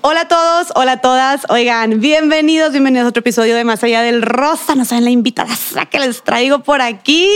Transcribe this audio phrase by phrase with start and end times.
[0.00, 1.44] Hola a todos, hola a todas.
[1.48, 4.76] Oigan, bienvenidos, bienvenidos a otro episodio de Más Allá del Rosa.
[4.76, 5.52] No saben la invitada
[5.90, 7.28] que les traigo por aquí.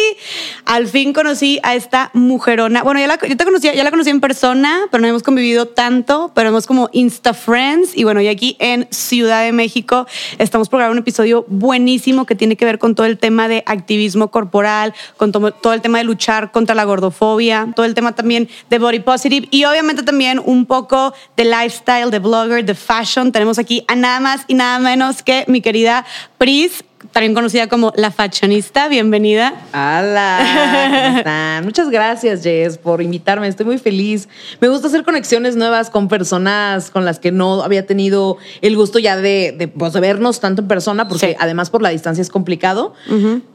[0.64, 2.85] Al fin conocí a esta mujerona.
[2.85, 5.67] Bueno, ya la, yo te conocía, ya la conocí en persona, pero no hemos convivido
[5.67, 7.96] tanto, pero hemos como Insta Friends.
[7.96, 10.06] Y bueno, y aquí en Ciudad de México
[10.38, 13.65] estamos por grabar un episodio buenísimo que tiene que ver con todo el tema de
[13.67, 18.48] activismo corporal, con todo, el tema de luchar contra la gordofobia, todo el tema también
[18.70, 22.20] de body positive y obviamente también un poco de lifestyle, de
[22.60, 23.32] de fashion.
[23.32, 26.05] Tenemos aquí a nada más y nada menos que mi querida
[26.37, 28.88] Pris, también conocida como La Fashionista.
[28.88, 29.55] Bienvenida.
[29.73, 33.48] Hola, Muchas gracias, Jess, por invitarme.
[33.48, 34.29] Estoy muy feliz.
[34.60, 38.98] Me gusta hacer conexiones nuevas con personas con las que no había tenido el gusto
[38.98, 42.95] ya de, pues, vernos tanto en persona, porque además por la distancia es complicado.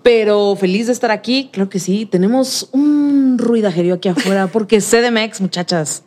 [0.03, 1.49] Pero feliz de estar aquí.
[1.52, 2.05] Creo que sí.
[2.05, 6.03] Tenemos un ruidajerío aquí afuera, porque CDMX, muchachas.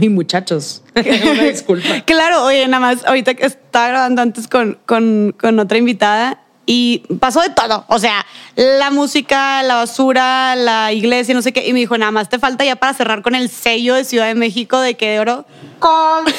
[0.00, 0.82] y muchachos.
[0.94, 2.00] Una disculpa.
[2.04, 6.98] Claro, oye, nada más, ahorita que estaba grabando antes con, con, con otra invitada y
[7.18, 7.84] pasó de todo.
[7.88, 8.24] O sea,
[8.54, 11.66] la música, la basura, la iglesia, no sé qué.
[11.66, 14.26] Y me dijo, nada más te falta ya para cerrar con el sello de Ciudad
[14.26, 15.44] de México de que de oro.
[15.80, 16.38] Colchones,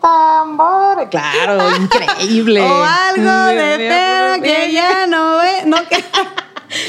[0.00, 1.08] tambores.
[1.10, 2.60] Claro, increíble.
[2.64, 5.66] o algo de feo que ya no ve.
[5.66, 6.02] No, que.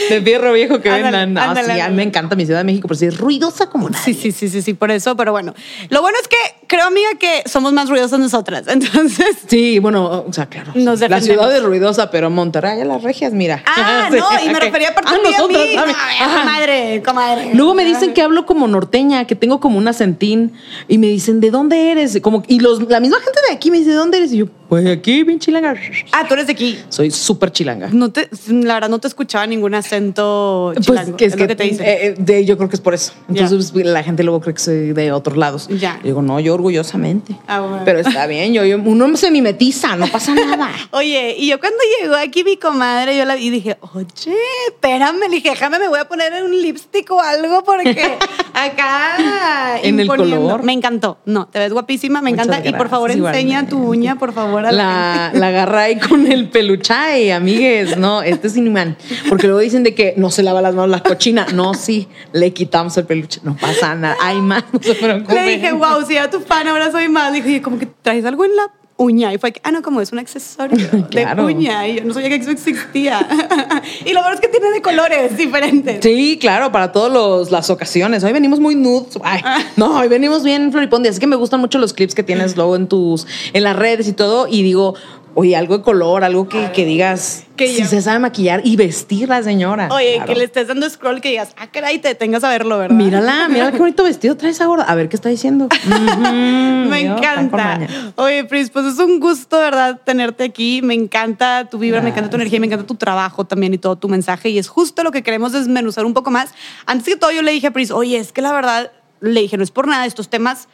[0.09, 1.33] de fierro viejo que vendan.
[1.33, 3.89] No, sí, a mí me encanta mi Ciudad de México, pero sí es ruidosa como
[3.89, 4.13] nadie.
[4.13, 5.53] Sí, sí, sí, sí, sí, por eso, pero bueno.
[5.89, 9.37] Lo bueno es que creo, amiga, que somos más ruidosas nosotras, entonces.
[9.47, 10.71] Sí, bueno, o sea, claro.
[10.75, 13.61] la ciudad es ruidosa, pero Monterrey, las regias, mira.
[13.65, 15.55] Ah, no, y me refería a parte de ah, mí.
[15.75, 17.51] No, comadre, comadre.
[17.53, 20.53] Luego me dicen que hablo como norteña, que tengo como un acentín,
[20.87, 22.19] y me dicen, ¿de dónde eres?
[22.21, 24.31] Como, y los, la misma gente de aquí me dice, ¿de dónde eres?
[24.31, 25.73] Y yo, pues aquí, bien chilanga.
[26.11, 26.77] Ah, tú eres de aquí.
[26.89, 27.89] Soy súper chilanga.
[27.91, 31.17] No te, la verdad, no te escuchaba ningún acento chilango.
[31.17, 33.13] Pues, es, que, te eh, eh, yo creo que es por eso.
[33.27, 35.67] Entonces la gente luego cree que soy de otros lados.
[35.69, 35.99] Ya.
[36.03, 37.35] digo, no, yo orgullosamente.
[37.47, 40.69] Ah, Pero está bien, yo, uno se mimetiza, no pasa nada.
[40.91, 44.35] Oye, y yo cuando llegó aquí mi comadre, yo la vi y dije, oye,
[44.67, 48.17] espérame, le dije, déjame, me voy a poner un lipstick o algo porque
[48.53, 49.79] acá.
[49.81, 50.63] en el color.
[50.63, 51.17] Me encantó.
[51.25, 52.61] No, te ves guapísima, me encanta.
[52.65, 57.31] Y por favor, enseña tu uña, por favor la, la, agarra ahí con el peluchay,
[57.31, 57.97] amigues.
[57.97, 58.95] No, este es inhumano.
[59.29, 61.47] Porque luego dicen de que no se lava las manos la cochina.
[61.53, 63.39] No, sí, le quitamos el peluche.
[63.43, 64.17] No pasa nada.
[64.21, 67.31] Hay más, no se Le dije, wow, si era tu fan, ahora soy más.
[67.31, 69.33] Le dije, como que traes algo en la uña.
[69.33, 70.77] Y fue que, ah, no, como es un accesorio
[71.11, 71.87] de uña.
[71.87, 73.19] Y yo no sabía que eso existía.
[74.05, 75.99] y lo bueno es que tiene de colores diferentes.
[76.03, 78.23] Sí, claro, para todas las ocasiones.
[78.23, 79.17] Hoy venimos muy nudes.
[79.23, 79.59] Ay, ah.
[79.77, 81.11] no, hoy venimos bien floripondia.
[81.11, 84.07] Así que me gustan mucho los clips que tienes luego en tus, en las redes
[84.07, 84.47] y todo.
[84.47, 84.95] Y digo,
[85.39, 89.29] Oye, algo de color, algo que, que digas que si se sabe maquillar y vestir
[89.29, 89.87] la señora.
[89.89, 92.93] Oye, que le estés dando scroll que digas, ah, caray, te tengas a verlo, ¿verdad?
[92.93, 94.83] Mírala, mira qué bonito vestido trae esa gorda.
[94.83, 95.69] A ver qué está diciendo.
[95.87, 97.79] Me encanta.
[98.17, 100.01] Oye, Pris, pues es un gusto, ¿verdad?
[100.03, 100.81] Tenerte aquí.
[100.81, 103.95] Me encanta tu vibra, me encanta tu energía, me encanta tu trabajo también y todo
[103.95, 104.49] tu mensaje.
[104.49, 106.53] Y es justo lo que queremos desmenuzar un poco más.
[106.85, 108.91] Antes que todo, yo le dije a Pris, oye, es que la verdad,
[109.21, 110.67] le dije, no es por nada, estos temas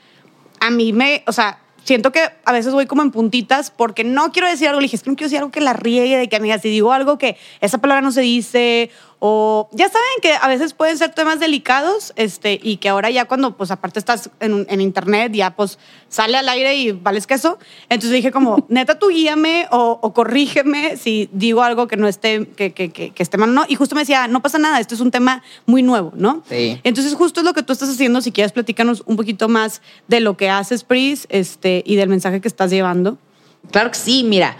[0.59, 4.31] a mí me, o sea, siento que a veces voy como en puntitas porque no
[4.31, 6.27] quiero decir algo, le dije, es que no quiero decir algo que la riegue, de
[6.27, 10.33] que, amiga, si digo algo que esa palabra no se dice o ya saben que
[10.33, 14.29] a veces pueden ser temas delicados este, y que ahora ya cuando, pues aparte estás
[14.39, 17.57] en, en internet, ya pues sale al aire y vales queso.
[17.89, 22.73] Entonces dije como, neta, tú guíame o, corrígeme si digo algo que no esté, que,
[22.73, 23.65] que, que, esté mal, ¿no?
[23.67, 26.43] Y justo me decía, no pasa nada, esto es un tema muy nuevo, ¿no?
[26.49, 26.79] Sí.
[26.83, 30.19] Entonces justo es lo que tú estás haciendo, si quieres platícanos un poquito más de
[30.19, 33.17] lo que haces, Pris, este, y del mensaje que estás llevando.
[33.71, 34.57] Claro que sí, mira.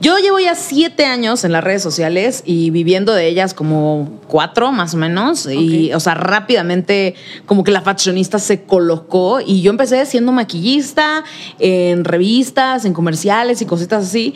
[0.00, 4.70] Yo llevo ya siete años en las redes sociales y viviendo de ellas como cuatro
[4.70, 5.48] más o menos.
[5.50, 7.16] Y, o sea, rápidamente
[7.46, 11.24] como que la fashionista se colocó y yo empecé siendo maquillista
[11.58, 14.34] en revistas, en comerciales y cositas así.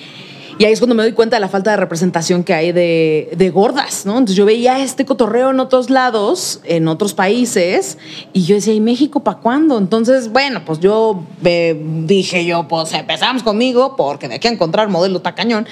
[0.58, 3.50] Y ahí es cuando me doy cuenta de la falta de representación que hay de,
[3.52, 4.12] gordas, ¿no?
[4.12, 7.98] Entonces yo veía este cotorreo en otros lados, en otros países,
[8.32, 9.78] y yo decía, ¿y México para cuándo?
[9.78, 15.20] Entonces, bueno, pues yo dije yo, pues empezamos conmigo, porque de aquí a encontrar modelo
[15.20, 15.66] tacañón.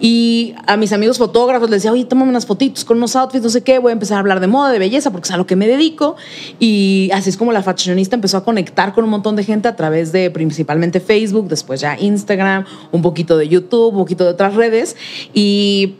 [0.00, 3.50] Y a mis amigos fotógrafos les decía, oye, tómame unas fotitos con unos outfits, no
[3.50, 5.46] sé qué, voy a empezar a hablar de moda, de belleza, porque es a lo
[5.46, 6.16] que me dedico.
[6.58, 9.76] Y así es como la fashionista empezó a conectar con un montón de gente a
[9.76, 14.54] través de principalmente Facebook, después ya Instagram, un poquito de YouTube, un poquito de otras
[14.54, 14.96] redes
[15.32, 15.94] y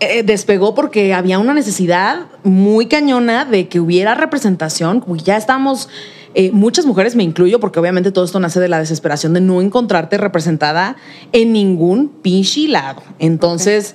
[0.00, 5.04] eh, despegó porque había una necesidad muy cañona de que hubiera representación.
[5.24, 5.88] Ya estamos,
[6.34, 9.60] eh, muchas mujeres, me incluyo, porque obviamente todo esto nace de la desesperación de no
[9.60, 10.96] encontrarte representada
[11.32, 13.02] en ningún pinche lado.
[13.20, 13.94] Entonces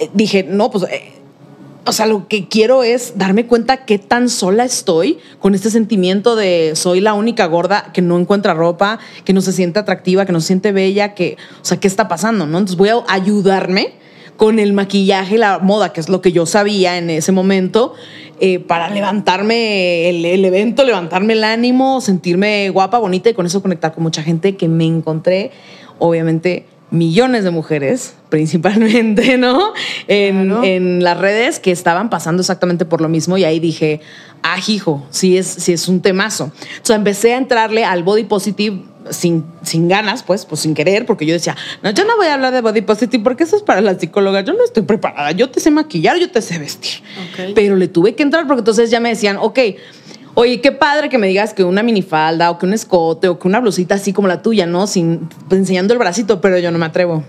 [0.00, 0.86] eh, dije, no, pues
[1.86, 6.34] o sea, lo que quiero es darme cuenta qué tan sola estoy con este sentimiento
[6.36, 10.32] de soy la única gorda que no encuentra ropa, que no se siente atractiva, que
[10.32, 12.46] no se siente bella, que, o sea, ¿qué está pasando?
[12.46, 12.58] ¿no?
[12.58, 13.92] Entonces voy a ayudarme
[14.36, 17.94] con el maquillaje y la moda, que es lo que yo sabía en ese momento,
[18.40, 23.62] eh, para levantarme el, el, evento, levantarme el ánimo, sentirme guapa, bonita y con eso
[23.62, 25.52] conectar con mucha gente que me encontré,
[25.98, 29.72] obviamente millones de mujeres, principalmente, ¿no?
[30.08, 34.00] En, las redes que estaban pasando exactamente por lo mismo y ahí dije,
[34.42, 36.52] ah, hijo, sí es, sí es un temazo.
[36.76, 41.26] Entonces empecé a entrarle al body positive sin, sin ganas, pues, pues sin querer, porque
[41.26, 43.80] yo decía, no, yo no voy a hablar de body positive porque eso es para
[43.80, 47.02] la psicóloga, yo no estoy preparada, yo te sé maquillar, yo te sé vestir.
[47.54, 49.58] Pero le tuve que entrar porque entonces ya me decían, ok,
[50.36, 53.46] Oye, qué padre que me digas que una minifalda o que un escote o que
[53.46, 54.88] una blusita así como la tuya, ¿no?
[54.88, 57.22] Sin enseñando el bracito, pero yo no me atrevo.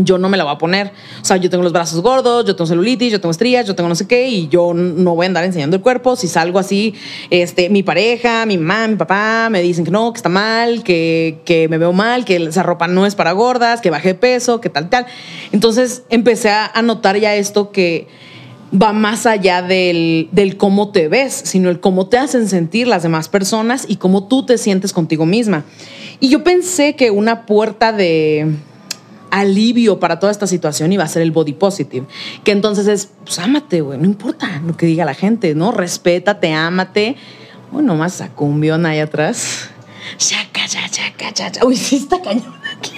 [0.00, 0.92] Yo no me la voy a poner.
[1.20, 3.90] O sea, yo tengo los brazos gordos, yo tengo celulitis, yo tengo estrías, yo tengo
[3.90, 6.16] no sé qué, y yo no voy a andar enseñando el cuerpo.
[6.16, 6.94] Si salgo así,
[7.28, 11.40] este, mi pareja, mi mamá, mi papá me dicen que no, que está mal, que,
[11.44, 14.70] que me veo mal, que esa ropa no es para gordas, que bajé peso, que
[14.70, 15.04] tal, tal.
[15.52, 18.08] Entonces empecé a notar ya esto que
[18.72, 23.28] va más allá del, cómo te ves, sino el cómo te hacen sentir las demás
[23.28, 25.64] personas y cómo tú te sientes contigo misma.
[26.20, 28.46] Y yo pensé que una puerta de
[29.30, 32.06] alivio para toda esta situación iba a ser el body positive,
[32.44, 35.72] que entonces es, pues ámate, güey, no importa lo que diga la gente, ¿no?
[35.72, 37.16] Respétate, ámate.
[37.70, 39.70] Bueno, más sacó un ahí atrás.
[41.64, 42.92] Uy, sí está cañón aquí.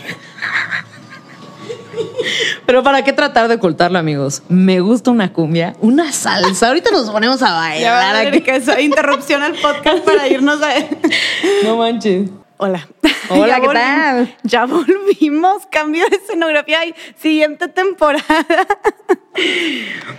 [2.67, 4.43] Pero ¿para qué tratar de ocultarlo, amigos?
[4.49, 6.69] Me gusta una cumbia, una salsa.
[6.69, 8.27] Ahorita nos ponemos a bailar.
[8.27, 8.41] aquí.
[8.41, 10.71] que eso, interrupción al podcast para irnos a...
[11.65, 12.31] No manches.
[12.57, 12.89] Hola.
[13.29, 14.37] Hola, ¿qué tal?
[14.45, 18.25] Ya volvimos, cambio de escenografía y siguiente temporada.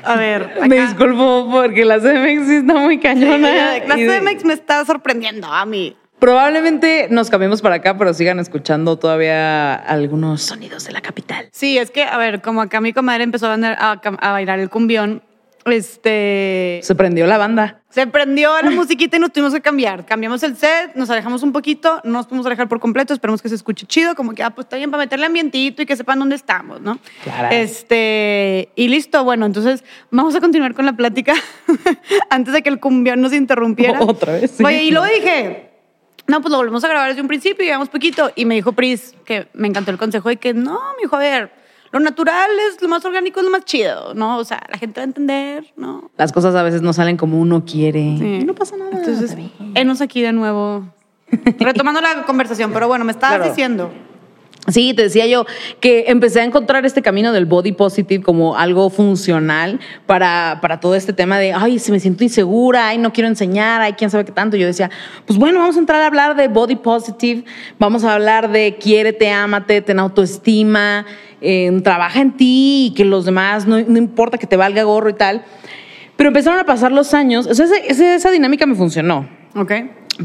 [0.03, 0.59] A ver.
[0.67, 3.79] Me disculpo porque la CMX está muy cañona.
[3.87, 5.95] la CMX me está sorprendiendo a mí.
[6.25, 11.49] Probablemente nos cambiemos para acá, pero sigan escuchando todavía algunos sonidos de la capital.
[11.51, 15.21] Sí, es que, a ver, como acá mi comadre empezó a, bailar el cumbión,
[15.65, 16.79] este...
[16.81, 17.83] Se prendió la banda.
[17.89, 20.03] Se prendió la musiquita y nos tuvimos que cambiar.
[20.07, 23.49] Cambiamos el set, nos alejamos un poquito, no nos podemos alejar por completo, esperemos que
[23.49, 26.17] se escuche chido, como que, ah, pues está bien para meterle ambientito y que sepan
[26.17, 26.97] dónde estamos, ¿no?
[27.23, 27.49] Claro.
[27.51, 31.35] Este, y listo, bueno, entonces vamos a continuar con la plática
[32.31, 34.01] antes de que el cumbión nos interrumpiera.
[34.01, 34.49] Otra vez.
[34.57, 34.63] Sí.
[34.63, 35.74] Oye, y luego dije,
[36.27, 38.31] no, pues lo volvemos a grabar desde un principio y llevamos poquito.
[38.35, 41.19] Y me dijo Pris, que me encantó el consejo de que no, mi hijo, a
[41.19, 41.51] ver,
[41.91, 44.37] lo natural es lo más orgánico, es lo más chido, ¿no?
[44.37, 46.11] O sea, la gente va a entender, ¿no?
[46.17, 48.01] Las cosas a veces no salen como uno quiere.
[48.01, 48.91] Y no pasa nada.
[48.91, 49.35] Entonces,
[49.75, 50.85] enos aquí de nuevo,
[51.59, 53.91] retomando la conversación, pero bueno, me estabas diciendo.
[54.67, 55.45] Sí, te decía yo
[55.79, 60.95] que empecé a encontrar este camino del body positive como algo funcional para, para todo
[60.95, 64.25] este tema de, ay, si me siento insegura, ay, no quiero enseñar, ay, quién sabe
[64.25, 64.57] qué tanto.
[64.57, 64.89] Yo decía,
[65.27, 67.43] pues bueno, vamos a entrar a hablar de body positive,
[67.77, 71.05] vamos a hablar de quiérete, ámate, ten autoestima,
[71.41, 75.09] eh, trabaja en ti y que los demás, no, no, importa que te valga gorro
[75.09, 75.43] y tal.
[76.15, 79.29] Pero empezaron a pasar los años, o sea, esa, esa dinámica me funcionó.
[79.53, 79.73] Ok.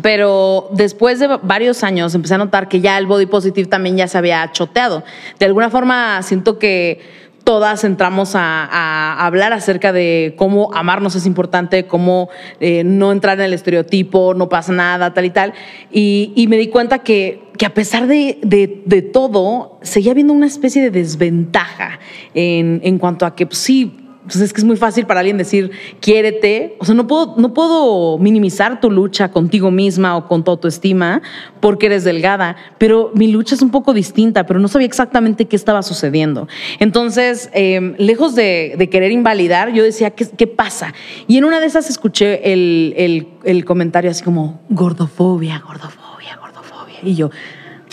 [0.03, 4.07] Pero después de varios años empecé a notar que ya el body positive también ya
[4.07, 5.03] se había choteado.
[5.39, 7.01] De alguna forma siento que
[7.45, 12.29] todas entramos a, hablar acerca de cómo amarnos es importante, cómo
[12.61, 15.55] eh, no entrar en el estereotipo, no pasa nada, tal y tal.
[15.91, 20.83] Y, me di cuenta que, que a pesar de, de, todo, seguía habiendo una especie
[20.83, 21.99] de desventaja
[22.35, 25.39] en, en cuanto a que pues, sí, pues es que es muy fácil para alguien
[25.39, 26.77] decir, quiérete.
[26.79, 31.23] O sea, no puedo, no puedo minimizar tu lucha contigo misma o con tu autoestima
[31.61, 35.57] porque eres delgada, pero mi lucha es un poco distinta, pero no sabía exactamente qué
[35.57, 36.49] estaba sucediendo.
[36.79, 40.93] Entonces, em, lejos de, querer invalidar, yo decía, ¿qué, ¿qué, pasa?
[41.27, 46.99] Y en una de esas escuché el, el, el comentario así como, gordofobia, gordofobia, gordofobia.
[47.03, 47.31] Y yo,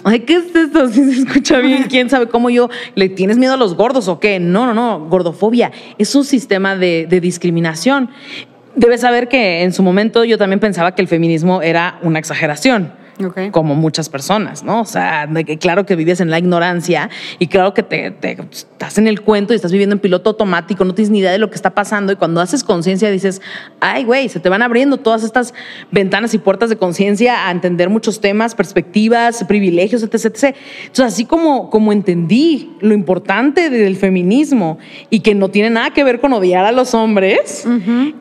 [0.04, 0.88] Ay, ¿qué es esto?
[0.92, 2.70] Si se escucha bien, quién sabe cómo yo.
[2.96, 4.40] ¿Le tienes miedo a los gordos o qué?
[4.40, 5.08] No, no, no.
[5.10, 8.10] Gordofobia es un sistema de, de discriminación.
[8.76, 12.92] Debes saber que en su momento yo también pensaba que el feminismo era una exageración
[13.52, 14.82] como muchas personas, ¿no?
[14.82, 15.28] O sea,
[15.60, 17.10] claro que vives en la ignorancia
[17.40, 18.16] y claro que te,
[18.52, 21.40] estás en el cuento y estás viviendo en piloto automático, no tienes ni idea de
[21.40, 23.42] lo que está pasando y cuando haces conciencia dices,
[23.80, 25.54] ay, güey, se te van abriendo todas estas
[25.92, 30.56] ventanas y puertas de conciencia a entender muchos temas, perspectivas, privilegios, etc, etc.
[30.82, 34.78] Entonces, así como, como entendí lo importante del feminismo
[35.10, 37.66] y que no tiene nada que ver con odiar a los hombres,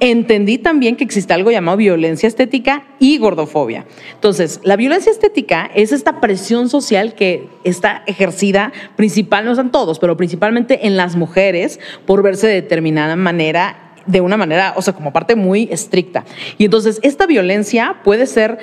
[0.01, 3.85] entendí también que existe algo llamado violencia estética y gordofobia.
[4.15, 9.99] Entonces, la violencia estética es esta presión social que está ejercida principalmente, no son todos,
[9.99, 14.93] pero principalmente en las mujeres por verse de determinada manera de una manera, o sea,
[14.93, 16.25] como parte muy estricta.
[16.59, 18.59] Y entonces esta violencia puede ser,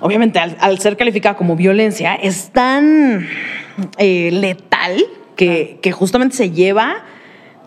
[0.00, 3.28] obviamente al, ser calificada como violencia, es tan
[3.98, 5.04] eh, letal
[5.36, 7.04] que justamente se lleva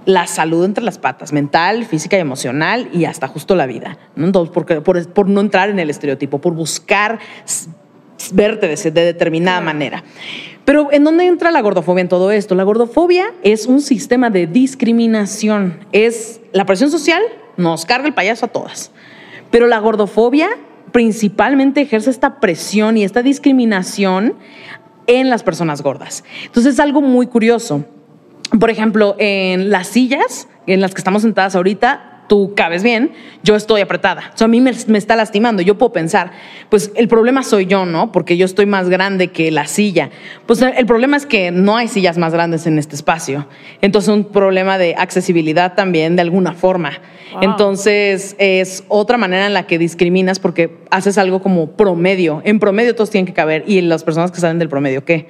[0.06, 3.98] la salud entre las patas, mental, física y emocional y hasta justo la vida.
[4.16, 4.26] ¿no?
[4.26, 7.20] Entonces, porque, por, por, no entrar en el estereotipo, por buscar
[8.34, 10.04] verte de, de determinada manera.
[10.66, 12.56] Pero ¿en dónde entra la gordofobia en todo esto?
[12.56, 15.80] La gordofobia es un sistema de discriminación.
[15.92, 17.22] Es la presión social,
[17.58, 18.92] nos carga el payaso a todas.
[19.50, 20.50] Pero la gordofobia
[20.92, 24.36] principalmente ejerce esta presión y esta discriminación
[25.08, 26.24] en las personas gordas.
[26.46, 27.86] Entonces es algo muy curioso.
[28.60, 33.12] Por ejemplo, en las sillas en las que estamos sentadas ahorita, tú cabes bien,
[33.44, 34.32] yo estoy apretada.
[34.34, 35.62] O sea, a mí me, está lastimando.
[35.62, 36.32] Yo puedo pensar,
[36.70, 38.14] pues el problema soy yo, ¿no?
[38.14, 40.12] Porque yo estoy más grande que la silla.
[40.46, 43.48] Pues el problema es que no hay sillas más grandes en este espacio.
[43.82, 47.02] Entonces, un problema de accesibilidad también, de alguna forma.
[47.42, 52.42] Entonces, es otra manera en la que discriminas porque haces algo como promedio.
[52.46, 53.66] En promedio todos tienen que caber.
[53.68, 55.28] Y las personas que salen del promedio, ¿qué?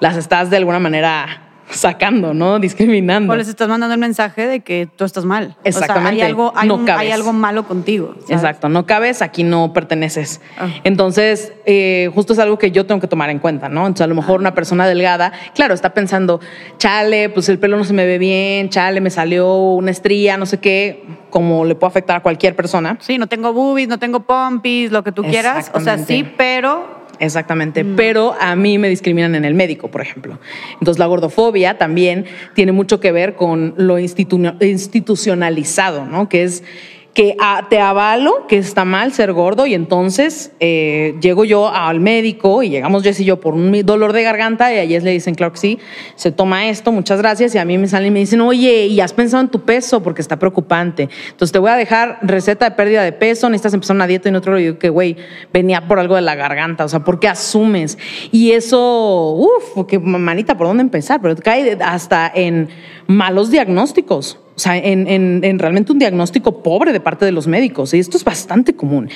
[0.00, 2.58] Las estás de alguna manera sacando, ¿no?
[2.58, 3.32] Discriminando.
[3.32, 5.56] O les estás mandando el mensaje de que tú estás mal.
[5.64, 6.22] Exactamente.
[6.22, 8.14] hay, algo, hay, algo malo contigo.
[8.28, 10.40] Exacto, no cabes, aquí no perteneces.
[10.58, 10.68] Ah.
[10.84, 13.86] Entonces, eh, justo es algo que yo tengo que tomar en cuenta, ¿no?
[13.86, 16.40] Entonces, a lo mejor una persona delgada, claro, está pensando,
[16.78, 20.46] chale, pues el pelo no se me ve bien, chale, me salió una estría, no
[20.46, 22.98] sé qué, como le puede afectar a cualquier persona.
[23.00, 25.70] Sí, no tengo boobies, no tengo pompis, lo que tú quieras.
[25.74, 27.94] O sea, sí, pero Exactamente, mm.
[27.96, 30.38] pero a mí me discriminan en el médico, por ejemplo.
[30.74, 32.24] Entonces la gordofobia también
[32.54, 36.30] tiene mucho que ver con lo institucionalizado, ¿no?
[36.30, 36.64] Que es
[37.14, 37.36] que
[37.68, 42.70] te avalo que está mal ser gordo y entonces eh, llego yo al médico y
[42.70, 45.52] llegamos Jess y yo por un dolor de garganta y a Jess le dicen, claro
[45.52, 45.78] que sí,
[46.14, 49.00] se toma esto, muchas gracias y a mí me salen y me dicen, oye, ¿y
[49.00, 50.02] has pensado en tu peso?
[50.02, 51.08] Porque está preocupante.
[51.30, 54.30] Entonces te voy a dejar receta de pérdida de peso, necesitas empezar una dieta y
[54.30, 55.16] en otro digo que, güey,
[55.52, 57.98] venía por algo de la garganta, o sea, ¿por qué asumes?
[58.30, 61.20] Y eso, uff, que manita, ¿por dónde empezar?
[61.20, 62.68] Pero cae hasta en
[63.06, 64.38] malos diagnósticos.
[64.60, 67.94] O sea, en, realmente un diagnóstico pobre de parte de los médicos.
[67.94, 69.08] Y esto es bastante común.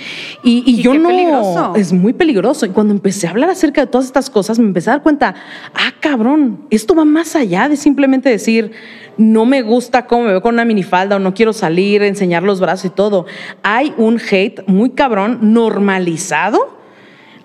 [0.42, 1.10] Y, yo no.
[1.10, 1.74] Peligroso.
[1.76, 2.64] Es muy peligroso.
[2.64, 5.34] Y cuando empecé a hablar acerca de todas estas cosas, me empecé a dar cuenta,
[5.74, 8.72] ah, cabrón, esto va más allá de simplemente decir,
[9.18, 12.58] no me gusta cómo me veo con una minifalda o no quiero salir, enseñar los
[12.58, 13.26] brazos y todo.
[13.62, 16.74] Hay un hate muy cabrón normalizado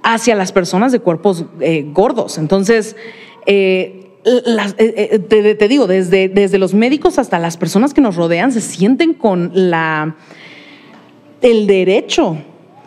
[0.03, 2.37] hacia las personas de cuerpos eh, gordos.
[2.37, 2.95] Entonces,
[3.45, 8.51] eh, eh, eh, te, digo, desde, desde los médicos hasta las personas que nos rodean
[8.51, 10.15] se sienten con la,
[11.41, 12.37] el derecho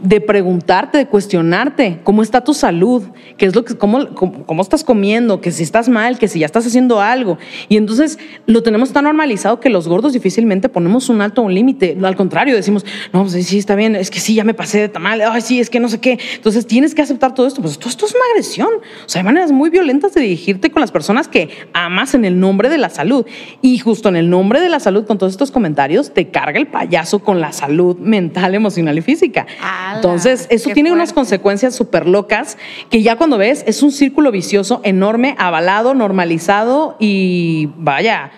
[0.01, 3.05] de preguntarte, de cuestionarte cómo está tu salud,
[3.37, 6.47] qué es lo que, cómo, cómo, estás comiendo, que si estás mal, que si ya
[6.47, 7.39] estás haciendo algo.
[7.69, 11.55] Y entonces lo tenemos tan normalizado que los gordos difícilmente ponemos un alto o un
[11.55, 11.97] límite.
[12.03, 14.89] Al contrario, decimos, no, pues sí, está bien, es que sí, ya me pasé de
[14.89, 16.19] tamal, ay, sí, es que no sé qué.
[16.35, 17.63] Entonces tienes que aceptar todo esto.
[17.63, 18.71] Pues todo esto es una agresión.
[19.07, 22.41] O sea, hay maneras muy violentas de dirigirte con las personas que amas en el
[22.41, 23.25] nombre de la salud.
[23.61, 26.67] Y justo en el nombre de la salud, con todos estos comentarios, te carga el
[26.67, 29.47] payaso con la salud mental, emocional y física.
[29.61, 32.59] Ah, entonces, eso tiene unas consecuencias súper locas
[32.91, 38.31] que ya cuando ves es un círculo vicioso enorme, avalado, normalizado y vaya,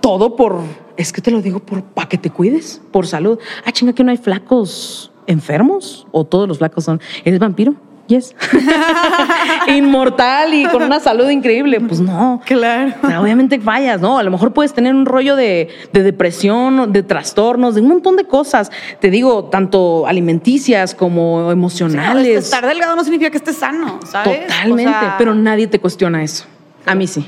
[0.00, 0.60] todo por,
[0.96, 3.38] es que te lo digo, por para que te cuides, por salud.
[3.64, 7.74] Ah, chinga, que no hay flacos enfermos o todos los flacos son, ¿eres vampiro?
[9.68, 11.80] Inmortal y con una salud increíble.
[11.80, 12.40] Pues no.
[12.44, 12.92] Claro.
[13.20, 14.18] obviamente fallas, ¿no?
[14.18, 18.24] A lo mejor puedes tener un rollo de, depresión, de trastornos, de un montón de
[18.24, 18.70] cosas.
[19.00, 22.44] Te digo, tanto alimenticias como emocionales.
[22.44, 24.46] estar delgado no significa que estés sano, ¿sabes?
[24.46, 24.92] Totalmente.
[25.18, 26.46] pero nadie te cuestiona eso.
[26.86, 27.26] A mí sí.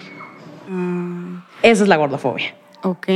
[0.68, 1.38] Mm.
[1.62, 2.54] Esa es la gordofobia.
[2.82, 3.08] Ok,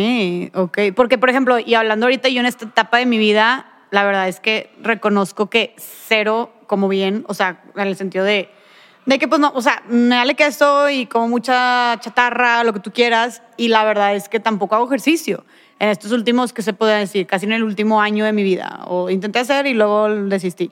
[0.54, 0.78] ok.
[0.94, 4.28] Porque, por ejemplo, y hablando ahorita yo en esta etapa de mi vida, la verdad
[4.28, 8.50] es que reconozco que cero como bien, o sea, en el sentido de,
[9.06, 12.80] de que pues no, o sea, me vale queso y como mucha chatarra, lo que
[12.80, 15.44] tú quieras, y la verdad es que tampoco hago ejercicio.
[15.78, 17.26] En estos últimos, que se puede decir?
[17.26, 18.80] Casi en el último año de mi vida.
[18.86, 20.70] O intenté hacer y luego desistí.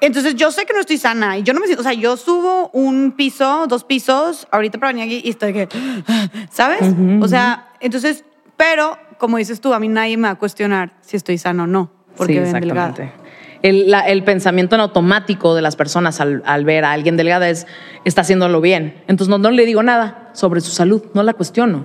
[0.00, 2.16] Entonces yo sé que no estoy sana y yo no me siento, o sea, yo
[2.16, 5.68] subo un piso, dos pisos, ahorita para venir aquí y estoy que,
[6.50, 6.92] ¿sabes?
[7.20, 8.24] O sea, entonces,
[8.56, 11.66] pero como dices tú, a mí nadie me va a cuestionar si estoy sana o
[11.68, 13.21] no, porque sí, exactamente
[13.62, 17.66] el, pensamiento en automático de las personas al, ver a alguien delgada es,
[18.04, 18.94] está haciéndolo bien.
[19.08, 21.84] Entonces no, le digo nada sobre su salud, no la cuestiono.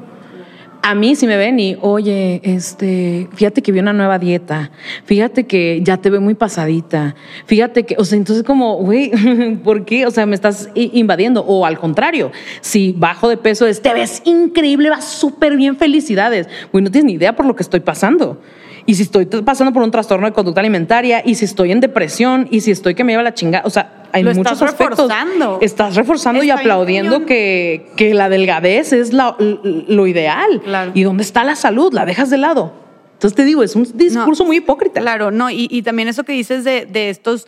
[0.81, 4.71] a mí si me ven y, oye, este, fíjate que vi una nueva dieta,
[5.05, 7.15] fíjate que ya te veo muy pasadita,
[7.45, 9.11] fíjate que, o sea, entonces como, güey,
[9.63, 10.05] ¿por qué?
[10.05, 11.41] O sea, me estás invadiendo.
[11.41, 12.31] O al contrario,
[12.61, 16.47] si bajo de peso es, te ves increíble, vas súper bien, felicidades.
[16.71, 18.41] Güey, no tienes ni idea por lo que estoy pasando
[18.87, 22.47] y si estoy pasando por un trastorno de conducta alimentaria, y si estoy en depresión,
[22.49, 23.63] y si estoy que me lleva la chingada.
[23.67, 24.97] O sea, hay Lo muchos estás aspectos.
[25.09, 25.59] reforzando.
[25.61, 30.61] Estás reforzando y aplaudiendo que, que la delgadez es la- lo ideal.
[30.63, 30.91] Claro.
[30.95, 31.93] ¿Y dónde está la salud?
[31.93, 32.73] La dejas de lado.
[33.13, 35.01] Entonces te digo, es un discurso muy hipócrita.
[35.01, 37.45] Claro, no, y, y también eso que dices de, de estos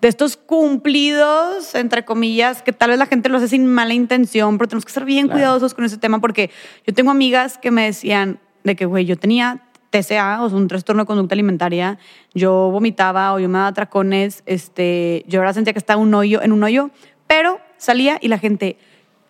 [0.00, 4.58] de estos cumplidos, entre comillas, que tal vez la gente lo hace sin mala intención,
[4.58, 5.38] pero tenemos que ser bien Claro.
[5.38, 6.50] cuidadosos con ese tema porque
[6.86, 10.68] yo tengo amigas que me decían de que, güey, yo tenía TCA, o sea, un
[10.68, 11.98] trastorno de conducta alimentaria,
[12.34, 16.42] yo vomitaba o yo me daba tracones, este, yo ahora sentía que estaba un hoyo,
[16.42, 16.90] en un hoyo,
[17.26, 18.78] pero salía y la gente,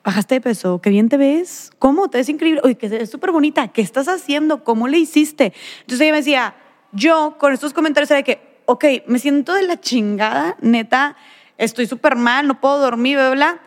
[0.05, 2.09] bajaste de peso, qué bien te ves, ¿cómo?
[2.09, 4.63] Te ves increíble, oye, que es súper bonita, ¿qué estás haciendo?
[4.63, 5.53] ¿Cómo le hiciste?
[5.81, 6.55] Entonces ella me decía,
[6.93, 11.17] yo con estos comentarios era de que, ok, me siento de la chingada, neta,
[11.59, 13.63] estoy súper mal, no puedo dormir, bla, bla, bla,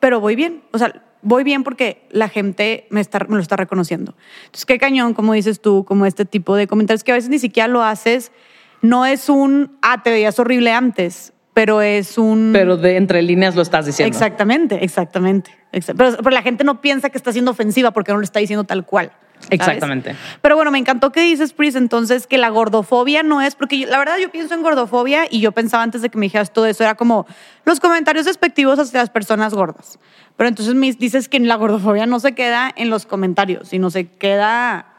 [0.00, 3.56] pero voy bien, o sea, voy bien porque la gente me, está, me lo está
[3.56, 4.14] reconociendo.
[4.46, 7.38] Entonces, qué cañón, como dices tú, como este tipo de comentarios que a veces ni
[7.38, 8.32] siquiera lo haces,
[8.82, 12.50] no es un, ah, te veías horrible antes, pero es un...
[12.52, 14.08] Pero de entre líneas lo estás diciendo.
[14.16, 15.50] Exactamente, exactamente.
[15.72, 18.38] Exa- Pero, pero la gente no piensa que está siendo ofensiva porque no lo está
[18.40, 19.12] diciendo tal cual.
[19.40, 19.60] ¿Sabes?
[19.60, 20.14] Exactamente.
[20.42, 23.88] Pero bueno, me encantó que dices, Pris, entonces que la gordofobia no es, porque yo-
[23.88, 26.66] la verdad yo pienso en gordofobia y yo pensaba antes de que me dijeras todo
[26.66, 27.26] eso, era como
[27.64, 29.98] los comentarios despectivos hacia las personas gordas.
[30.36, 34.06] Pero entonces me dices que la gordofobia no se queda en los comentarios, sino se
[34.08, 34.89] queda,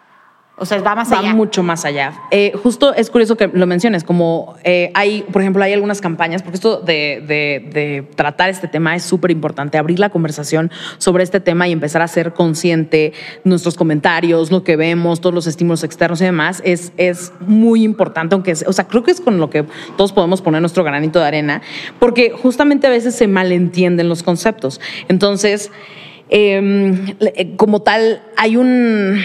[0.62, 1.34] o sea, va más va allá.
[1.34, 2.14] mucho más allá.
[2.32, 6.44] Eh, justo es curioso que lo menciones, como eh, hay, por ejemplo, hay algunas campañas,
[6.44, 11.24] porque esto de, de- de tratar este tema es súper importante, abrir la conversación sobre
[11.24, 13.14] este tema y empezar a ser consciente
[13.44, 18.36] nuestros comentarios, lo que vemos, todos los estímulos externos y demás, es, es muy importante,
[18.36, 19.66] aunque, es- o sea, creo que es con lo que
[19.98, 21.62] todos podemos poner nuestro granito de arena,
[22.00, 24.80] porque justamente a veces se malentienden los conceptos.
[25.08, 25.72] Entonces,
[26.30, 29.20] eh, le- como tal, hay un.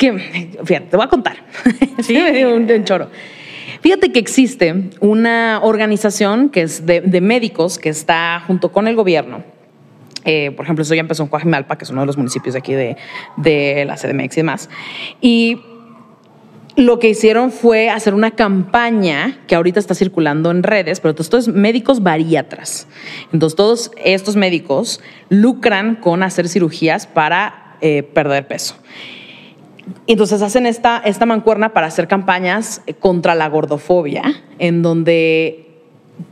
[0.00, 0.18] Que,
[0.64, 1.44] fíjate, te voy a contar.
[2.02, 3.10] Sí, me dio un, un choro.
[3.82, 8.96] Fíjate que existe una organización que es de, de médicos que está junto con el
[8.96, 9.44] gobierno.
[10.24, 12.58] Eh, por ejemplo, eso ya empezó en Coajimalpa, que es uno de los municipios de
[12.58, 12.96] aquí de,
[13.36, 14.70] de la CDMX y demás.
[15.20, 15.60] Y
[16.76, 21.36] lo que hicieron fue hacer una campaña que ahorita está circulando en redes, pero esto
[21.36, 22.88] es médicos bariatras.
[23.34, 28.76] Entonces, todos estos médicos lucran con hacer cirugías para eh, perder peso.
[30.06, 34.22] Entonces hacen esta, esta mancuerna para hacer campañas contra la gordofobia,
[34.58, 35.66] en donde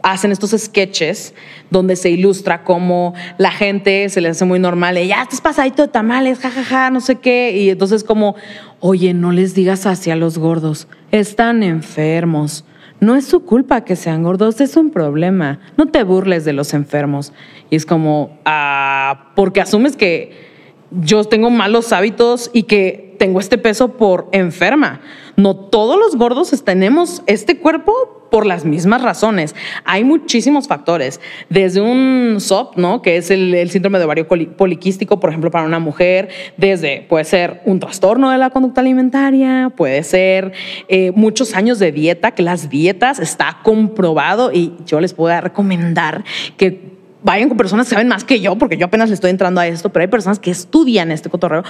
[0.02, 1.34] hacen estos sketches
[1.70, 5.82] donde se ilustra cómo la gente se le hace muy normal, y ya estás pasadito
[5.82, 8.36] de tamales, jajaja, no sé qué, y entonces como,
[8.80, 12.64] oye, no les digas así a los gordos, están enfermos.
[13.00, 15.60] No es su culpa que sean gordos, es un problema.
[15.76, 17.32] No te burles de los enfermos.
[17.70, 20.47] Y es como, ah, porque asumes que
[20.90, 25.00] yo tengo malos hábitos y que tengo este peso por enferma.
[25.36, 29.54] No todos los gordos tenemos este cuerpo por las mismas razones.
[29.84, 33.02] Hay muchísimos factores, desde un SOP, ¿no?
[33.02, 37.62] que es el, síndrome de ovario poliquístico, por ejemplo, para una mujer, desde puede ser
[37.64, 40.52] un trastorno de la conducta alimentaria, puede ser
[40.88, 46.24] eh, muchos años de dieta, que las dietas está comprobado y yo les puedo recomendar
[46.56, 49.60] que vayan con personas que saben más que yo, porque yo apenas le estoy entrando
[49.60, 51.64] a esto, pero hay personas que estudian este cotorreo,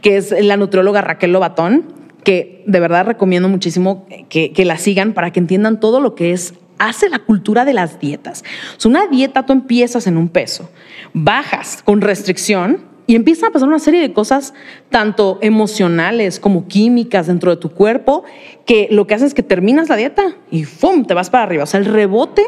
[0.00, 1.92] que es la nutrióloga Raquel Lobatón,
[2.24, 6.54] que de verdad recomiendo muchísimo que, la sigan para que entiendan todo lo que es
[6.78, 8.44] hace la cultura de las dietas.
[8.76, 10.70] Sea, una dieta tú empiezas en un peso,
[11.12, 14.54] bajas con restricción y empiezan a pasar una serie de cosas,
[14.88, 18.22] tanto emocionales como químicas dentro de tu cuerpo,
[18.64, 21.04] que lo que haces es que terminas la dieta y ¡fum!
[21.04, 21.64] te vas para arriba.
[21.64, 22.42] O sea, el rebote,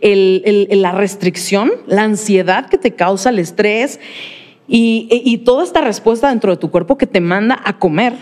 [0.00, 4.00] el- la restricción, la ansiedad que te causa, el estrés
[4.66, 8.14] y toda esta respuesta dentro de tu cuerpo que te manda a comer.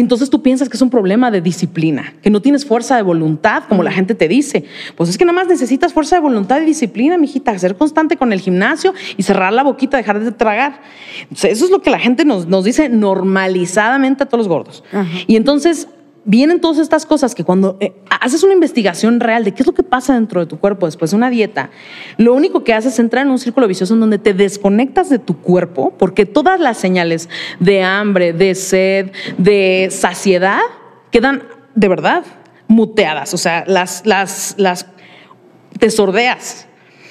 [0.00, 3.64] Entonces tú piensas que es un problema de disciplina, que no tienes fuerza de voluntad,
[3.68, 4.64] como la gente te dice.
[4.96, 8.32] Pues es que nada más necesitas fuerza de voluntad y disciplina, mijita, ser constante con
[8.32, 10.80] el gimnasio y cerrar la boquita, dejar de tragar.
[11.22, 14.84] Entonces, eso es lo que la gente nos, nos dice normalizadamente a todos los gordos.
[15.26, 15.88] Y entonces
[16.28, 19.72] vienen todas estas cosas que cuando eh, haces una investigación real de qué es lo
[19.72, 21.70] que pasa dentro de tu cuerpo después de una dieta,
[22.18, 25.18] lo único que haces es entrar en un círculo vicioso en donde te desconectas de
[25.18, 30.60] tu cuerpo, porque todas las señales de hambre, de sed, de saciedad
[31.10, 32.24] quedan de verdad
[32.66, 34.84] muteadas, o sea, las, las, las
[35.78, 36.66] te sordeas.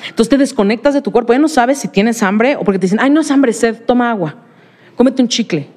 [0.10, 2.86] Entonces te desconectas de tu cuerpo, ya no sabes si tienes hambre o porque te
[2.86, 4.36] dicen, ay, no es hambre, sed, toma agua,
[4.96, 5.77] cómete un chicle.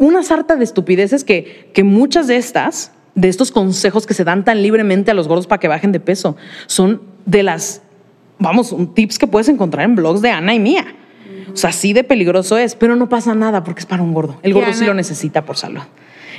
[0.00, 4.44] Una sarta de estupideces que, que muchas de estas, de estos consejos que se dan
[4.44, 6.36] tan libremente a los gordos para que bajen de peso,
[6.66, 7.82] son de las,
[8.38, 10.96] vamos, tips que puedes encontrar en blogs de Ana y mía.
[11.52, 14.38] O sea, así de peligroso es, pero no pasa nada porque es para un gordo.
[14.42, 15.82] El gordo sí lo necesita por salud.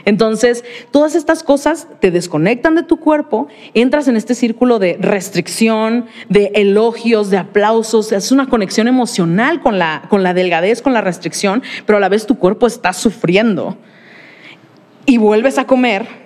[0.06, 6.06] Entonces, todas estas cosas te desconectan de tu cuerpo, entras en este círculo de restricción,
[6.30, 11.02] de elogios, de aplausos, es una conexión emocional con la, con la delgadez, con la
[11.02, 13.78] restricción, pero a la vez tu cuerpo está sufriendo.
[15.06, 16.21] Y vuelves a comer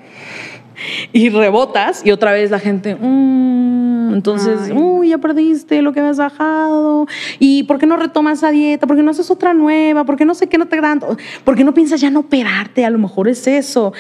[1.14, 3.86] y rebotas y otra vez la gente, mm",
[4.16, 7.06] entonces, uy, ya perdiste lo que habías bajado.
[7.38, 8.88] ¿Y por qué no retomas esa dieta?
[8.88, 10.06] ¿Por qué no haces otra nueva?
[10.06, 11.02] ¿Por qué no sé qué no te dan?
[11.44, 12.86] ¿Por qué no piensas ya no operarte?
[12.86, 13.94] A lo mejor es eso.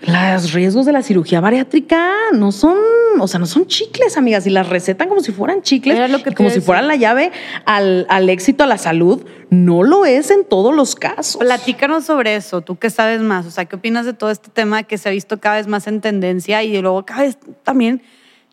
[0.00, 2.76] Los riesgos de la cirugía bariátrica no son,
[3.18, 5.98] o sea, no son chicles, amigas, y las recetan como si fueran chicles,
[6.36, 7.30] como si fueran la llave
[7.66, 9.24] al, al éxito, a la salud.
[9.50, 11.38] No lo es en todos los casos.
[11.40, 14.84] Platícanos sobre eso, tú qué sabes más, o sea, ¿qué opinas de todo este tema
[14.84, 18.02] que se ha visto cada vez más en tendencia y luego cada vez también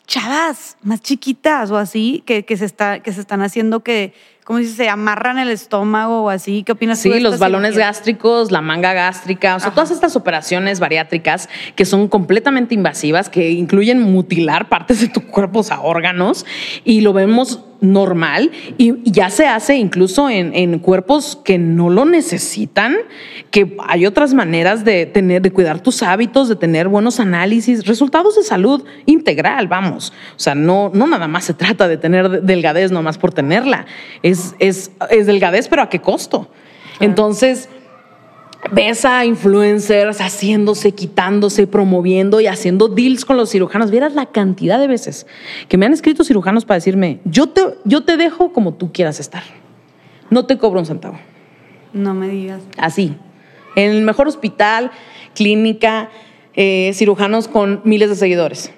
[0.08, 4.14] chavas más chiquitas o así que, que, se, está, que se están haciendo que,
[4.46, 4.74] ¿cómo dice?
[4.74, 6.64] Se amarran el estómago o así.
[6.64, 11.50] ¿Qué opinas sí, los balones gástricos, la manga gástrica, o sea, todas estas operaciones bariátricas
[11.76, 16.46] que son completamente invasivas, que incluyen mutilar partes de tu cuerpo, o sea, órganos,
[16.86, 22.96] y lo vemos normal y ya se hace incluso en, cuerpos que no lo necesitan,
[23.52, 28.36] que hay otras maneras de tener, de cuidar tus hábitos, de tener buenos análisis, resultados
[28.36, 30.14] de salud integral, vamos.
[30.36, 33.86] O sea, no, no nada más se trata de tener delgadez nomás por tenerla.
[34.24, 36.50] Es, es, es delgadez, pero ¿a qué costo?
[37.00, 37.70] Entonces,
[38.72, 43.92] ves a influencers haciéndose, quitándose, promoviendo y haciendo deals con los cirujanos.
[43.92, 45.28] Vieras la cantidad de veces
[45.68, 49.20] que me han escrito cirujanos para decirme, yo te, yo te dejo como tú quieras
[49.20, 49.44] estar.
[50.30, 51.18] No te cobro un centavo.
[51.94, 52.62] No me digas.
[52.78, 53.16] Así.
[53.76, 54.92] En el mejor hospital,
[55.36, 56.10] clínica,
[56.54, 58.72] eh, cirujanos con miles de seguidores.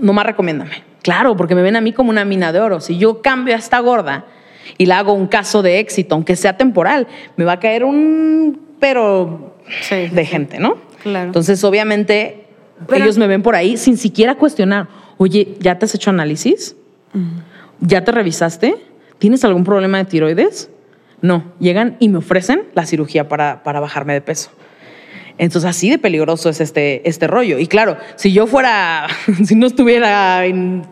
[0.00, 0.82] Nomás recomiéndame.
[1.02, 2.80] Claro, porque me ven a mí como una mina de oro.
[2.80, 4.26] Si yo cambio a esta gorda,
[4.78, 7.06] y le hago un caso de éxito, aunque sea temporal,
[7.36, 9.56] me va a caer un pero
[9.90, 10.76] de gente, ¿no?
[11.02, 11.26] Claro.
[11.26, 12.46] Entonces, obviamente,
[12.92, 16.76] ellos me ven por ahí sin siquiera cuestionar, oye, ¿ya te has hecho análisis?
[17.80, 18.76] ¿Ya te revisaste?
[19.18, 20.70] ¿Tienes algún problema de tiroides?
[21.20, 24.50] No, llegan y me ofrecen la cirugía para, para bajarme de peso.
[25.36, 27.58] Entonces, así de peligroso es este, este rollo.
[27.58, 29.06] Y claro, si yo fuera,
[29.44, 30.82] si no estuviera en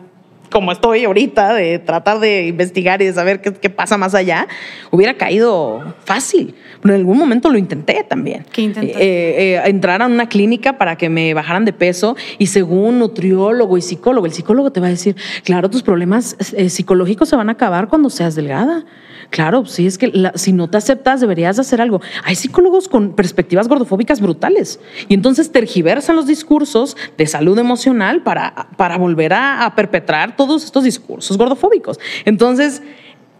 [0.51, 4.47] como estoy ahorita, de tratar de investigar y de saber qué, pasa más allá,
[4.91, 6.55] hubiera caído fácil.
[6.81, 8.45] Pero en algún momento lo intenté también.
[8.51, 8.97] ¿Qué intenté?
[8.97, 13.77] Eh, eh, entrar a una clínica para que me bajaran de peso y según nutriólogo
[13.77, 17.49] y psicólogo, el psicólogo te va a decir, claro, tus problemas eh, psicológicos se van
[17.49, 18.85] a acabar cuando seas delgada.
[19.29, 22.01] Claro, sí, es que si no te aceptas deberías hacer algo.
[22.23, 28.69] Hay psicólogos con perspectivas gordofóbicas brutales y entonces tergiversan los discursos de salud emocional para,
[28.77, 31.99] para volver a, perpetrar todos estos discursos gordofóbicos.
[32.23, 32.81] Entonces,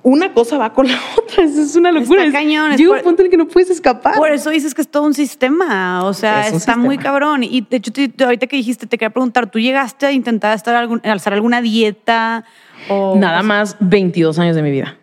[0.03, 1.45] una cosa va con la otra.
[1.45, 2.25] Es una locura.
[2.25, 2.75] Está cañón.
[2.75, 4.15] Llega un punto en el que no puedes escapar.
[4.15, 6.03] Por eso dices que es todo un sistema.
[6.03, 7.43] O sea, está muy cabrón.
[7.43, 7.93] Y de hecho,
[8.25, 12.43] ahorita que dijiste, te quería preguntar, ¿tú llegaste a intentar estar algún, alzar alguna dieta?
[12.89, 14.97] O, Nada más 22 años de mi vida.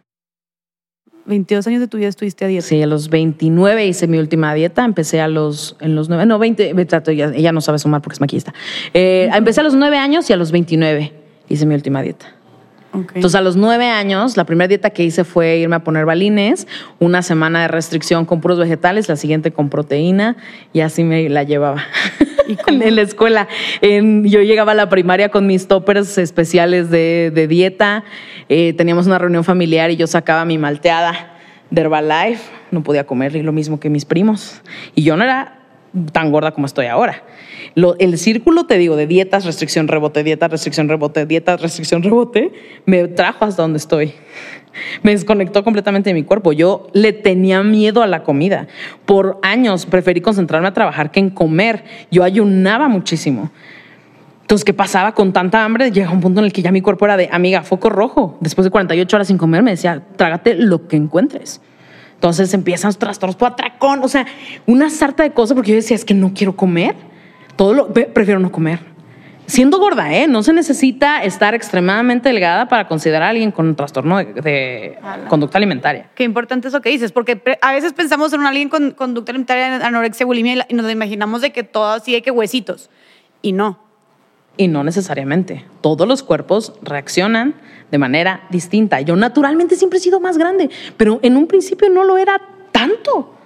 [1.25, 2.67] 22 años de tu vida estuviste a dieta.
[2.67, 4.85] Sí, a los 29 hice mi última dieta.
[4.85, 6.75] Empecé a los, en los 9, no, 20,
[7.09, 8.53] ella, ella no sabe sumar porque es maquista.
[8.93, 12.27] Eh, empecé a los 9 años y a los 29 hice mi última dieta.
[13.15, 16.67] Entonces, a los 9 años, la primera dieta que hice fue irme a poner balines,
[16.99, 20.37] una semana de restricción con puros vegetales, la siguiente con proteína
[20.73, 21.85] y así me la llevaba.
[22.49, 23.49] ¿Y en la escuela.
[23.83, 28.05] yo llegaba a la primaria con mis toppers especiales de, dieta.
[28.49, 31.35] Eh, teníamos una reunión familiar y yo sacaba mi malteada
[31.71, 32.43] de Herbalife.
[32.71, 34.63] No podía comer lo mismo que mis primos.
[34.95, 35.59] Y yo no era
[36.13, 37.23] tan gorda como estoy ahora.
[37.99, 42.53] El círculo, te digo, de dietas, restricción, rebote, dieta, restricción, rebote, dieta, restricción, rebote,
[42.87, 44.15] me trajo hasta donde estoy
[45.03, 46.53] me desconectó completamente de mi cuerpo.
[46.53, 48.67] Yo le tenía miedo a la comida.
[49.05, 51.85] Por años preferí concentrarme a trabajar que en comer.
[52.11, 53.51] Yo ayunaba muchísimo.
[54.43, 55.91] Entonces, ¿qué pasaba con tanta hambre?
[55.91, 58.37] Llega un punto en el que ya mi cuerpo era de, amiga, foco rojo.
[58.41, 61.61] Después de 48 horas sin comer, me decía, trágate lo que encuentres.
[62.15, 64.27] Entonces empiezan los trastornos por atracón, o sea,
[64.67, 66.95] una sarta de cosas porque yo decía, es que no quiero comer.
[67.57, 68.97] Todo lo, prefiero no comer
[69.47, 70.27] siendo gorda, ¿eh?
[70.27, 75.59] No se necesita estar extremadamente delgada para considerar a alguien con un trastorno de, conducta
[75.59, 76.11] alimentaria.
[76.15, 80.27] Qué importante eso que dices, porque a veces pensamos en alguien con conducta alimentaria, anorexia,
[80.27, 82.91] bulimia, y nos imaginamos de que todo así hay que huesitos.
[83.43, 83.79] Y no.
[84.57, 85.65] Y no necesariamente.
[85.81, 87.55] Todos los cuerpos reaccionan
[87.91, 89.01] de manera distinta.
[89.01, 92.41] Yo naturalmente siempre he sido más grande, pero en un principio no lo era
[92.73, 93.37] tanto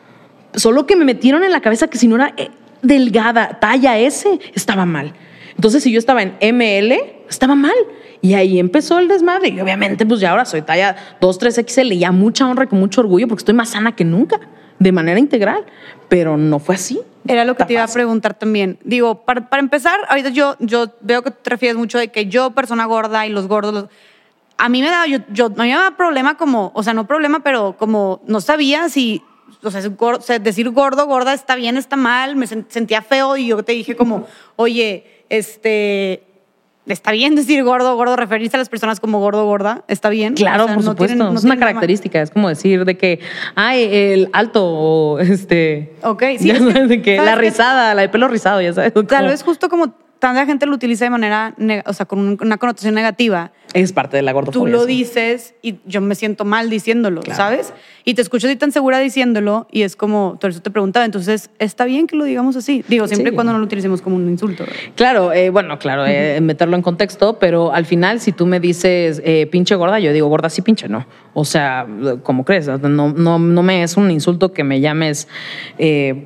[0.54, 2.50] Solo que me metieron en la cabeza que si no era eh,
[2.82, 5.12] delgada, talla S, estaba mal.
[5.54, 6.94] Entonces, si yo estaba en ML,
[7.28, 7.74] estaba mal.
[8.22, 9.48] Y ahí empezó el desmadre.
[9.48, 12.80] Y obviamente, pues ya ahora soy talla 2, 3XL y a mucha honra y con
[12.80, 14.40] mucho orgullo porque estoy más sana que nunca,
[14.78, 15.64] de manera integral.
[16.08, 17.00] Pero no fue así.
[17.26, 18.78] Era lo que te iba a preguntar también.
[18.84, 22.86] Digo, para, empezar, ahorita yo, yo veo que te refieres mucho de que yo, persona
[22.86, 23.88] gorda y los gordos,
[24.56, 27.06] a mí me da, yo, yo, a mí me da problema como, o sea, no
[27.06, 29.22] problema, pero como no sabía si,
[29.62, 33.72] o sea, decir gordo, gorda está bien, está mal, me sentía feo y yo te
[33.72, 36.22] dije como, oye, este,
[36.86, 40.34] está bien decir gordo, gordo, referirse a las personas como gordo, gorda, está bien.
[40.34, 41.34] Claro, por supuesto.
[41.34, 43.20] es una característica, es como decir de que,
[43.54, 45.94] ay, el alto o este.
[46.02, 46.50] Ok, sí.
[46.88, 48.92] de que la rizada, la de pelo rizado, ya sabes.
[49.06, 51.54] Tal vez justo como tanta gente lo utiliza de manera,
[51.86, 53.50] o sea, con una connotación negativa.
[53.72, 54.72] Es parte de la gordofobia.
[54.72, 57.72] Tú lo dices y yo me siento mal diciéndolo, ¿sabes?
[58.04, 61.50] Y te escucho así tan segura diciéndolo y es como, por eso te preguntaba, entonces,
[61.58, 62.84] ¿está bien que lo digamos así?
[62.88, 64.64] Digo, siempre y cuando no lo utilicemos como un insulto.
[64.94, 69.22] Claro, eh, bueno, claro, eh, meterlo en contexto, pero al final, si tú me dices
[69.24, 71.06] eh, pinche gorda, yo digo gorda sí, pinche no.
[71.32, 71.86] O sea,
[72.22, 75.28] como crees, no, no, no me es un insulto que me llames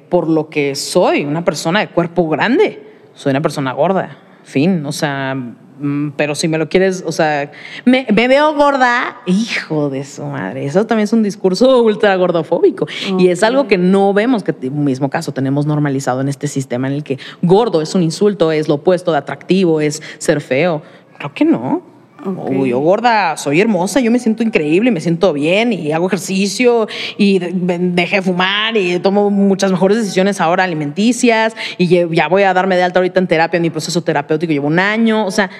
[0.08, 4.92] por lo que soy, una persona de cuerpo grande soy una persona gorda, fin, o
[4.92, 7.50] sea, mm, pero si me lo quieres, o sea,
[7.84, 12.86] me, veo gorda, hijo de su madre, eso también es un discurso ultra gordofóbico
[13.18, 16.88] y es algo que no vemos, que en mismo caso tenemos normalizado en este sistema
[16.88, 20.82] en el que gordo es un insulto, es lo opuesto de atractivo, es ser feo,
[21.18, 21.93] creo que no.
[22.24, 26.88] Uy, yo gorda, soy hermosa, yo me siento increíble, me siento bien y hago ejercicio
[27.18, 32.54] y dejé de fumar y tomo muchas mejores decisiones ahora alimenticias y ya voy a
[32.54, 35.50] darme de alta ahorita en terapia, en mi proceso terapéutico llevo un año, o sea,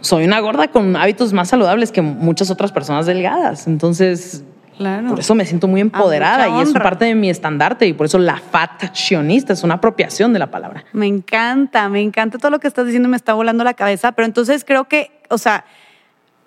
[0.00, 3.66] soy una gorda con hábitos más saludables que muchas otras personas delgadas.
[3.66, 4.44] Entonces,
[5.08, 8.18] por eso me siento muy empoderada y es parte de mi estandarte y por eso
[8.18, 10.84] la faccionista es una apropiación de la palabra.
[10.92, 14.26] Me encanta, me encanta todo lo que estás diciendo, me está volando la cabeza, pero
[14.26, 15.64] entonces creo que, o sea,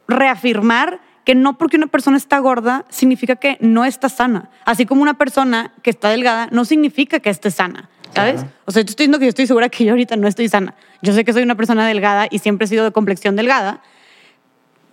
[0.07, 5.01] reafirmar que no porque una persona está gorda significa que no está sana, así como
[5.01, 7.89] una persona que está delgada no significa que esté sana.
[8.15, 8.45] ¿Sabes?
[8.65, 10.73] O sea, yo estoy diciendo que yo estoy segura que yo ahorita no estoy sana.
[11.03, 13.81] Yo sé que soy una persona delgada y siempre he sido de complexión delgada,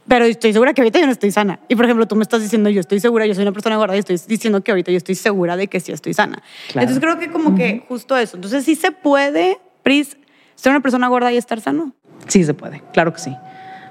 [0.07, 1.61] pero estoy segura que ahorita yo no estoy sana.
[1.69, 3.97] Y por ejemplo, tú me estás diciendo, yo estoy segura, yo soy una persona gorda
[3.97, 6.43] y estoy diciendo que ahorita yo estoy segura de que sí estoy sana.
[6.69, 8.37] Entonces creo que como que justo eso.
[8.37, 10.17] Entonces sí se puede, Pris,
[10.55, 11.95] ser una persona gorda y estar sano.
[12.29, 13.37] Sí se puede, claro que sí.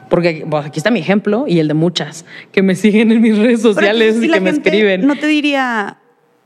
[0.09, 3.61] Porque aquí está mi ejemplo y el de muchas que me siguen en mis redes
[3.61, 5.07] sociales y que me escriben.
[5.07, 5.97] No te diría,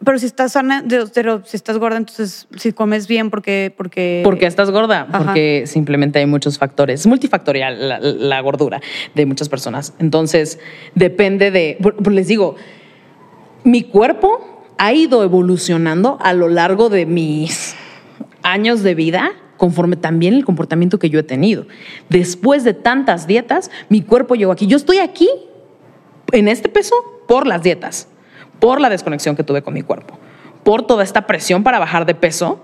[0.04, 0.84] pero si estás sana,
[1.14, 3.74] pero si estás gorda, entonces si comes bien, porque.
[3.76, 7.02] Porque, porque estás gorda, porque simplemente hay muchos factores.
[7.02, 8.80] Es multifactorial la, gordura
[9.16, 9.94] de muchas personas.
[10.00, 10.60] Entonces,
[10.94, 11.78] depende de.
[12.12, 12.56] les digo,
[13.64, 17.76] mi cuerpo ha ido evolucionando a lo largo de mis
[18.44, 21.66] años de vida conforme también el comportamiento que yo he tenido.
[22.10, 24.68] Después de tantas dietas, mi cuerpo llegó aquí.
[24.68, 25.28] Yo estoy aquí
[26.32, 26.94] en este peso
[27.28, 28.10] por las dietas
[28.60, 30.18] por la desconexión que tuve con mi cuerpo,
[30.64, 32.60] por toda esta presión para bajar de peso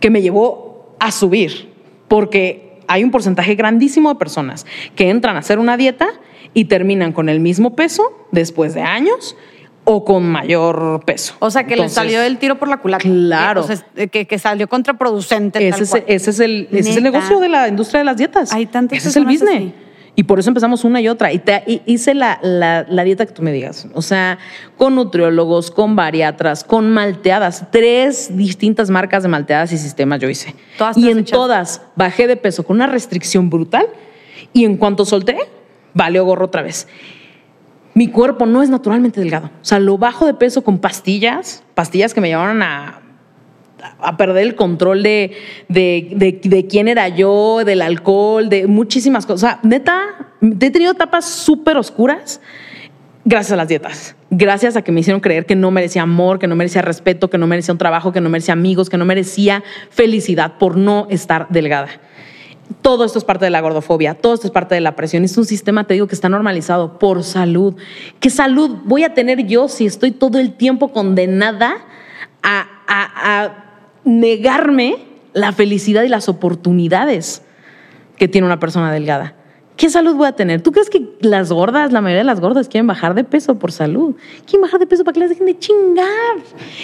[0.00, 1.72] que me llevó a subir,
[2.08, 6.08] porque hay un porcentaje grandísimo de personas que entran a hacer una dieta
[6.54, 9.36] y terminan con el mismo peso después de años
[9.84, 11.34] o con mayor peso.
[11.38, 13.02] O sea, que le salió el tiro por la culata.
[13.02, 13.66] Claro.
[14.10, 15.66] Que, que, salió contraproducente.
[15.66, 18.52] Ese, es, ese, es, el, ese es el negocio de la industria de las dietas.
[18.52, 19.72] Hay tantas Ese es el business.
[20.18, 21.32] Y por eso empezamos una y otra.
[21.32, 23.86] Y te, hice la, la, dieta que tú me digas.
[23.94, 24.38] O sea,
[24.76, 27.66] con nutriólogos, con bariatras, con malteadas.
[27.70, 30.56] Tres distintas marcas de malteadas y sistemas yo hice.
[30.96, 33.86] y en todas bajé de peso con una restricción brutal.
[34.52, 35.38] Y en cuanto solté,
[35.94, 36.88] valió gorro otra vez.
[37.94, 39.52] Mi cuerpo no es naturalmente delgado.
[39.62, 43.02] O sea, lo bajo de peso con pastillas, pastillas que me llevaron a
[44.00, 45.36] a perder el control de,
[45.68, 49.42] de, quién era yo, del alcohol, de muchísimas cosas.
[49.42, 52.40] O sea, neta, he tenido etapas súper oscuras
[53.24, 54.16] gracias a las dietas.
[54.30, 57.38] Gracias a que me hicieron creer que no merecía amor, que no merecía respeto, que
[57.38, 61.46] no merecía un trabajo, que no merecía amigos, que no merecía felicidad por no estar
[61.50, 61.88] delgada.
[62.82, 65.24] Todo esto es parte de la gordofobia, todo esto es parte de la presión.
[65.24, 67.74] Es un sistema, te digo, que está normalizado por salud.
[68.20, 71.76] ¿Qué salud voy a tener yo si estoy todo el tiempo condenada
[72.42, 73.67] a
[74.08, 74.96] negarme
[75.32, 77.42] la felicidad y las oportunidades
[78.16, 79.34] que tiene una persona delgada.
[79.78, 80.60] ¿Qué salud voy a tener?
[80.60, 83.70] ¿Tú crees que las gordas, la mayoría de las gordas quieren bajar de peso por
[83.70, 84.16] salud?
[84.44, 86.36] Quieren bajar de peso para que les dejen de chingar.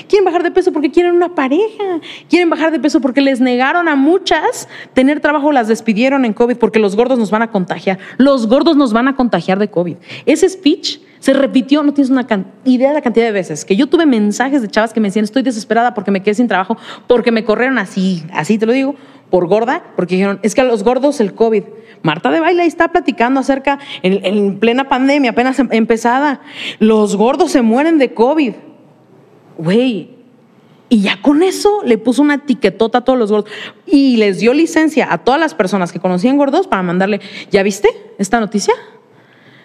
[0.09, 1.99] Quieren bajar de peso porque quieren una pareja.
[2.29, 6.57] Quieren bajar de peso porque les negaron a muchas tener trabajo, las despidieron en COVID
[6.57, 7.99] porque los gordos nos van a contagiar.
[8.17, 9.97] Los gordos nos van a contagiar de COVID.
[10.25, 12.27] Ese speech Se repitió, no tienes una
[12.67, 15.25] idea de la cantidad de veces que yo tuve mensajes de chavas que me decían,
[15.25, 18.95] estoy desesperada porque me quedé sin trabajo, porque me corrieron así, así te lo digo,
[19.31, 21.63] por gorda, porque dijeron, es que a los gordos el COVID.
[22.03, 26.43] Marta de Baile está platicando acerca, en, en plena pandemia, apenas em, empezada,
[26.79, 28.53] los gordos se mueren de COVID.
[29.57, 30.11] Güey,
[30.91, 33.51] y ya con eso le puso una etiquetota a todos los gordos
[33.87, 37.89] y les dio licencia a todas las personas que conocían gordos para mandarle, ¿ya viste
[38.19, 38.75] esta noticia?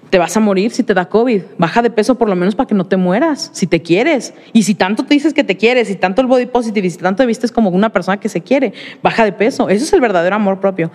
[0.09, 1.43] Te vas a morir si te da COVID.
[1.57, 4.33] Baja de peso por lo menos para que no te mueras, si te quieres.
[4.53, 6.97] Y si tanto te dices que te quieres, y tanto el body positive, y si
[6.97, 9.69] tanto te vistes como una persona que se quiere, baja de peso.
[9.69, 10.91] Eso es el verdadero amor propio.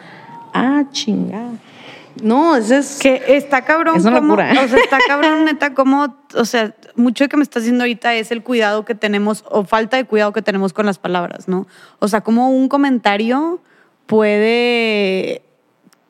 [0.52, 1.52] Ah, chingada.
[2.22, 2.98] No, eso es.
[3.00, 3.96] Que está cabrón.
[3.96, 4.50] Es una locura.
[4.52, 6.16] O sea, está cabrón, neta, como.
[6.34, 9.64] O sea, mucho de que me estás diciendo ahorita es el cuidado que tenemos, o
[9.64, 11.66] falta de cuidado que tenemos con las palabras, ¿no?
[11.98, 13.60] O sea, como un comentario
[14.06, 15.42] puede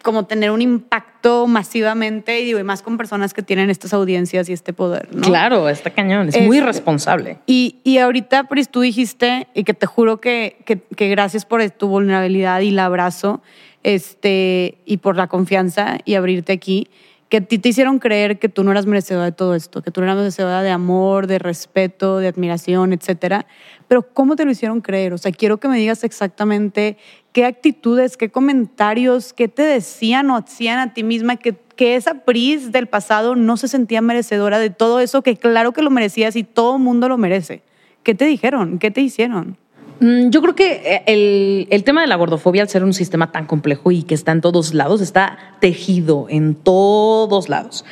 [0.05, 4.51] como tener un impacto masivamente y, digo, y más con personas que tienen estas audiencias
[4.51, 5.23] y este poder, ¿no?
[5.23, 7.39] Claro, está cañón, es, muy responsable.
[7.47, 11.69] Y, y ahorita, Pris, tú dijiste, y que te juro que, que, que gracias por
[11.71, 13.43] tu vulnerabilidad y el abrazo,
[13.83, 16.91] este, y por la confianza y abrirte aquí,
[17.35, 20.01] que ti te hicieron creer que tú no eras merecedora de todo esto, que tú
[20.01, 23.47] no eras merecedora de amor, de respeto, de admiración, etcétera.
[23.89, 25.13] Pero ¿cómo te lo hicieron creer?
[25.13, 26.97] O sea, quiero que me digas exactamente
[27.33, 32.25] qué actitudes, qué comentarios, qué te decían o hacían a ti misma que, que esa
[32.25, 36.37] Pris del pasado no se sentía merecedora de todo eso, que claro que lo merecías
[36.37, 37.63] y todo el mundo lo merece.
[38.05, 38.79] ¿Qué te dijeron?
[38.79, 39.59] ¿Qué te hicieron?
[40.05, 43.47] Mm, yo creo que eh, el, tema de la gordofobia, al ser un sistema tan
[43.47, 47.87] complejo y que está en todos lados, está tejido en todos lados.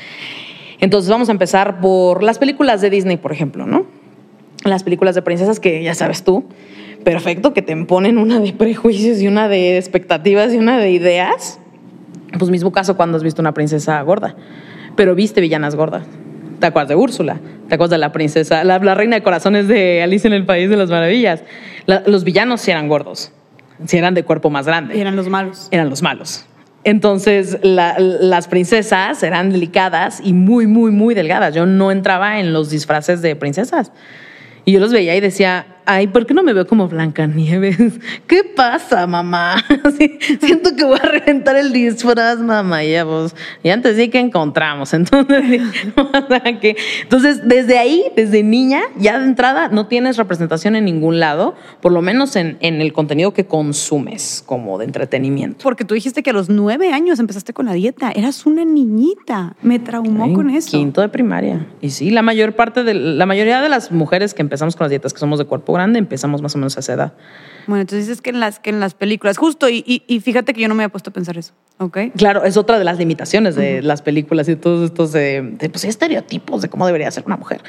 [0.79, 3.87] Entonces vamos a empezar por las películas de Disney, por ejemplo, ¿no?
[4.62, 6.44] Las películas de princesas que ya sabes tú,
[7.03, 11.61] perfecto, que te ponen una de prejuicios y una de expectativas y una de ideas.
[12.38, 14.37] Pues mismo caso cuando has visto una princesa gorda,
[14.96, 16.05] pero viste villanas gordas.
[16.62, 17.40] ¿Te acuerdas de Úrsula?
[17.68, 20.77] ¿Te acuerdas de la princesa, la, reina de corazones de Alicia en el País de
[20.77, 21.42] las Maravillas?
[22.07, 23.33] los villanos sí eran gordos,
[23.85, 24.96] sí eran de cuerpo más grande.
[24.96, 25.66] Y eran los malos.
[25.72, 26.46] Eran los malos.
[26.85, 31.53] Entonces, las princesas eran delicadas y muy, muy, muy delgadas.
[31.53, 33.90] Yo no entraba en los disfraces de princesas.
[34.64, 37.77] Y yo los veía y decía, ay, ¿por qué no me veo como Blancanieves?
[38.27, 39.57] ¿Qué pasa, mamá?
[40.40, 42.85] siento que voy a reventar el disfraz, mamá.
[42.85, 44.92] Y ya, vos, y antes sí que encontramos.
[45.03, 45.62] Entonces,
[47.03, 51.92] entonces, desde ahí, desde niña, ya de entrada, no tienes representación en ningún lado, por
[51.92, 55.62] lo menos en, en el contenido que consumes como de entretenimiento.
[55.62, 58.12] Porque tú dijiste que a los nueve años empezaste con la dieta.
[58.12, 59.57] Eras una niñita.
[59.62, 60.71] Me traumó con eso.
[60.71, 61.66] Quinto de primaria.
[61.81, 64.90] Y sí, la mayor parte de la mayoría de las mujeres que empezamos con las
[64.90, 67.13] dietas, que somos de cuerpo grande, empezamos más o menos a esa edad.
[67.66, 70.61] Bueno, entonces dices que en las, que en las películas, justo, y, y, fíjate que
[70.61, 71.98] yo no me había puesto a pensar eso, ¿ok?
[72.16, 76.62] Claro, es otra de las limitaciones de las películas y todos estos de, pues, estereotipos
[76.62, 77.62] de cómo debería ser una mujer.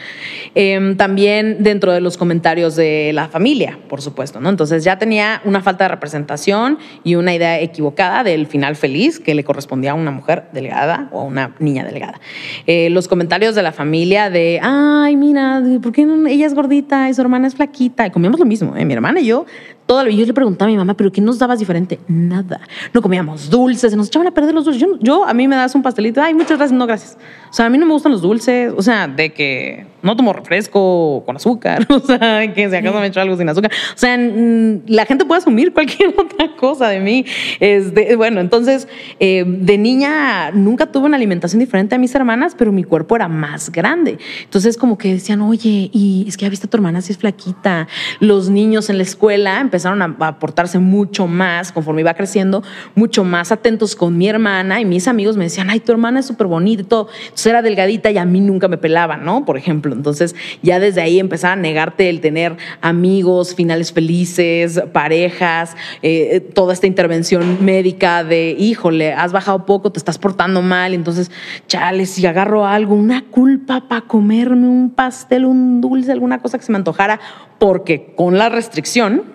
[0.55, 4.49] Em, también dentro de los comentarios de la familia, por supuesto, ¿no?
[4.49, 9.35] Entonces ya tenía una falta de representación y una idea equivocada del final feliz que
[9.35, 12.19] le correspondía a una mujer delgada o a una niña delgada.
[12.67, 17.13] Eh, los comentarios de la familia de, ay, mira, ¿por qué ella es gordita y
[17.13, 18.07] su hermana es flaquita?
[18.07, 18.85] Y comíamos lo mismo, ¿eh?
[18.85, 19.45] mi hermana y yo
[19.87, 21.99] yo le preguntaba a mi mamá, ¿pero qué nos dabas diferente?
[22.07, 22.61] Nada.
[22.93, 24.87] No comíamos dulces, se nos echaban a perder los dulces.
[24.99, 27.17] Yo, a mí me das un pastelito, ay, muchas gracias, no, gracias.
[27.49, 30.33] O sea, a mí no me gustan los dulces, o sea, de que no tomo
[30.33, 33.71] refresco con azúcar, o sea, que si acaso me echo algo sin azúcar.
[33.95, 37.25] O sea, la gente puede asumir cualquier otra cosa de mí.
[37.59, 38.87] Este, bueno, entonces,
[39.19, 43.27] eh, de niña nunca tuve una alimentación diferente a mis hermanas, pero mi cuerpo era
[43.27, 44.17] más grande.
[44.43, 47.17] Entonces, como que decían, oye, y es que ya viste a tu hermana si es
[47.17, 47.87] flaquita.
[48.19, 52.61] Los niños en la escuela empezaron a, portarse mucho más, conforme iba creciendo,
[52.93, 56.27] mucho más atentos con mi hermana y mis amigos me decían, ay, tu hermana es
[56.27, 57.07] súper bonita y todo.
[57.23, 59.45] Entonces era delgadita y a mí nunca me pelaban, ¿no?
[59.45, 59.95] Por ejemplo.
[59.95, 66.73] Entonces ya desde ahí empezaba a negarte el tener amigos, finales felices, parejas, eh, toda
[66.73, 71.31] esta intervención médica de, híjole, has bajado poco, te estás portando mal, entonces,
[71.65, 76.63] chale, si agarro algo, una culpa para comerme un pastel, un dulce, alguna cosa que
[76.63, 77.19] se me antojara,
[77.57, 79.32] porque con la restricción,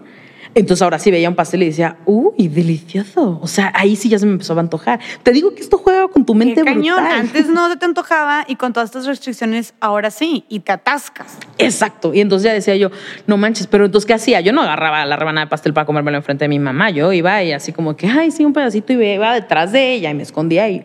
[0.60, 3.38] entonces ahora sí veía un pastel y decía, uy, delicioso.
[3.40, 4.98] O sea, ahí sí ya se me empezó a antojar.
[5.22, 6.98] Te digo que esto juega con tu mente Qué cañón.
[6.98, 11.38] Antes no te antojaba y con todas estas restricciones ahora sí y te atascas.
[11.58, 12.12] Exacto.
[12.12, 12.90] Y entonces ya decía yo,
[13.26, 14.40] no manches, pero entonces ¿qué hacía?
[14.40, 16.90] Yo no agarraba la rebanada de pastel para comérmelo enfrente de mi mamá.
[16.90, 20.10] Yo iba y así como que, ay, sí, un pedacito y iba detrás de ella
[20.10, 20.84] y me escondía y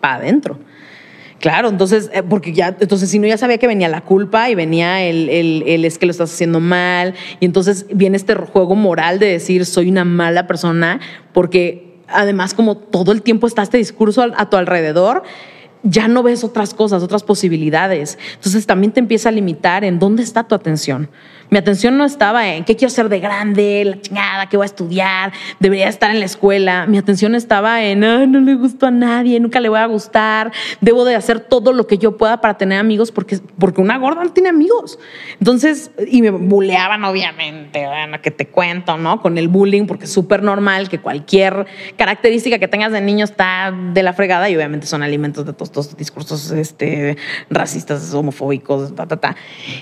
[0.00, 0.58] para adentro.
[1.40, 4.56] Claro, entonces, eh, porque ya, entonces si no ya sabía que venía la culpa y
[4.56, 9.20] venía el, el, es que lo estás haciendo mal, y entonces viene este juego moral
[9.20, 11.00] de decir soy una mala persona,
[11.32, 15.22] porque además como todo el tiempo está este discurso a, tu alrededor,
[15.84, 18.18] ya no ves otras cosas, otras posibilidades.
[18.34, 21.08] Entonces también te empieza a limitar en dónde está tu atención.
[21.50, 24.66] Mi atención no estaba en qué quiero ser de grande, la chingada, qué voy a
[24.66, 26.86] estudiar, debería estar en la escuela.
[26.86, 31.04] Mi atención estaba en no le gusto a nadie, nunca le voy a gustar, debo
[31.04, 34.32] de hacer todo lo que yo pueda para tener amigos porque, porque una gorda no
[34.32, 34.98] tiene amigos.
[35.38, 39.22] Entonces, y me buleaban obviamente, bueno, que te cuento, ¿no?
[39.22, 43.72] Con el bullying, porque es súper normal que cualquier característica que tengas de niño está
[43.94, 47.16] de la fregada y obviamente son alimentos de todos estos discursos este,
[47.48, 49.36] racistas, homofóbicos, ta, ta, ta,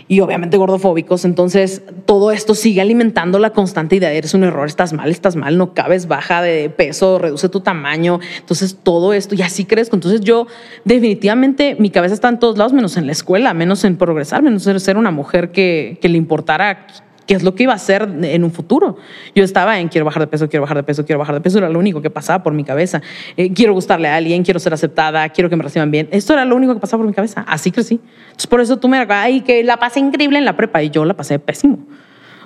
[0.06, 1.24] y obviamente gordofóbicos.
[1.24, 5.10] Entonces, entonces, todo esto sigue alimentando la constante idea de eres un error, estás mal,
[5.10, 8.20] estás mal, no cabes, baja de peso, reduce tu tamaño.
[8.38, 9.96] Entonces, todo esto, y así crezco.
[9.96, 10.46] Entonces, yo
[10.84, 14.66] definitivamente, mi cabeza está en todos lados, menos en la escuela, menos en progresar, menos
[14.66, 16.86] en ser una mujer que, que le importara
[17.26, 18.96] qué es lo que iba a hacer en un futuro.
[19.34, 21.58] Yo estaba en quiero bajar de peso, quiero bajar de peso, quiero bajar de peso,
[21.58, 23.02] era lo único que pasaba por mi cabeza.
[23.36, 26.08] Eh, quiero gustarle a alguien, quiero ser aceptada, quiero que me reciban bien.
[26.12, 27.44] Esto era lo único que pasaba por mi cabeza.
[27.48, 28.00] Así crecí.
[28.26, 31.04] Entonces, por eso tú me ay, que la pasé increíble en la prepa y yo
[31.04, 31.78] la pasé pésimo.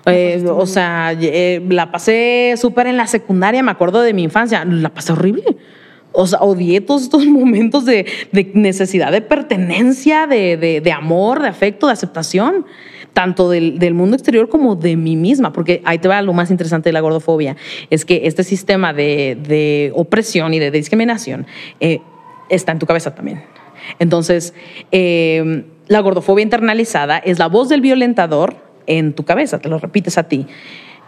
[0.07, 4.65] Eh, o sea, eh, la pasé súper en la secundaria, me acuerdo de mi infancia,
[4.65, 5.45] la pasé horrible.
[6.13, 11.43] O sea, odié todos estos momentos de, de necesidad de pertenencia, de, de, de amor,
[11.43, 12.65] de afecto, de aceptación
[13.13, 16.51] tanto del, del, mundo exterior como de mí misma, porque ahí te va lo más
[16.51, 17.57] interesante de la gordofobia,
[17.91, 21.47] es que este sistema de, de opresión y de discriminación
[21.81, 22.01] eh,
[22.49, 23.43] está en tu cabeza también.
[23.99, 24.55] Entonces,
[24.93, 28.57] eh, la gordofobia internalizada es la voz del violentador
[28.87, 30.47] en tu cabeza, te lo repites a ti,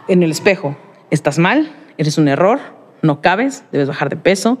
[0.07, 0.77] en el espejo,
[1.09, 2.59] estás mal, eres un error,
[3.01, 4.59] no cabes, debes bajar de peso,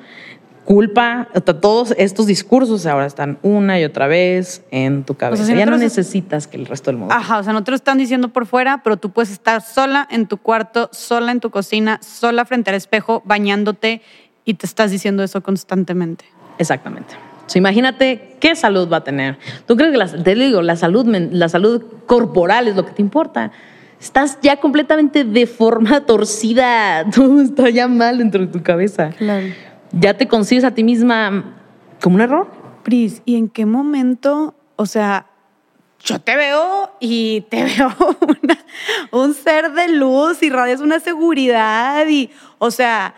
[0.63, 1.27] culpa,
[1.61, 5.53] todos estos discursos ahora están una y otra vez en tu cabeza.
[5.53, 7.13] ya no necesitas que el resto del mundo.
[7.13, 10.07] Ajá, o sea, no te lo están diciendo por fuera, pero tú puedes estar sola
[10.09, 14.01] en tu cuarto, sola en tu cocina, sola frente al espejo, bañándote
[14.45, 16.25] y te estás diciendo eso constantemente.
[16.57, 17.15] Exactamente.
[17.55, 19.37] imagínate qué salud va a tener.
[19.67, 23.01] ¿Tú crees que la, te digo, la salud, la salud corporal es lo que te
[23.01, 23.51] importa?
[23.99, 29.09] Estás ya completamente de forma torcida, todo está ya mal dentro de tu cabeza.
[29.17, 29.47] Claro
[29.93, 31.55] ya te concibes a ti misma
[32.01, 32.51] como un error.
[32.83, 35.27] Pris, ¿y en qué momento, o sea,
[36.03, 37.95] yo te veo y te veo
[39.11, 43.15] un ser de luz y radias una seguridad y, o sea,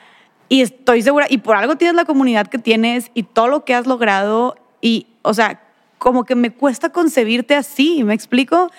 [0.50, 3.74] y estoy segura, y por algo tienes la comunidad que tienes y todo lo que
[3.74, 5.62] has logrado y, o sea,
[5.98, 8.70] como que me cuesta concebirte así, ¿me explico?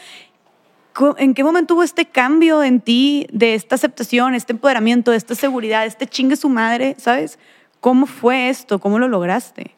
[1.19, 5.35] ¿En qué momento hubo este cambio en ti de esta aceptación, este empoderamiento, de esta
[5.35, 7.39] seguridad, este chingue su madre, ¿sabes?
[7.87, 8.81] ¿Cómo fue esto?
[8.81, 9.77] ¿Cómo lo lograste?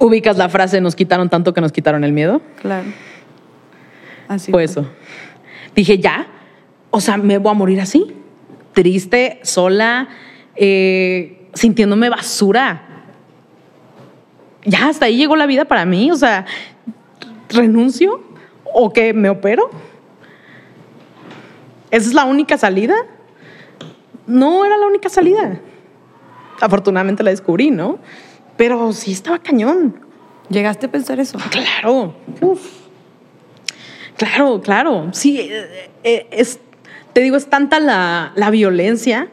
[0.00, 2.42] ¿Ubicas la frase, nos quitaron tanto que nos quitaron el miedo?
[2.60, 2.88] Claro.
[4.26, 4.84] Así fue, eso.
[5.72, 6.26] Dije, ya,
[6.90, 8.16] o sea, me voy a morir así,
[8.72, 10.08] triste, sola,
[10.56, 13.04] eh, sintiéndome basura.
[14.64, 16.46] Ya, hasta ahí llegó la vida para mí, o sea,
[17.48, 18.24] renuncio
[18.64, 19.70] o que me opero.
[21.92, 22.96] ¿Esa es la única salida?
[24.26, 25.60] No era la única salida
[26.60, 27.98] afortunadamente la descubrí, ¿no?
[28.56, 30.00] Pero sí estaba cañón.
[30.48, 31.38] ¿Llegaste a pensar eso?
[31.50, 32.14] Claro.
[34.16, 35.08] Claro, claro.
[35.12, 36.60] Sí, eh, eh, es,
[37.12, 39.28] te digo, es tanta la, la violencia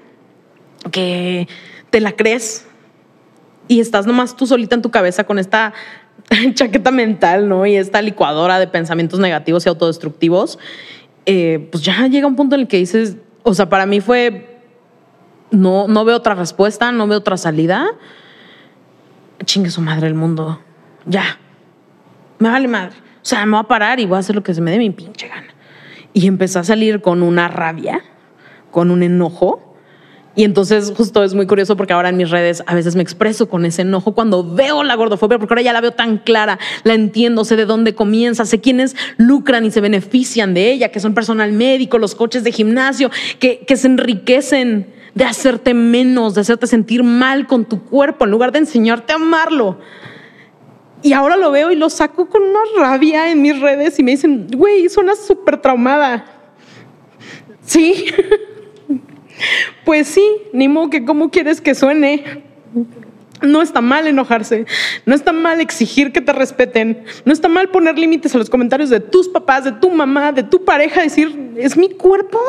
[0.92, 1.48] que
[1.90, 2.66] te la crees
[3.68, 5.74] y estás nomás tú solita en tu cabeza con esta
[6.54, 7.66] chaqueta mental, ¿no?
[7.66, 10.60] Y esta licuadora de pensamientos negativos y autodestructivos,
[11.26, 14.57] eh, pues ya llega un punto en el que dices, o sea, para mí fue
[15.52, 17.88] no, no veo otra respuesta, no veo otra salida.
[19.46, 20.60] Chingue su madre el mundo.
[21.06, 21.38] Ya.
[22.40, 22.96] Me vale madre.
[23.22, 24.78] O sea, me voy a parar y voy a hacer lo que se me dé
[24.78, 25.48] mi pinche gana.
[26.14, 28.02] Y empecé a salir con una rabia,
[28.72, 29.64] con un enojo.
[30.36, 33.50] Y entonces justo es muy curioso porque ahora en mis redes a veces me expreso
[33.50, 36.94] con ese enojo cuando veo la gordofobia, porque ahora ya la veo tan clara, la
[36.94, 41.16] entiendo, sé de dónde comienza, sé quiénes lucran y se benefician de ella, que son
[41.16, 46.68] personal médico, los coches de gimnasio, que, que se enriquecen de hacerte menos, de hacerte
[46.68, 49.80] sentir mal con tu cuerpo, en lugar de enseñarte a amarlo.
[51.02, 54.12] Y ahora lo veo y lo saco con una rabia en mis redes y me
[54.12, 56.24] dicen, güey, suenas súper traumada.
[57.66, 58.06] Sí.
[59.86, 62.44] pues sí, ni modo que cómo quieres que suene.
[63.42, 64.66] No está mal enojarse,
[65.06, 68.90] no está mal exigir que te respeten, no está mal poner límites a los comentarios
[68.90, 72.40] de tus papás, de tu mamá, de tu pareja, decir, es mi cuerpo,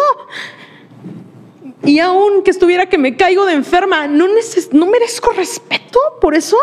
[1.84, 4.26] y aún que estuviera que me caigo de enferma, ¿no,
[4.72, 6.56] no merezco respeto por eso?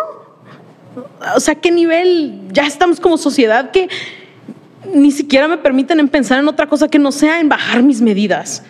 [1.36, 3.90] O sea, ¿qué nivel ya estamos como sociedad que
[4.94, 8.64] ni siquiera me permiten pensar en otra cosa que no sea en bajar mis medidas?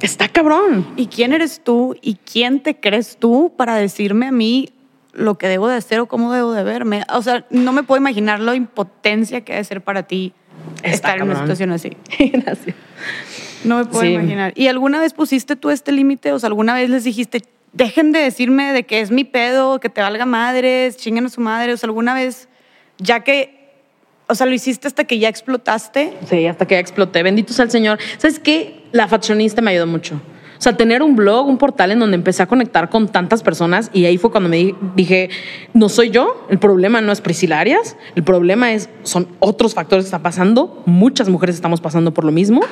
[0.00, 0.86] Está cabrón.
[0.96, 4.70] ¿Y quién eres tú y quién te crees tú para decirme a mí
[5.16, 7.02] lo que debo de hacer o cómo debo de verme.
[7.12, 10.32] O sea, no me puedo imaginar la impotencia que debe ser para ti
[10.82, 11.96] estar en una situación así.
[12.18, 12.76] Gracias.
[13.64, 14.52] No me puedo imaginar.
[14.56, 16.32] ¿Y alguna vez pusiste tú este límite?
[16.32, 17.42] O sea, alguna vez les dijiste,
[17.72, 21.40] dejen de decirme de que es mi pedo, que te valga madres, chinguen a su
[21.40, 21.72] madre.
[21.72, 22.48] O sea, alguna vez,
[22.98, 23.70] ya que,
[24.28, 26.12] o sea, lo hiciste hasta que ya explotaste.
[26.28, 27.22] Sí, hasta que ya exploté.
[27.22, 27.98] Bendito sea el Señor.
[28.18, 28.82] ¿Sabes qué?
[28.92, 30.20] La faccionista me ayudó mucho.
[30.58, 33.90] O sea, tener un blog, un portal en donde empecé a conectar con tantas personas
[33.92, 35.28] y ahí fue cuando me dije,
[35.74, 40.04] no soy yo, el problema no es Priscila Arias, el problema es, son otros factores
[40.04, 42.62] que están pasando, muchas mujeres estamos pasando por lo mismo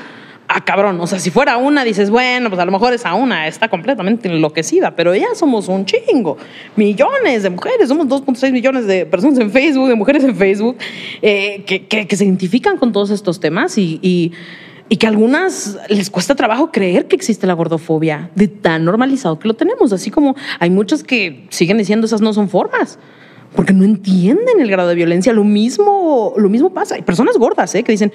[0.48, 3.46] ah, cabrón, o sea, si fuera una, dices, bueno, pues a lo mejor esa una
[3.46, 6.36] está completamente enloquecida, pero ya somos un chingo,
[6.76, 10.76] millones de mujeres, somos 2.6 millones de personas en Facebook, de mujeres en Facebook,
[11.22, 14.32] eh, que, que, se identifican con todos estos temas y, y,
[14.96, 19.48] que a algunas les cuesta trabajo creer que existe la gordofobia, de tan normalizado que
[19.48, 22.98] lo tenemos, así como hay muchas que siguen diciendo esas no son formas
[23.54, 25.32] porque no entienden el grado de violencia.
[25.32, 26.96] Lo mismo, lo mismo pasa.
[26.96, 27.82] Hay personas gordas ¿eh?
[27.84, 28.12] que dicen,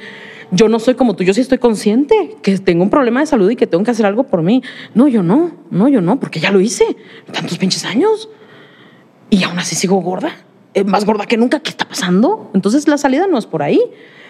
[0.52, 3.50] yo no soy como tú, yo sí estoy consciente que tengo un problema de salud
[3.50, 4.64] y que tengo que hacer algo por mí.
[4.95, 6.84] No, yo no, no, yo no, porque ya lo hice
[7.32, 8.30] tantos pinches años.
[9.30, 10.36] Y aún así sigo gorda,
[10.86, 11.60] más gorda que nunca.
[11.60, 12.50] ¿Qué está pasando?
[12.54, 13.80] Entonces la salida no es por ahí.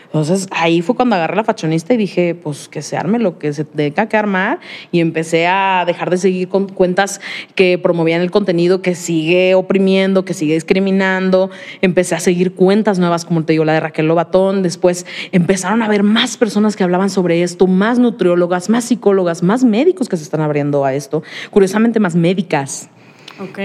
[0.10, 3.54] Entonces ahí fue cuando agarré la fashionista y dije, pues que se arme lo que
[3.54, 4.60] se tenga que armar
[4.92, 7.22] y empecé a dejar de seguir con cuentas
[7.54, 11.52] que promovían el contenido que sigue oprimiendo, que sigue discriminando.
[11.82, 14.64] Empecé a seguir cuentas nuevas, como te digo, la de Raquel Lobatón.
[14.64, 19.64] Después empezaron a haber más personas que hablaban sobre esto, más nutriólogas, más psicólogas, más
[19.64, 21.22] médicos que se están abriendo a esto.
[21.52, 22.90] Curiosamente, más médicas.
[23.40, 23.60] Ok.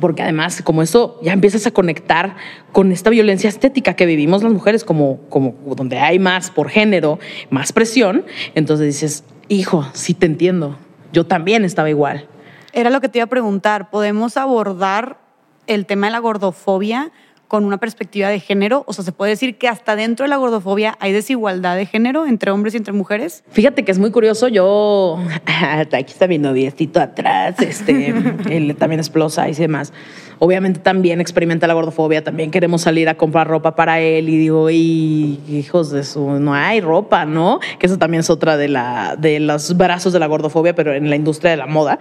[0.00, 2.36] Porque además, como eso, ya empiezas a conectar
[2.72, 7.18] con esta violencia estética que vivimos las mujeres, como, como donde hay más por género,
[7.48, 10.76] más presión, entonces dices, hijo, sí te entiendo,
[11.12, 12.28] yo también estaba igual.
[12.72, 15.18] Era lo que te iba a preguntar, ¿podemos abordar
[15.66, 17.10] el tema de la gordofobia
[17.48, 18.84] con una perspectiva de género?
[18.86, 22.26] O sea, ¿se puede decir que hasta dentro de la gordofobia hay desigualdad de género
[22.26, 23.44] entre hombres y entre mujeres?
[23.50, 24.48] Fíjate que es muy curioso.
[24.48, 25.18] Yo,
[25.92, 28.14] aquí está mi noviecito atrás, este,
[28.50, 29.92] él también es plus y demás.
[30.38, 34.68] Obviamente también experimenta la gordofobia, también queremos salir a comprar ropa para él y digo,
[34.70, 37.58] y hijos de su, no hay ropa, ¿no?
[37.78, 41.08] Que eso también es otra de, la, de los brazos de la gordofobia, pero en
[41.08, 41.98] la industria de la moda.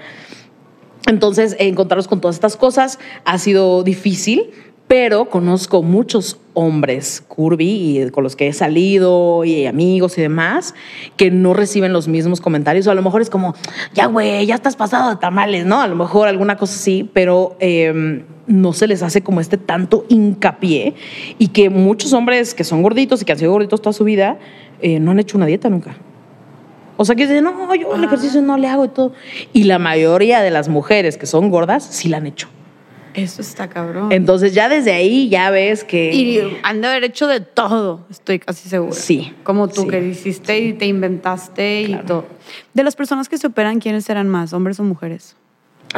[1.07, 4.51] Entonces, encontrarnos con todas estas cosas ha sido difícil,
[4.87, 10.73] pero conozco muchos hombres curvy y con los que he salido y amigos y demás
[11.17, 13.55] que no reciben los mismos comentarios o a lo mejor es como
[13.93, 17.57] ya güey ya estás pasado de tamales no a lo mejor alguna cosa sí pero
[17.59, 20.93] em, no se les hace como este tanto hincapié
[21.39, 24.37] y que muchos hombres que son gorditos y que han sido gorditos toda su vida
[24.81, 25.97] eh, no han hecho una dieta nunca
[26.97, 29.11] o sea, que dicen, no, yo el ejercicio no le hago y todo.
[29.51, 32.47] Y la mayoría de las mujeres que son gordas sí la han hecho.
[33.15, 34.11] Eso está cabrón.
[34.11, 36.13] Entonces ya desde ahí ya ves que...
[36.13, 38.93] Y han de haber hecho de todo, estoy casi segura.
[38.93, 39.33] Sí.
[39.43, 42.25] Como tú que hiciste y te inventaste y todo.
[42.73, 45.35] De las personas que se operan, ¿quiénes serán más, hombres o mujeres?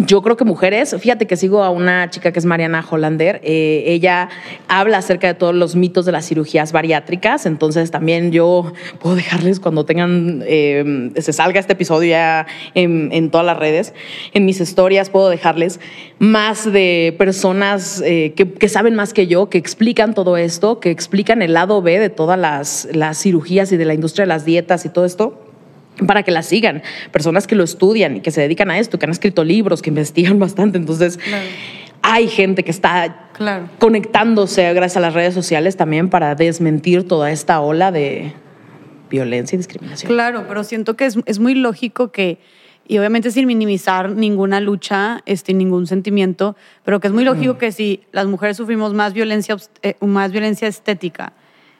[0.06, 3.84] Yo creo que mujeres, fíjate que sigo a una chica que es Mariana Hollander, eh,
[3.88, 4.30] ella
[4.68, 9.60] habla acerca de todos los mitos de las cirugías bariátricas, entonces también yo puedo dejarles
[9.60, 12.45] cuando tengan, eh, se salga este episodio ya
[12.76, 13.95] en, todas las redes,
[14.36, 15.80] en mis historias puedo dejarles
[16.20, 21.41] más de personas eh, que, saben más que yo, que explican todo esto, que explican
[21.41, 24.89] el lado B de todas las cirugías y de la industria de las dietas y
[24.89, 25.47] todo esto
[26.06, 29.06] para que la sigan, personas que lo estudian y que se dedican a esto, que
[29.06, 30.78] han escrito libros, que investigan bastante.
[30.78, 31.20] Entonces,
[32.02, 33.30] hay gente que está
[33.80, 38.34] conectándose gracias a las redes sociales también para desmentir toda esta ola de
[39.10, 40.12] violencia y discriminación.
[40.12, 42.39] Claro, pero siento que es, muy lógico que,
[42.88, 47.72] y obviamente sin minimizar ninguna lucha, este, ningún sentimiento, pero que es muy lógico que
[47.72, 51.34] si las mujeres sufrimos más violencia, eh, más violencia estética,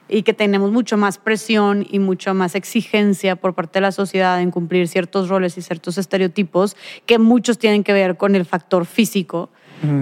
[0.10, 4.42] y que tenemos mucho más presión y mucho más exigencia por parte de la sociedad
[4.42, 8.86] en cumplir ciertos roles y ciertos estereotipos que muchos tienen que ver con el factor
[8.86, 9.50] físico.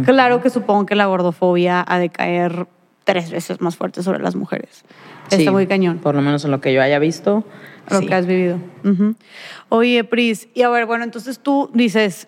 [0.05, 2.67] Claro que supongo que la gordofobia ha de caer
[3.03, 4.85] tres veces más fuerte sobre las mujeres.
[5.29, 5.99] Está muy cañón.
[5.99, 7.43] Por lo menos en lo que yo haya visto.
[7.89, 8.57] Lo que has vivido.
[9.69, 12.27] Oye, Pris, y a ver, bueno, entonces tú dices,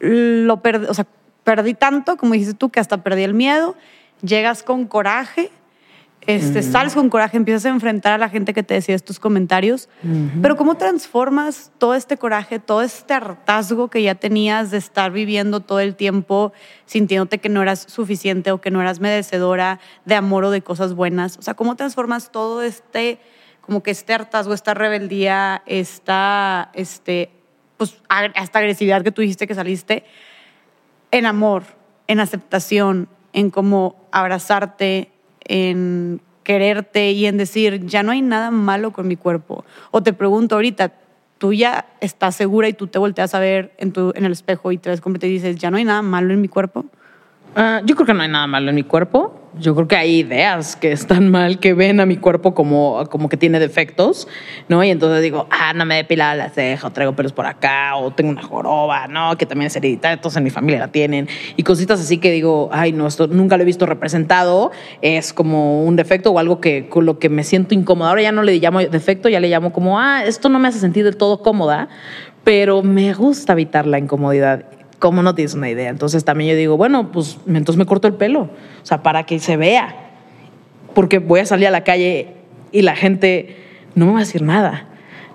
[0.00, 1.06] lo perdí, o sea,
[1.44, 3.74] perdí tanto, como dijiste tú, que hasta perdí el miedo,
[4.22, 5.50] llegas con coraje
[6.28, 9.88] este, Sales con coraje, empiezas a enfrentar a la gente que te decía estos comentarios,
[10.40, 15.58] pero ¿cómo transformas todo este coraje, todo este hartazgo que ya tenías de estar viviendo
[15.58, 16.52] todo el tiempo
[16.86, 20.94] sintiéndote que no eras suficiente o que no eras merecedora de amor o de cosas
[20.94, 21.36] buenas?
[21.38, 23.18] O sea, ¿cómo transformas todo este,
[23.60, 27.30] como que este hartazgo, esta rebeldía, esta, este,
[27.76, 27.96] pues,
[28.34, 30.04] esta agresividad que tú dijiste que saliste
[31.10, 31.64] en amor?
[32.08, 35.12] en aceptación, en cómo abrazarte,
[35.48, 39.64] en quererte y en decir, ya no hay nada malo con mi cuerpo.
[39.90, 40.94] O te pregunto ahorita,
[41.38, 44.72] tú ya estás segura y tú te volteas a ver en, tu, en el espejo
[44.72, 46.86] y te ves como y dices, ya no hay nada malo en mi cuerpo.
[47.60, 49.34] Ah, yo creo que no hay nada malo en mi cuerpo.
[49.58, 53.28] Yo creo que hay ideas que están mal, que ven a mi cuerpo como, como
[53.28, 54.28] que tiene defectos,
[54.68, 54.84] ¿no?
[54.84, 57.96] Y entonces digo, ah, no me he depilado la ceja, o traigo pelos por acá,
[57.96, 59.36] o tengo una joroba, ¿no?
[59.36, 61.28] Que también es hereditaria, todos en mi familia la tienen.
[61.56, 64.70] Y cositas así que digo, ay, no, esto nunca lo he visto representado,
[65.02, 68.10] es como un defecto o algo que con lo que me siento incómoda.
[68.10, 70.78] Ahora ya no le llamo defecto, ya le llamo como, ah, esto no me hace
[70.78, 71.88] sentir del todo cómoda,
[72.44, 74.77] pero me gusta evitar la incomodidad.
[74.98, 75.90] ¿Cómo no tienes una idea?
[75.90, 79.38] Entonces también yo digo, bueno, pues entonces me corto el pelo, o sea, para que
[79.38, 79.94] se vea,
[80.94, 82.34] porque voy a salir a la calle
[82.72, 83.56] y la gente
[83.94, 84.88] no me va a decir nada,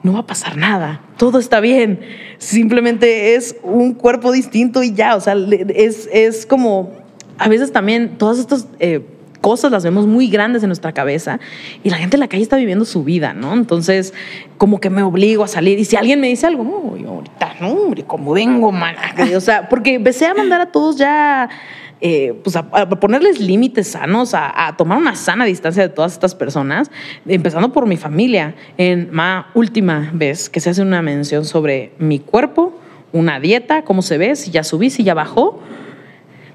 [0.04, 2.02] no va a pasar nada, todo está bien,
[2.40, 5.36] simplemente es un cuerpo distinto y ya, o sea,
[5.70, 6.92] es, es como,
[7.38, 8.68] a veces también todas estas...
[8.80, 9.08] Eh,
[9.44, 11.38] cosas las vemos muy grandes en nuestra cabeza
[11.84, 13.52] y la gente en la calle está viviendo su vida, ¿no?
[13.54, 14.14] Entonces,
[14.58, 17.56] como que me obligo a salir y si alguien me dice algo, no, yo ahorita,
[17.60, 18.96] no, hombre, como vengo, man.
[19.36, 21.50] O sea, porque empecé a mandar a todos ya...
[22.06, 22.70] Eh, pues a,
[23.00, 26.92] ponerles límites sanos, a, tomar una sana distancia de todas estas personas,
[27.26, 28.56] empezando por mi familia.
[28.78, 32.78] En ma última vez que se hace una mención sobre mi cuerpo,
[33.14, 35.62] una dieta, cómo se ve, si ya subí, si ya bajó,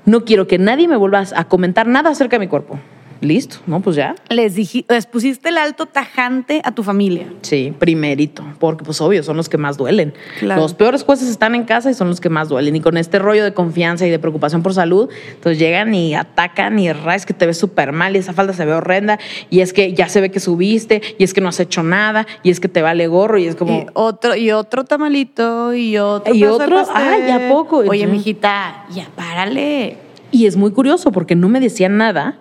[0.09, 2.79] no quiero que nadie me vuelva a comentar nada acerca de mi cuerpo.
[3.21, 3.81] Listo, ¿no?
[3.81, 4.15] Pues ya.
[4.29, 7.27] Les, dije, les pusiste el alto tajante a tu familia.
[7.43, 10.15] Sí, primerito, porque pues obvio, son los que más duelen.
[10.41, 12.77] Los peores jueces están en casa y son los que más duelen.
[12.77, 16.79] Y con este rollo de confianza y de preocupación por salud, entonces llegan y atacan
[16.79, 19.19] y es que te ves súper mal y esa falda se ve horrenda
[19.51, 22.27] y es que ya se ve que subiste y es que no has hecho nada
[22.43, 23.73] y es que te vale gorro y es como...
[23.73, 26.35] Y otro, y otro tamalito y otro...
[26.35, 27.79] Y otro, ah, ya poco.
[27.79, 29.97] Oye, mijita, ya párale.
[30.31, 32.39] Y es muy curioso porque no me decían nada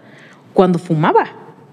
[0.58, 1.28] cuando fumaba.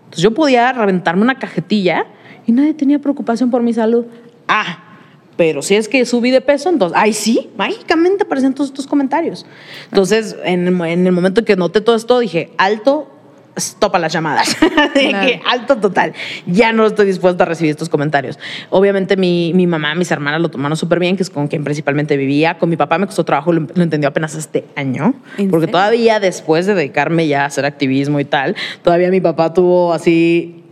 [0.04, 2.04] Entonces yo podía reventarme una cajetilla
[2.46, 4.04] y nadie tenía preocupación por mi salud.
[4.46, 4.98] Ah,
[5.38, 9.46] pero si es que subí de peso, entonces, ay, sí, mágicamente aparecen todos estos comentarios.
[9.86, 13.10] Entonces, en, el momento en que noté todo esto, dije, alto,
[13.78, 14.56] topa las llamadas.
[15.46, 16.12] alto total.
[16.46, 18.38] Ya no estoy dispuesta a recibir estos comentarios.
[18.70, 22.16] Obviamente mi, mi mamá, mis hermanas lo tomaron súper bien, que es con quien principalmente
[22.16, 22.58] vivía.
[22.58, 25.14] Con mi papá me costó trabajo, lo, entendió apenas este año.
[25.50, 29.92] Porque todavía después de dedicarme ya a hacer activismo y tal, todavía mi papá tuvo
[29.92, 30.63] así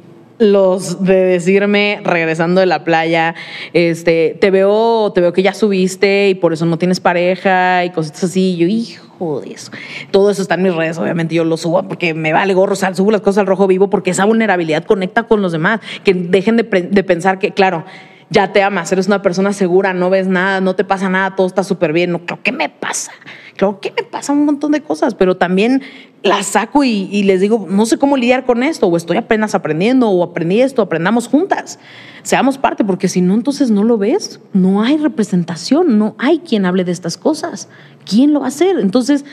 [0.42, 3.34] los de decirme regresando de la playa,
[3.72, 7.90] este, te veo, te veo que ya subiste y por eso no tienes pareja y
[7.90, 8.56] cosas así.
[8.56, 9.70] yo, hijo de eso.
[10.10, 13.10] Todo eso está en mis redes, obviamente yo lo subo porque me vale gorro, subo
[13.10, 16.64] las cosas al rojo vivo porque esa vulnerabilidad conecta con los demás, que dejen de,
[16.64, 17.84] de pensar que, claro,
[18.32, 21.46] ya te amas, eres una persona segura, no ves nada, no te pasa nada, todo
[21.46, 22.10] está súper bien.
[22.12, 23.12] No, creo que me pasa.
[23.56, 25.82] Creo que me pasa un montón de cosas, pero también
[26.22, 30.08] las saco y, les digo, no sé cómo lidiar con esto, o estoy apenas aprendiendo,
[30.08, 31.78] o aprendí esto, aprendamos juntas,
[32.22, 36.64] seamos parte, porque si no, entonces no lo ves, no hay representación, no hay quien
[36.64, 37.68] hable de estas cosas.
[38.06, 38.78] ¿Quién lo va a hacer?
[38.78, 39.24] Entonces,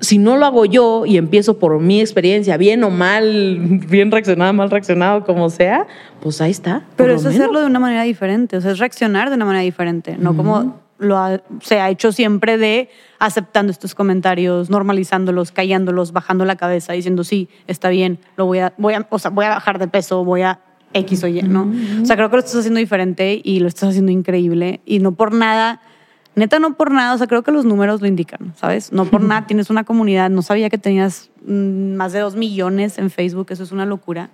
[0.00, 4.52] si no lo hago yo y empiezo por mi experiencia, bien o mal, bien reaccionado,
[4.52, 5.86] mal reaccionado, como sea,
[6.20, 6.84] pues ahí está.
[6.96, 10.16] Pero es hacerlo de una manera diferente, o sea, es reaccionar de una manera diferente,
[10.18, 11.16] no como lo
[11.60, 12.90] se ha hecho siempre de
[13.20, 18.74] aceptando estos comentarios, normalizándolos, callándolos, bajando la cabeza, diciendo sí, está bien, lo voy a,
[18.78, 20.60] voy a, o sea, voy a bajar de peso, voy a
[20.92, 21.70] X o Y, ¿no?
[22.02, 25.12] O sea, creo que lo estás haciendo diferente y lo estás haciendo increíble y no
[25.12, 25.80] por nada
[26.38, 28.92] Neta, no por nada, o sea, creo que los números lo indican, ¿sabes?
[28.92, 32.98] No por nada tienes una comunidad, no sabía que tenías mm, más de dos millones
[32.98, 34.30] en Facebook, eso es una locura.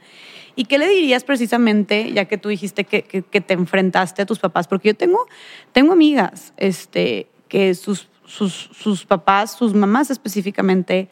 [0.54, 4.38] ¿Y qué le dirías precisamente, ya que tú dijiste que, que, te enfrentaste a tus
[4.38, 4.68] papás?
[4.68, 5.26] Porque yo tengo,
[5.72, 11.08] tengo amigas este, que sus, sus, sus papás, sus mamás específicamente,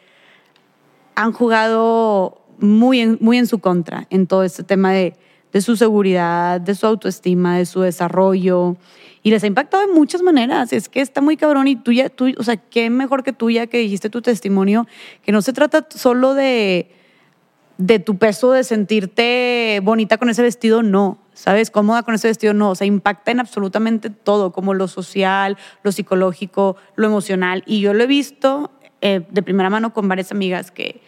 [1.15, 5.15] han jugado muy en, muy en su contra en todo este tema de,
[5.51, 8.77] de su seguridad, de su autoestima, de su desarrollo
[9.23, 10.73] y les ha impactado de muchas maneras.
[10.73, 13.49] Es que está muy cabrón y tú ya, tú, o sea, qué mejor que tú
[13.49, 14.85] ya que dijiste tu testimonio,
[15.23, 16.91] que no se trata solo de,
[17.77, 21.17] de tu peso, de sentirte bonita con ese vestido, no.
[21.33, 21.71] ¿Sabes?
[21.71, 22.71] Cómoda con ese vestido, no.
[22.71, 27.63] O sea, impacta en absolutamente todo, como lo social, lo psicológico, lo emocional.
[27.65, 28.71] Y yo lo he visto
[29.01, 31.01] eh, de primera mano con varias amigas que,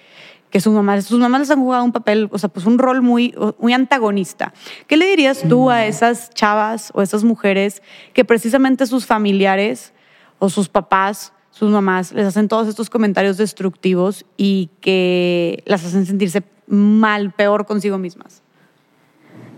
[0.56, 3.02] que sus mamás, sus mamás les han jugado un papel, o sea, pues un rol
[3.02, 4.54] muy, muy antagonista.
[4.88, 7.82] ¿Qué le dirías tú a esas chavas o esas mujeres
[8.14, 9.92] que precisamente sus familiares
[10.40, 16.06] o sus papás, sus mamás, les hacen todos estos comentarios destructivos y que las hacen
[16.06, 18.42] sentirse mal, peor consigo mismas?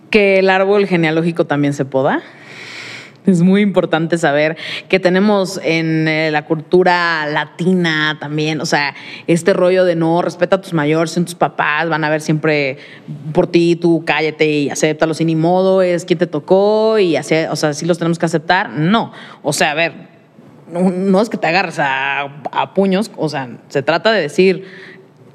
[0.10, 2.24] Que el árbol genealógico también se poda
[3.28, 4.56] Es muy importante saber
[4.88, 8.96] que tenemos en eh, la cultura latina también, o sea,
[9.28, 12.78] este rollo de no, respeta a tus mayores, son tus papás, van a ver siempre
[13.34, 17.36] por ti, tú cállate y acéptalos, y ni modo, es quien te tocó y así,
[17.52, 18.70] o sea, sí los tenemos que aceptar.
[18.70, 19.12] No,
[19.44, 19.94] o sea, a ver,
[20.72, 22.22] no, es que te agarres a,
[22.54, 24.64] a puños, o sea, se trata de decir,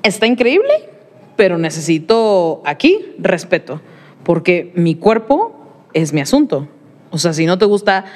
[0.02, 0.88] está increíble,
[1.36, 3.82] pero necesito aquí respeto,
[4.22, 5.60] porque mi cuerpo
[5.92, 6.68] es mi asunto
[7.12, 8.06] o sea, si no te gusta,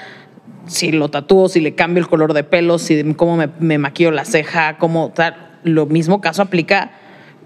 [0.66, 4.24] si lo tatúo, si le cambio el color de pelo, si cómo me, maquillo la
[4.24, 5.58] ceja, cómo tal.
[5.62, 6.92] Lo mismo caso aplica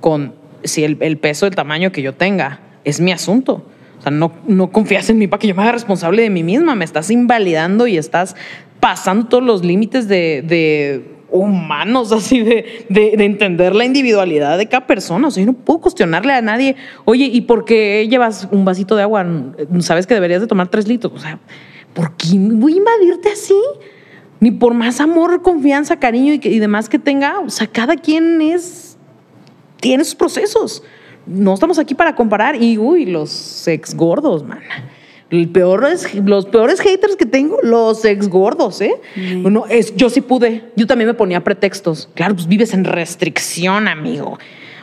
[0.00, 2.60] con si el, el, peso, el tamaño que yo tenga.
[2.84, 3.66] Es mi asunto.
[3.98, 6.44] O sea, no, no confías en mí para que yo me haga responsable de mí
[6.44, 6.76] misma.
[6.76, 8.36] Me estás invalidando y estás
[8.78, 14.66] pasando todos los límites de, de humanos, así de, de, de, entender la individualidad de
[14.66, 15.28] cada persona.
[15.28, 18.96] O sea, yo no puedo cuestionarle a nadie, oye, ¿y por qué llevas un vasito
[18.96, 19.26] de agua?
[19.80, 21.12] Sabes que deberías de tomar tres litros.
[21.14, 21.38] O sea,
[21.94, 23.60] ¿por qué voy a invadirte así?
[24.40, 27.40] Ni por más amor, confianza, cariño y, y demás que tenga.
[27.40, 28.96] O sea, cada quien es,
[29.80, 30.82] tiene sus procesos.
[31.26, 32.60] No estamos aquí para comparar.
[32.60, 34.60] Y, uy, los ex gordos, man
[35.30, 38.94] el peor es, los peores haters que tengo, los ex gordos, ¿eh?
[39.42, 40.64] Bueno, es, yo sí pude.
[40.74, 42.08] Yo también me ponía pretextos.
[42.14, 44.38] Claro, pues vives en restricción, amigo.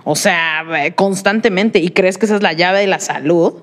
[0.06, 1.80] O sea, eh, constantemente.
[1.80, 3.56] ¿Y crees que esa es la llave de la salud?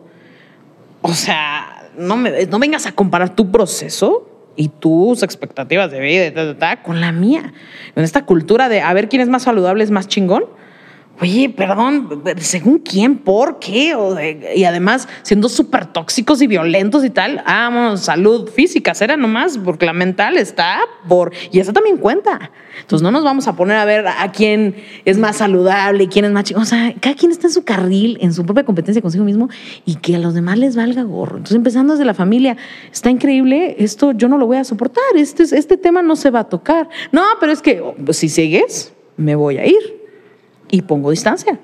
[1.00, 6.82] O sea, no, me, no vengas a comparar tu proceso y tus expectativas de vida
[6.82, 7.54] con la mía.
[7.96, 10.44] En esta cultura de a ver quién es más saludable, es más chingón
[11.20, 13.18] Oye, perdón, ¿según quién?
[13.18, 13.94] ¿Por qué?
[14.56, 19.56] y además, siendo súper tóxicos y violentos y tal, ah, bueno, salud física, será nomás,
[19.56, 21.32] porque la mental está por.
[21.52, 22.50] Y eso también cuenta.
[22.80, 26.24] Entonces, no nos vamos a poner a ver a quién es más saludable y quién
[26.24, 26.60] es más chico.
[26.60, 29.48] O sea, cada quien está en su carril, en su propia competencia consigo mismo
[29.84, 31.36] y que a los demás les valga gorro.
[31.36, 32.56] Entonces, empezando desde la familia,
[32.92, 36.40] está increíble, esto yo no lo voy a soportar, este, este tema no se va
[36.40, 36.88] a tocar.
[37.12, 40.03] No, pero es que oh, si sigues, me voy a ir
[40.74, 41.60] y pongo distancia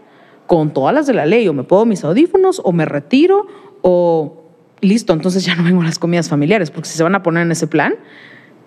[0.46, 1.48] con todas las de la ley.
[1.48, 3.48] O me pongo mis audífonos, o me retiro,
[3.82, 4.44] o
[4.80, 7.42] listo, entonces ya no vengo a las comidas familiares, porque si se van a poner
[7.42, 7.96] en ese plan,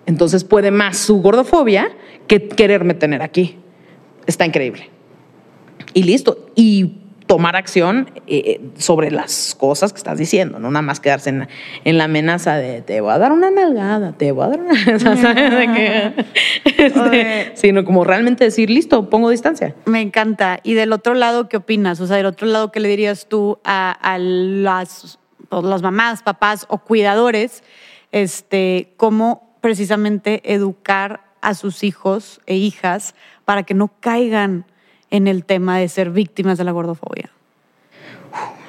[0.06, 1.92] entonces puede más su gordofobia
[2.28, 3.58] que quererme tener aquí.
[4.26, 4.90] Está increíble.
[5.94, 6.50] Y listo.
[6.56, 7.03] Y
[7.34, 11.48] tomar acción eh, sobre las cosas que estás diciendo, no nada más quedarse en,
[11.84, 14.74] en, la amenaza de te voy a dar una nalgada, te voy a dar una...
[16.78, 19.74] este, sino como realmente decir, listo, pongo distancia.
[19.86, 20.60] Me encanta.
[20.62, 22.00] Y del otro lado, ¿qué opinas?
[22.02, 25.18] O sea, del otro lado, ¿qué le dirías tú a, a las,
[25.50, 27.64] pues, las mamás, papás o cuidadores?
[28.12, 34.68] Este, ¿Cómo precisamente educar a sus hijos e hijas para que no caigan
[35.14, 37.30] en el tema de ser víctimas de la gordofobia?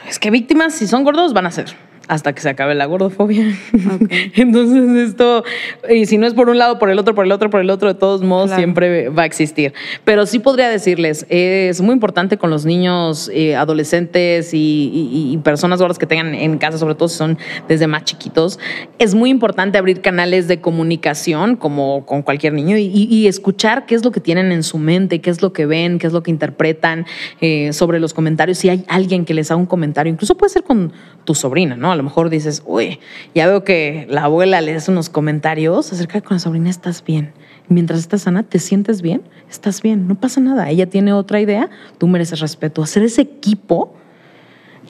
[0.06, 1.74] Es que víctimas, si son gordos, van a ser
[2.08, 3.46] hasta que se acabe la gordofobia.
[4.34, 5.44] Entonces esto,
[5.88, 7.70] y si no es por un lado, por el otro, por el otro, por el
[7.70, 9.72] otro, de todos modos siempre va a existir.
[10.04, 15.98] Pero sí podría decirles, es muy importante con los niños, eh, adolescentes y, personas gordas
[15.98, 17.38] que tengan en casa, sobre todo si son
[17.68, 18.58] desde más chiquitos,
[18.98, 24.04] es muy importante abrir canales de comunicación como con cualquier niño y, escuchar qué es
[24.04, 26.30] lo que tienen en su mente, qué es lo que ven, qué es lo que
[26.30, 27.06] interpretan
[27.40, 28.58] eh, sobre los comentarios.
[28.58, 30.92] Si hay alguien que les haga un comentario, incluso puede ser con
[31.24, 31.93] tu sobrina, ¿no?
[31.94, 32.98] A lo mejor dices, uy,
[33.34, 37.02] ya veo que la abuela le hace unos comentarios acerca de con la sobrina estás
[37.04, 37.32] bien.
[37.68, 40.68] mientras estás sana, te sientes bien, estás bien, no pasa nada.
[40.68, 42.82] Ella tiene otra idea, tú mereces respeto.
[42.82, 43.94] Hacer ese equipo,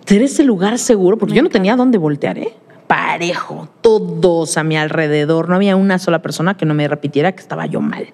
[0.06, 2.54] ser ese lugar seguro, porque yo no tenía dónde voltear, ¿eh?
[2.86, 7.40] Parejo, todos a mi alrededor, no había una sola persona que no me repitiera que
[7.40, 8.08] estaba yo mal.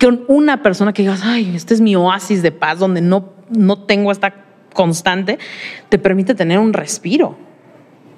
[0.00, 3.78] Con una persona que digas, ay, este es mi oasis de paz donde no, no
[3.78, 4.34] tengo esta
[4.74, 5.38] constante,
[5.88, 7.38] te permite tener un respiro,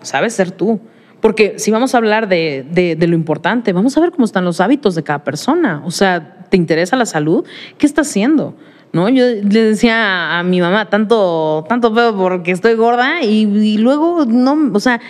[0.06, 0.34] ¿sabes?
[0.34, 0.80] Ser tú.
[1.20, 4.60] Porque si vamos a hablar de, de, lo importante, vamos a ver cómo están los
[4.60, 5.82] hábitos de cada persona.
[5.84, 7.44] O sea, ¿te interesa la salud?
[7.78, 8.54] ¿Qué está haciendo?
[8.92, 9.08] ¿No?
[9.08, 14.70] Yo le decía a mi mamá, tanto, tanto pedo porque estoy gorda y, luego no,
[14.72, 15.00] o sea,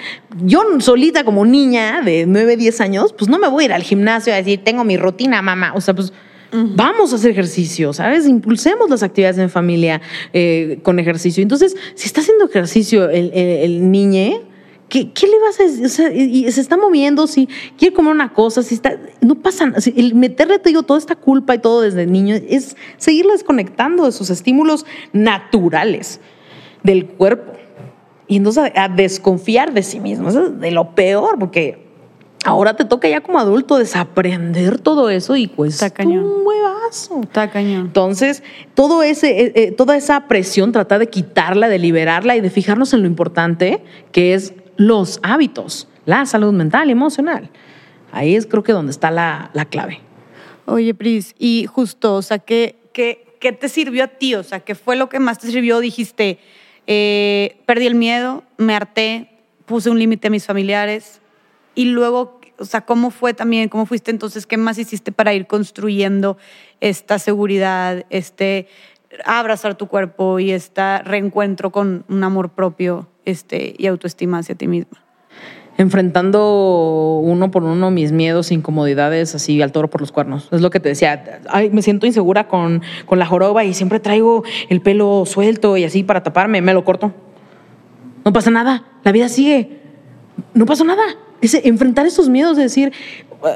[0.42, 3.82] yo solita como niña de 9, 10 años, pues no me voy a ir al
[3.82, 5.72] gimnasio a decir, tengo mi rutina, mamá.
[5.74, 6.12] O sea, pues
[6.52, 8.26] Vamos a hacer ejercicio, ¿sabes?
[8.26, 10.00] Impulsemos las actividades en familia
[10.32, 11.42] eh, con ejercicio.
[11.42, 14.40] Entonces, si está haciendo ejercicio el, el, niñe,
[14.88, 15.84] ¿Qué, ¿qué, le vas a decir?
[15.84, 19.66] O sea, y, se está moviendo, si quiere comer una cosa, si está, no pasa
[19.66, 19.80] nada.
[19.96, 24.12] El meterle, te digo, toda esta culpa y todo desde niño es seguirla desconectando de
[24.12, 26.20] sus estímulos naturales
[26.84, 27.52] del cuerpo.
[28.28, 31.84] Y entonces a, desconfiar de sí mismo, eso es de lo peor, porque
[32.44, 36.24] Ahora te toca ya como adulto desaprender todo eso y cuesta cañón.
[36.24, 37.22] un huevazo.
[37.22, 37.86] Está cañón.
[37.86, 42.48] Entonces, todo ese, eh, eh, toda esa presión, tratar de quitarla, de liberarla y de
[42.48, 43.82] fijarnos en lo importante
[44.12, 47.50] que es los hábitos la salud mental y emocional.
[48.12, 50.00] Ahí es creo que donde está la, la clave.
[50.64, 54.34] Oye, Pris, y justo, o sea, ¿qué, qué, qué te sirvió a ti?
[54.34, 55.80] O sea, ¿qué fue lo que más te sirvió?
[55.80, 56.38] Dijiste,
[56.86, 59.28] eh, perdí el miedo, me harté,
[59.66, 61.20] puse un límite a mis familiares
[61.74, 63.68] y luego, o sea, ¿cómo fue también?
[63.68, 64.46] ¿Cómo fuiste entonces?
[64.46, 66.38] ¿Qué más hiciste para ir construyendo
[66.80, 68.68] esta seguridad, este
[69.24, 74.66] abrazar tu cuerpo y este reencuentro con un amor propio este, y autoestima hacia ti
[74.66, 75.06] misma?
[75.78, 80.48] enfrentando uno por uno mis miedos, incomodidades, así al toro por los cuernos.
[80.50, 81.40] Es lo que te decía.
[81.48, 85.84] Ay, me siento insegura con, con la joroba y siempre traigo el pelo suelto y
[85.84, 86.62] así para taparme.
[86.62, 87.12] Me lo corto.
[88.24, 88.84] No pasa nada.
[89.04, 89.80] La vida sigue.
[90.54, 91.02] No pasó nada.
[91.40, 92.92] Ese, enfrentar esos miedos de decir,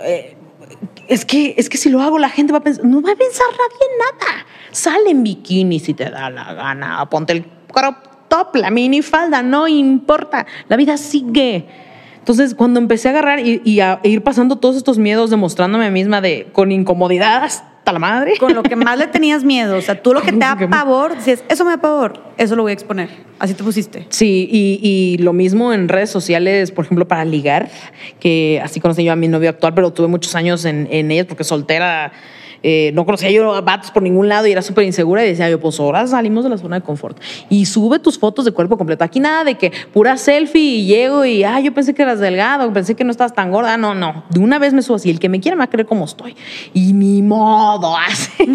[0.05, 0.37] eh,
[1.09, 3.17] es, que, es que si lo hago la gente va a pensar, no va a
[3.17, 4.47] pensar nadie nada.
[4.71, 7.09] Sale en bikini si te da la gana.
[7.09, 10.47] Ponte el crop top, la minifalda, no importa.
[10.69, 11.67] La vida sigue
[12.21, 16.01] entonces, cuando empecé a agarrar y, a ir pasando todos estos miedos, demostrándome a mí
[16.01, 18.35] misma de con incomodidad hasta la madre.
[18.39, 19.77] Con lo que más le tenías miedo.
[19.77, 22.63] O sea, tú lo que te da pavor, dices, eso me da pavor, eso lo
[22.63, 23.09] voy a exponer.
[23.39, 24.07] Así te pusiste.
[24.11, 27.71] Sí, y, lo mismo en redes sociales, por ejemplo, para ligar,
[28.21, 31.27] que así conocí yo a mi novio actual, pero tuve muchos años en, en ellas
[31.27, 32.13] porque soltera
[32.63, 35.49] eh, no conocía yo a vatos por ningún lado y era súper insegura y decía
[35.49, 37.19] yo, pues ahora salimos de la zona de confort.
[37.49, 39.05] Y sube tus fotos de cuerpo completo.
[39.05, 42.71] Aquí nada de que pura selfie y llego y, ah, yo pensé que eras delgado,
[42.73, 43.77] pensé que no estabas tan gorda.
[43.77, 44.25] No, no.
[44.29, 45.11] De una vez me subo así.
[45.11, 46.37] El que me quiera me va a creer como estoy.
[46.75, 48.47] Y mi modo así.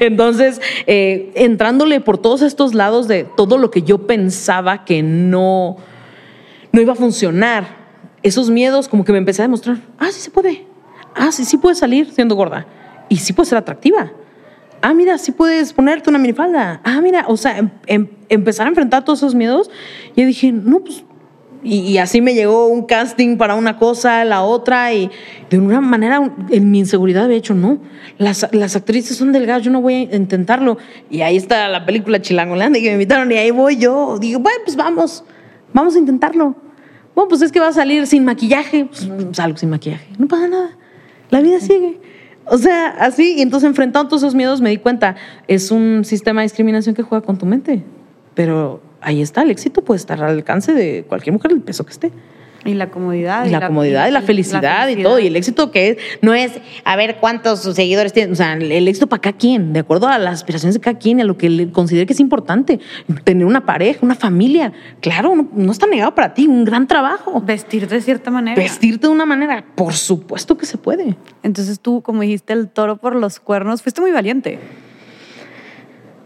[0.00, 5.76] Entonces, eh, entrándole por todos estos lados de todo lo que yo pensaba que no,
[6.72, 7.86] no iba a funcionar,
[8.22, 10.64] esos miedos como que me empecé a demostrar, ah, sí se puede.
[11.14, 12.66] Ah, sí, sí puede salir siendo gorda
[13.08, 14.12] y sí puede ser atractiva.
[14.82, 16.80] Ah, mira, sí puedes ponerte una minifalda.
[16.84, 19.70] Ah, mira, o sea, em, em, empezar a enfrentar todos esos miedos.
[20.14, 21.04] Y dije, no, pues.
[21.62, 25.10] Y, así me llegó un casting para una cosa, la otra, y
[25.50, 27.80] de una manera, en mi inseguridad había hecho, no,
[28.18, 30.78] las, las actrices son delgadas, yo no voy a intentarlo.
[31.10, 34.16] Y ahí está la película Chilangolanda que me invitaron, y ahí voy yo.
[34.20, 35.24] Digo, bueno, pues vamos,
[35.72, 36.54] vamos a intentarlo.
[37.16, 38.84] Bueno, pues es que va a salir sin maquillaje.
[38.84, 40.06] Pues salgo sin maquillaje.
[40.18, 40.76] No pasa nada.
[41.30, 41.98] La vida sigue.
[42.48, 45.16] O sea, así, y entonces enfrentando todos esos miedos me di cuenta,
[45.48, 47.82] es un sistema de discriminación que juega con tu mente,
[48.34, 51.92] pero ahí está, el éxito puede estar al alcance de cualquier mujer, el peso que
[51.92, 52.12] esté.
[52.66, 53.46] Y la comodidad.
[53.46, 55.18] Y, la, comodidad y la felicidad, y todo.
[55.18, 56.52] Y el éxito que es, no es
[56.84, 58.32] a ver cuántos seguidores tienen.
[58.32, 61.20] O sea, el éxito para cada quien, de acuerdo a las aspiraciones de cada quien
[61.20, 62.80] a lo que le considere que es importante.
[63.24, 64.72] Tener una pareja, una familia.
[65.00, 66.46] Claro, no, está negado para ti.
[66.46, 67.40] Un gran trabajo.
[67.40, 68.60] Vestirte de cierta manera.
[68.60, 69.64] Vestirte de una manera.
[69.74, 71.16] Por supuesto que se puede.
[71.42, 74.58] Entonces tú, como dijiste, el toro por los cuernos, fuiste muy valiente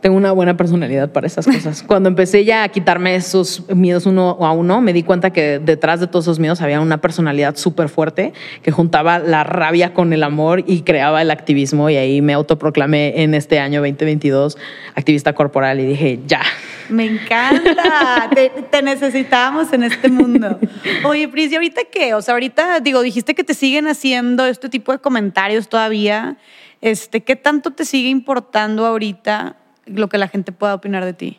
[0.01, 1.83] tengo una buena personalidad para esas cosas.
[1.87, 6.01] Cuando empecé ya a quitarme esos miedos uno a uno, me di cuenta que detrás
[6.01, 8.33] de todos esos miedos había una personalidad súper fuerte
[8.63, 11.91] que juntaba la rabia con el amor y creaba el activismo.
[11.91, 14.57] Y ahí me autoproclamé en este año 2022
[14.95, 16.43] activista corporal y dije, ya.
[16.89, 20.59] Me encanta, te, te, necesitábamos en este mundo.
[21.05, 22.15] Oye, Pris, ¿y ahorita qué?
[22.15, 26.37] O sea, ahorita, digo, dijiste que te siguen haciendo este tipo de comentarios todavía.
[26.81, 31.39] Este, ¿Qué tanto te sigue importando ahorita lo que la gente pueda opinar de ti.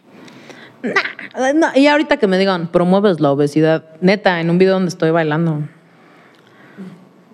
[1.75, 5.61] y ahorita que me digan, promueves la obesidad, neta, en un video donde estoy bailando.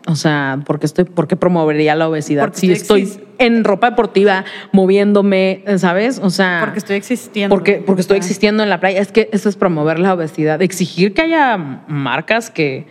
[0.09, 2.51] O sea, ¿por qué, estoy, ¿por qué promovería la obesidad?
[2.53, 6.19] si estoy en ropa deportiva, moviéndome, ¿sabes?
[6.23, 6.59] O sea.
[6.61, 7.53] Porque estoy existiendo.
[7.53, 9.01] Porque, porque estoy existiendo en la playa.
[9.01, 10.61] Es que eso es promover la obesidad.
[10.61, 12.87] Exigir que haya marcas que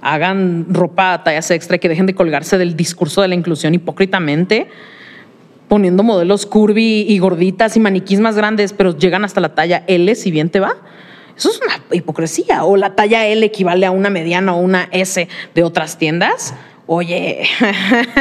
[0.00, 4.68] hagan ropa tallas extra y que dejen de colgarse del discurso de la inclusión hipócritamente
[5.70, 10.12] poniendo modelos curvy y gorditas y maniquís más grandes, pero llegan hasta la talla L
[10.16, 10.74] si bien te va.
[11.36, 12.64] Eso es una hipocresía.
[12.64, 16.54] O la talla L equivale a una mediana o una S de otras tiendas.
[16.86, 17.44] Oye,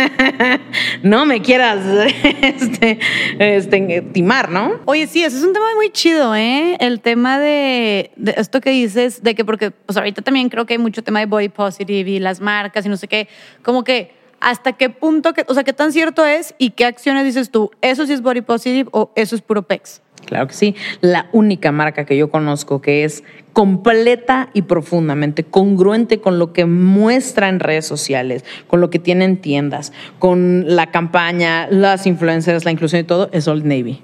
[1.01, 1.79] no me quieras
[2.43, 2.99] este,
[3.39, 4.81] este, timar, ¿no?
[4.85, 6.77] Oye, sí, ese es un tema muy chido, ¿eh?
[6.79, 10.75] El tema de, de, esto que dices, de que porque, pues ahorita también creo que
[10.75, 13.27] hay mucho tema de body positive y las marcas y no sé qué,
[13.63, 17.49] como que hasta qué punto, o sea, qué tan cierto es y qué acciones dices
[17.49, 20.01] tú, eso sí es body positive o eso es puro pex.
[20.25, 20.75] Claro que sí.
[21.01, 23.23] La única marca que yo conozco que es
[23.53, 29.25] completa y profundamente congruente con lo que muestra en redes sociales, con lo que tiene
[29.25, 34.01] en tiendas, con la campaña, las influencers, la inclusión y todo, es Old Navy.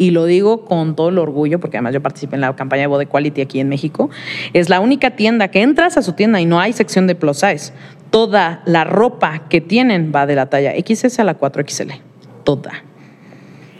[0.00, 2.86] Y lo digo con todo el orgullo, porque además yo participé en la campaña de
[2.86, 4.10] Body Quality aquí en México.
[4.52, 7.38] Es la única tienda que entras a su tienda y no hay sección de plus
[7.38, 7.72] size
[8.10, 12.00] toda la ropa que tienen va de la talla XS a la 4XL.
[12.44, 12.72] Toda.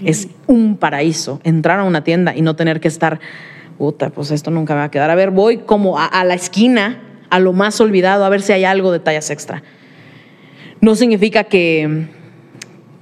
[0.04, 3.18] Es un paraíso entrar a una tienda y no tener que estar,
[3.78, 5.10] puta, pues esto nunca va a quedar.
[5.10, 7.00] A ver, voy como a, la esquina
[7.30, 9.62] a lo más olvidado, a ver si hay algo de tallas extra.
[10.80, 12.06] No significa que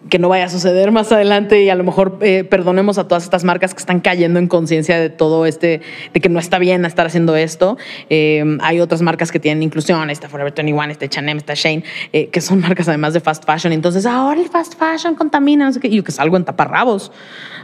[0.09, 3.25] que no vaya a suceder más adelante y a lo mejor eh, perdonemos a todas
[3.25, 5.81] estas marcas que están cayendo en conciencia de todo este,
[6.13, 7.77] de que no está bien estar haciendo esto.
[8.11, 12.29] Eh, hay otras marcas que tienen inclusión, está Forever 21, está Chanel, está Shane, eh,
[12.29, 13.73] que son marcas además de fast fashion.
[13.73, 17.11] Entonces, ahora el fast fashion contamina, no sé qué, yo que salgo en taparrabos.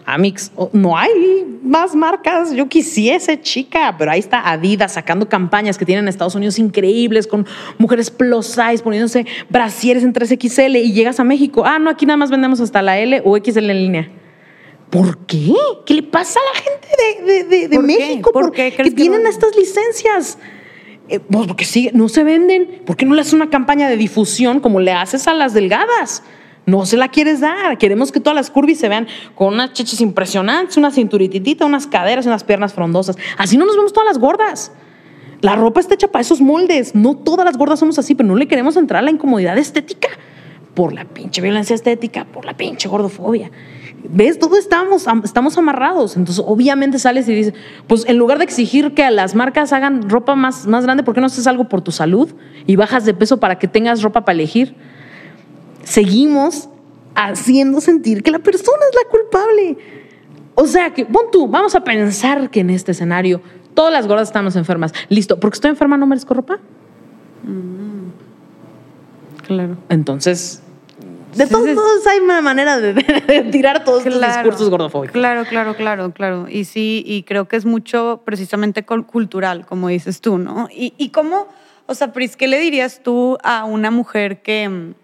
[0.05, 1.11] Amix, no hay
[1.62, 2.53] más marcas.
[2.53, 7.28] Yo quisiese, chica, pero ahí está Adidas sacando campañas que tienen en Estados Unidos increíbles
[7.28, 7.47] con
[7.78, 11.64] mujeres plus size poniéndose brasieres en 3XL y llegas a México.
[11.64, 14.11] Ah, no, aquí nada más vendemos hasta la L o XL en línea.
[14.91, 15.55] ¿Por qué?
[15.87, 18.30] ¿Qué le pasa a la gente de, de, México?
[18.30, 18.72] ¿Por, qué?
[18.72, 20.37] que tienen estas licencias?
[21.09, 22.83] Eh, pues porque sí, no se venden.
[22.85, 26.22] ¿Por qué no le haces una campaña de difusión como le haces a las delgadas?
[26.66, 27.78] No se la quieres dar.
[27.78, 32.26] Queremos que todas las curvis se vean con unas chichis impresionantes, una cinturititita, unas caderas
[32.26, 33.16] y unas piernas frondosas.
[33.39, 34.72] Así no nos vemos todas las gordas.
[35.41, 36.95] La ropa está hecha para esos moldes.
[36.95, 40.09] No todas las gordas somos así, pero no le queremos entrar a la incomodidad estética
[40.75, 43.51] por la pinche violencia estética, por la pinche gordofobia.
[44.09, 44.39] ¿Ves?
[44.39, 46.16] Todos estamos, estamos amarrados.
[46.16, 47.55] Entonces, obviamente sales y dices,
[47.87, 51.20] pues en lugar de exigir que las marcas hagan ropa más, más grande, ¿por qué
[51.20, 52.31] no haces algo por tu salud
[52.66, 54.75] y bajas de peso para que tengas ropa para elegir?
[55.85, 56.68] seguimos
[57.14, 59.79] haciendo sentir que la persona es la culpable.
[60.55, 63.41] O sea que, pon tú, vamos a pensar que en este escenario
[63.75, 64.93] todas las gordas estamos enfermas.
[65.09, 66.59] Listo, porque estoy enferma no merezco ropa.
[67.45, 68.02] Mm.
[69.47, 69.76] Claro.
[69.88, 70.62] Entonces,
[71.34, 72.95] de todos modos hay una manera de,
[73.51, 75.12] tirar todos los discursos gordofóbicos.
[75.12, 76.47] Claro, claro, claro, claro.
[76.49, 80.68] Y sí, y creo que es mucho precisamente cultural, como dices tú, ¿no?
[80.70, 81.49] Y, y cómo,
[81.86, 84.95] o sea, Pris, ¿qué le dirías tú a una mujer que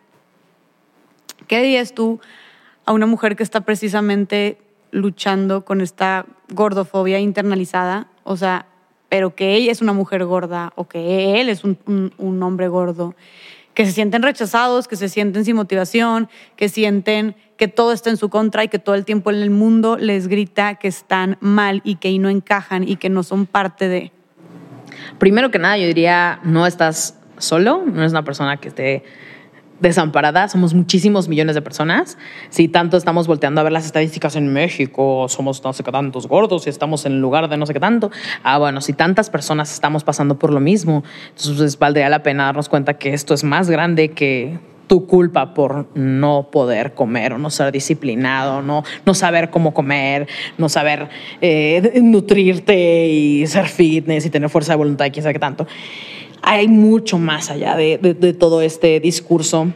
[1.49, 2.21] ¿Qué dirías tú
[2.85, 4.59] a una mujer que está precisamente
[4.91, 8.07] luchando con esta gordofobia internalizada?
[8.23, 8.67] O sea,
[9.09, 13.15] pero que ella es una mujer gorda o que él es un, hombre gordo,
[13.79, 18.17] que se sienten rechazados, que se sienten sin motivación, que sienten que todo está en
[18.17, 21.81] su contra y que todo el tiempo en el mundo les grita que están mal
[21.85, 24.11] y que ahí no encajan y que no son parte de.
[25.19, 29.05] Primero que nada, yo diría, no estás solo, no eres una persona que esté
[29.81, 32.19] desamparada, somos muchísimos millones de personas.
[32.51, 36.27] Si tanto estamos volteando a ver las estadísticas en México, somos no sé qué tantos
[36.27, 38.11] gordos y estamos en lugar de no sé qué tanto.
[38.43, 42.47] Ah, bueno, si tantas personas estamos pasando por lo mismo, entonces pues, valdría la pena
[42.47, 44.59] darnos cuenta que esto es más grande que
[44.89, 50.27] tu culpa por no poder comer o no ser disciplinado, no, no saber cómo comer,
[50.57, 51.09] no saber
[51.43, 55.67] eh, nutrirte y ser fitness y tener fuerza de voluntad y quién sabe qué tanto
[56.43, 57.99] hay mucho más allá de,
[58.39, 59.73] todo este discurso.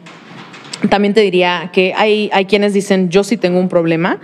[0.88, 4.20] También te diría que hay, hay quienes dicen, yo sí tengo un problema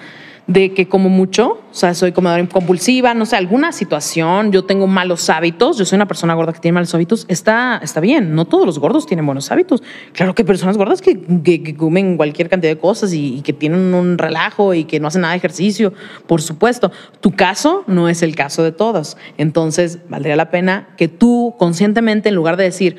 [0.48, 4.86] de que como mucho, o sea, soy comedora compulsiva, no sé, alguna situación, yo tengo
[4.86, 8.46] malos hábitos, yo soy una persona gorda que tiene malos hábitos, está, está bien, no
[8.46, 9.82] todos los gordos tienen buenos hábitos.
[10.14, 13.92] Claro que hay personas gordas que, que, comen cualquier cantidad de cosas y, que tienen
[13.92, 15.92] un relajo y que no hacen nada de ejercicio,
[16.26, 16.90] por supuesto.
[17.20, 19.18] Tu caso no es el caso de todos.
[19.36, 22.96] Entonces, valdría la pena que tú conscientemente, en lugar de decir,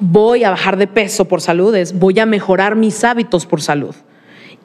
[0.00, 3.94] voy a bajar de peso por salud, es voy a mejorar mis hábitos por salud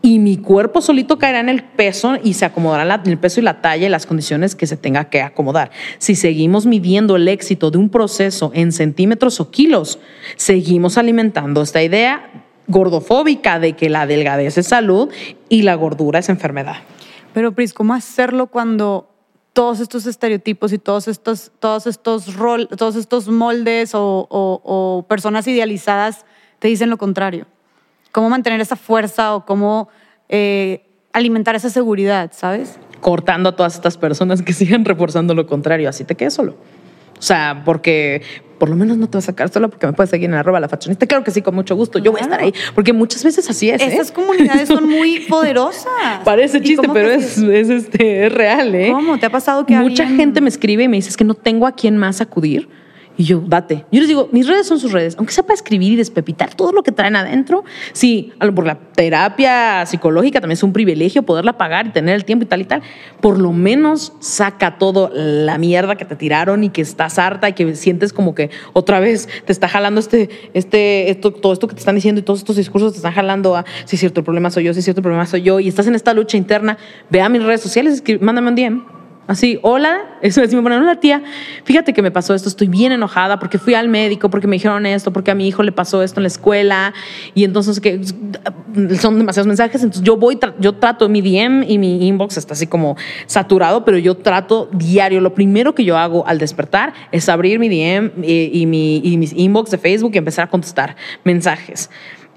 [0.01, 3.61] y mi cuerpo solito caerá en el peso y se acomodará el peso y la
[3.61, 5.71] talla y las condiciones que se tenga que acomodar.
[5.97, 9.99] Si seguimos midiendo el éxito de un proceso en centímetros o kilos,
[10.35, 15.09] seguimos alimentando esta idea gordofóbica de que la delgadez es salud
[15.49, 16.77] y la gordura es enfermedad.
[17.33, 19.09] Pero Pris, ¿cómo hacerlo cuando
[19.53, 26.25] todos estos estereotipos y todos estos, todos estos, rol, todos estos moldes o personas idealizadas
[26.59, 27.47] te dicen lo contrario?
[28.17, 29.89] Cómo mantener esa fuerza o cómo
[30.27, 30.81] eh,
[31.13, 32.79] alimentar esa seguridad, ¿sabes?
[32.99, 36.53] Cortando a todas estas personas que sigan reforzando lo contrario, así te quedas solo.
[37.19, 38.23] O sea, porque
[38.57, 40.59] por lo menos no te vas a sacar solo porque me puedes seguir en arroba
[40.59, 41.05] la fashionista.
[41.05, 41.99] Claro que sí, con mucho gusto.
[41.99, 42.51] Yo voy a estar ahí.
[42.73, 43.83] Porque muchas veces así es.
[43.83, 43.85] ¿eh?
[43.85, 46.23] Esas comunidades son muy poderosas.
[46.25, 48.89] Parece chiste, pero es, es, este, es real, ¿eh?
[48.91, 49.19] ¿Cómo?
[49.19, 51.73] ¿Te ha pasado que Mucha gente me escribe y me dice que no tengo a
[51.73, 52.67] quién más acudir
[53.17, 53.83] y yo, date.
[53.91, 55.15] Yo les digo, mis redes son sus redes.
[55.17, 60.39] Aunque sepa escribir y despepitar todo lo que traen adentro, sí, por la terapia psicológica
[60.39, 62.83] también es un privilegio poderla pagar y tener el tiempo y tal y tal.
[63.19, 67.53] Por lo menos saca todo la mierda que te tiraron y que estás harta y
[67.53, 71.73] que sientes como que otra vez te está jalando este, este, esto, todo esto que
[71.73, 74.25] te están diciendo y todos estos discursos te están jalando a si es cierto, el
[74.25, 76.37] problema soy yo, si es cierto, el problema soy yo y estás en esta lucha
[76.37, 76.77] interna.
[77.09, 78.96] Ve a mis redes sociales, mándame un DM
[79.27, 81.21] Así, hola, eso me ponen, hola tía,
[81.65, 84.85] fíjate que me pasó esto, estoy bien enojada porque fui al médico, porque me dijeron
[84.85, 86.93] esto, porque a mi hijo le pasó esto en la escuela.
[87.35, 87.99] Y entonces que
[88.99, 92.67] son demasiados mensajes, entonces yo voy, yo trato mi DM y mi inbox está así
[92.67, 97.59] como saturado, pero yo trato diario, lo primero que yo hago al despertar es abrir
[97.59, 101.89] mi DM eh, y, mi, y mis inbox de Facebook y empezar a contestar mensajes.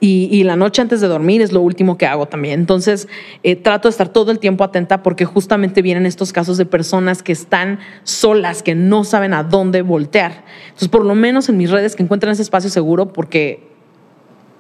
[0.03, 2.61] Y, la noche antes de dormir es lo último que hago también.
[2.61, 3.07] Entonces,
[3.43, 7.23] eh, trato de estar todo el tiempo atenta porque justamente vienen estos casos de personas
[7.23, 10.45] que están solas, que no saben a dónde voltear.
[10.65, 13.69] Entonces, por lo menos en mis redes que encuentren ese espacio seguro porque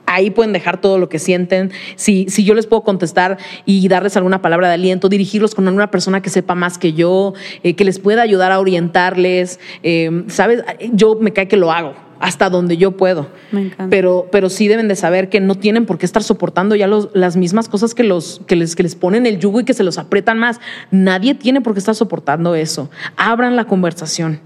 [0.05, 1.71] ahí pueden dejar todo lo que sienten.
[1.97, 5.91] Si, si yo les puedo contestar y darles alguna palabra de aliento, dirigirlos con alguna
[5.91, 7.33] persona que sepa más que yo,
[7.63, 10.63] eh, que les pueda ayudar a orientarles, eh, ¿sabes?
[10.93, 13.29] Yo me cae que lo hago hasta donde yo puedo.
[13.51, 13.89] Me encanta.
[13.89, 17.09] Pero, pero sí deben de saber que no tienen por qué estar soportando ya los,
[17.15, 19.83] las mismas cosas que, los, que, les, que les ponen el yugo y que se
[19.83, 20.61] los apretan más.
[20.91, 22.91] Nadie tiene por qué estar soportando eso.
[23.17, 24.41] Abran la conversación.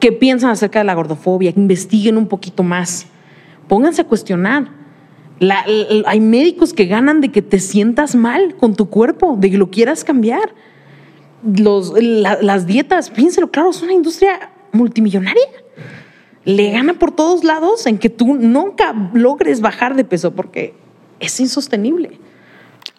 [0.00, 1.52] ¿Qué piensan acerca de la gordofobia?
[1.54, 3.06] Investiguen un poquito más.
[3.68, 4.70] Pónganse a cuestionar.
[6.06, 9.70] hay médicos que ganan de que te sientas mal con tu cuerpo, de que lo
[9.70, 10.54] quieras cambiar.
[11.44, 15.44] Los, las dietas, piénselo, claro, es una industria multimillonaria
[16.46, 20.74] le gana por todos lados en que tú nunca logres bajar de peso porque
[21.18, 22.20] es insostenible.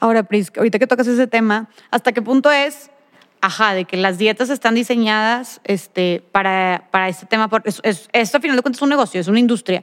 [0.01, 2.91] Ahora, Pris, ahorita que tocas ese tema, ¿hasta qué punto es,
[3.39, 7.49] ajá, de que las dietas están diseñadas este, para, para este tema?
[7.63, 9.81] es, esto, al final de cuentas, es un negocio, es una industria.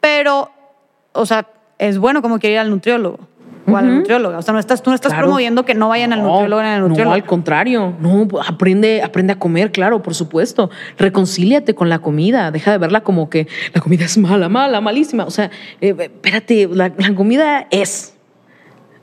[0.00, 0.50] Pero,
[1.12, 1.48] o sea,
[1.78, 3.28] es bueno como quiere ir al nutriólogo
[3.66, 4.38] o a la nutrióloga.
[4.38, 6.80] O sea, no estás, tú no estás promoviendo que no vayan al nutriólogo ni al
[6.80, 7.10] nutriólogo.
[7.10, 7.94] No, al contrario.
[8.00, 10.70] No, aprende, aprende a comer, claro, por supuesto.
[10.98, 12.50] Reconcíliate con la comida.
[12.50, 15.24] Deja de verla como que la comida es mala, mala, malísima.
[15.24, 15.50] O sea,
[15.80, 18.14] eh, espérate, la, comida es.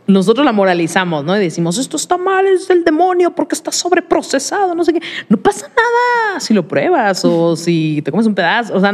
[0.08, 1.36] Nosotros la moralizamos, ¿no?
[1.38, 5.02] Y decimos, esto está mal, es del demonio porque está sobreprocesado, no sé qué.
[5.30, 8.76] No pasa nada si lo pruebas o si te comes un pedazo.
[8.76, 8.94] O sea,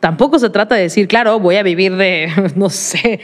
[0.00, 3.20] tampoco se trata de decir, claro, voy a vivir de, no sé,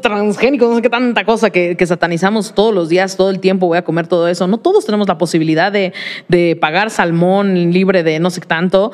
[0.00, 3.78] transgénicos, no sé qué tanta cosa que, satanizamos todos los días, todo el tiempo, voy
[3.78, 4.46] a comer todo eso.
[4.46, 5.92] No todos tenemos la posibilidad de,
[6.28, 8.92] de pagar salmón libre de no sé qué tanto.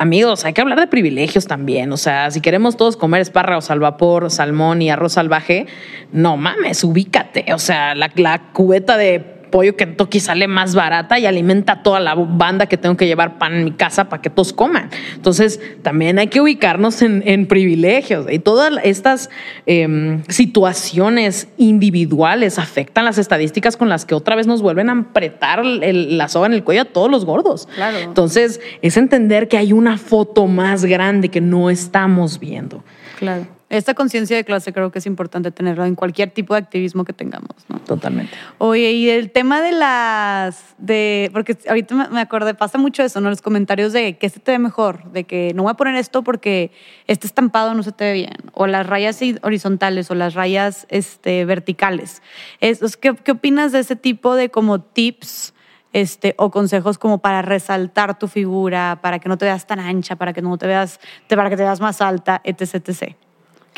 [0.00, 1.92] Amigos, hay que hablar de privilegios también.
[1.92, 5.66] O sea, si queremos todos comer espárragos al vapor, salmón y arroz salvaje,
[6.12, 7.52] no mames, ubícate.
[7.52, 12.00] O sea, la, la cubeta de pollo Kentucky sale más barata y alimenta a toda
[12.00, 14.90] la banda que tengo que llevar pan en mi casa para que todos coman.
[15.14, 19.30] Entonces, también hay que ubicarnos en, privilegios y todas estas
[19.66, 25.64] em, situaciones individuales afectan las estadísticas con las que otra vez nos vuelven a apretar
[25.64, 27.68] la soga en el cuello a todos los gordos.
[27.74, 27.98] Claro.
[27.98, 32.84] Entonces, es entender que hay una foto más grande que no estamos viendo.
[33.18, 33.57] Claro.
[33.70, 37.12] Esta conciencia de clase creo que es importante tenerlo en cualquier tipo de activismo que
[37.12, 37.78] tengamos, ¿no?
[37.80, 38.32] Totalmente.
[38.56, 43.28] Oye, y el tema de las, de, porque ahorita me acordé, pasa mucho eso, ¿no?
[43.28, 46.24] Los comentarios de que se te ve mejor, de que no voy a poner esto
[46.24, 46.70] porque
[47.06, 51.44] este estampado no se te ve bien, o las rayas horizontales o las rayas este,
[51.44, 52.22] verticales.
[52.60, 55.54] Es, ¿qué, ¿Qué opinas de ese tipo de como tips?
[55.94, 60.16] Este, o consejos como para resaltar tu figura, para que no te veas tan ancha,
[60.16, 63.27] para que no te veas, para que te veas más alta, etc, etc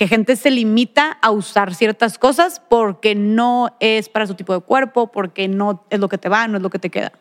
[0.01, 4.61] que gente se limita a usar ciertas cosas porque no es para su tipo de
[4.61, 7.13] cuerpo, porque no es lo que te va, no es lo que te queda.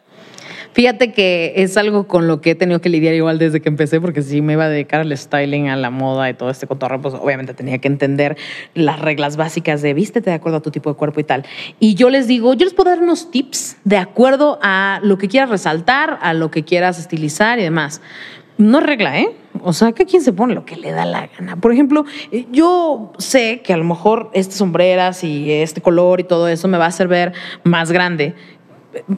[0.72, 4.00] Fíjate que es algo con lo que he tenido que lidiar igual desde que empecé,
[4.00, 7.02] porque si me iba a dedicar al styling, a la moda y todo este cotorreo,
[7.02, 8.38] pues obviamente tenía que entender
[8.76, 11.46] las reglas básicas de vístete de acuerdo a tu tipo de cuerpo y tal.
[11.82, 15.28] Y yo les digo, yo les puedo dar unos tips de acuerdo a lo que
[15.28, 18.00] quieras resaltar, a lo que quieras estilizar y demás
[18.60, 19.30] no regla, ¿eh?
[19.64, 21.56] O sea, que quien se pone lo que le da la gana.
[21.56, 26.26] Por ejemplo, eh, yo sé que a lo mejor estas sombreras y este color y
[26.26, 27.34] todo eso me va a hacer ver
[27.64, 28.36] más grande.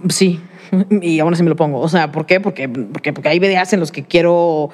[0.10, 0.40] Sí,
[1.02, 1.80] y aún así me lo pongo.
[1.80, 2.40] O sea, ¿por qué?
[2.40, 4.70] Porque, porque, porque hay videos en los que quiero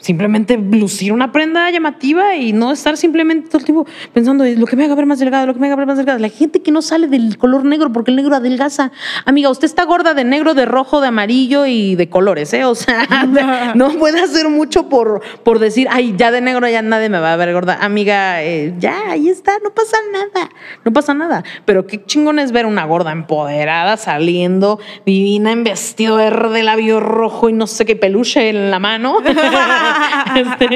[0.00, 4.76] simplemente lucir una prenda llamativa y no estar simplemente todo el tiempo pensando lo que
[4.76, 6.18] me haga ver más delgado, lo que me haga ver más delgado.
[6.18, 8.90] La gente que no sale del color negro porque el negro adelgaza.
[9.24, 12.64] Amiga, usted está gorda de negro, de rojo, de amarillo y de colores, ¿eh?
[12.64, 13.06] O sea,
[13.74, 17.32] no puede hacer mucho por, por decir, ay, ya de negro ya nadie me va
[17.32, 17.78] a ver gorda.
[17.80, 20.50] Amiga, eh, ya, ahí está, no pasa nada,
[20.84, 21.44] no pasa nada.
[21.64, 27.48] Pero qué chingón es ver una gorda empoderada saliendo, divina, en vestido verde, labio rojo
[27.48, 29.18] y no sé qué peluche en la mano.
[30.30, 30.68] Este,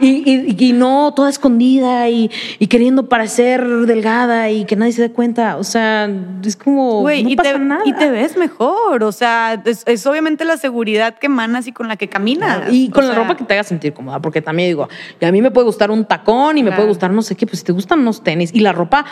[0.00, 2.28] y, no toda escondida y,
[2.68, 5.56] queriendo parecer delgada y que nadie se dé cuenta.
[5.56, 6.10] O sea,
[6.44, 7.02] es como.
[7.02, 7.82] no y, pasa te, nada.
[7.84, 9.02] y te ves mejor.
[9.02, 12.72] O sea, es, obviamente la seguridad que emanas y con la que caminas.
[12.72, 14.88] Y con la ropa que te haga sentir cómoda, porque también digo,
[15.20, 17.60] a mí me puede gustar un tacón y me puede gustar no sé qué, pues
[17.60, 19.04] si te gustan unos tenis y la ropa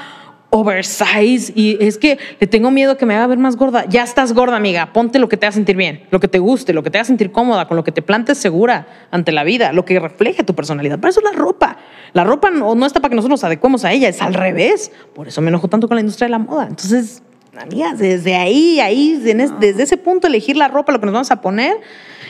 [0.57, 3.85] oversize y es que le tengo miedo que me haga ver más gorda.
[3.87, 4.93] Ya estás gorda, amiga.
[4.93, 7.05] Ponte lo que te haga sentir bien, lo que te guste, lo que te haga
[7.05, 10.55] sentir cómoda, con lo que te plantes segura ante la vida, lo que refleje tu
[10.55, 10.99] personalidad.
[10.99, 11.77] Para eso es la ropa.
[12.13, 14.93] La ropa no, no está para que nosotros nos adecuemos a ella, es al revés.
[15.15, 16.67] Por eso me enojo tanto con la industria de la moda.
[16.69, 17.23] Entonces,
[17.59, 21.41] amigas, desde ahí, ahí, desde ese punto, elegir la ropa, lo que nos vamos a
[21.41, 21.77] poner,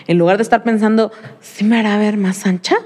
[0.07, 2.77] en lugar de estar pensando, ¿sí me hará ver más ancha?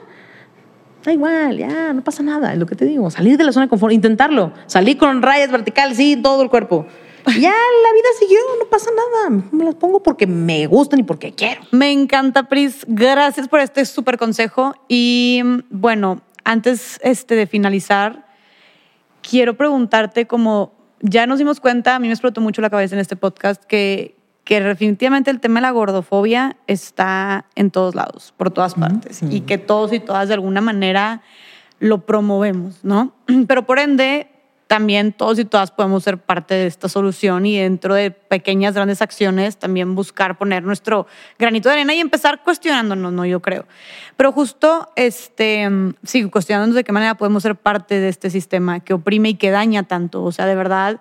[1.04, 3.10] Da igual, ya, no pasa nada, es lo que te digo.
[3.10, 4.52] Salir de la zona de confort, intentarlo.
[4.66, 6.86] Salir con rayas verticales, sí, todo el cuerpo.
[7.38, 9.44] Ya la vida siguió, no pasa nada.
[9.52, 11.60] Me las pongo porque me gustan y porque quiero.
[11.70, 12.84] Me encanta, Pris.
[12.88, 14.74] Gracias por este súper consejo.
[14.88, 18.26] Y bueno, antes este, de finalizar,
[19.22, 23.00] quiero preguntarte como ya nos dimos cuenta, a mí me explotó mucho la cabeza en
[23.00, 28.50] este podcast, que, que definitivamente el tema de la gordofobia está en todos lados, por
[28.50, 31.22] todas partes, y que todos y todas de alguna manera
[31.78, 33.12] lo promovemos, ¿no?
[33.46, 34.28] Pero por ende,
[34.70, 39.02] también todos y todas podemos ser parte de esta solución y dentro de pequeñas, grandes
[39.02, 41.08] acciones también buscar poner nuestro
[41.40, 43.26] granito de arena y empezar cuestionándonos, ¿no?
[43.26, 43.66] Yo creo.
[44.16, 45.68] Pero justo, este,
[46.04, 49.50] sí, cuestionándonos de qué manera podemos ser parte de este sistema que oprime y que
[49.50, 50.22] daña tanto.
[50.22, 51.00] O sea, de verdad,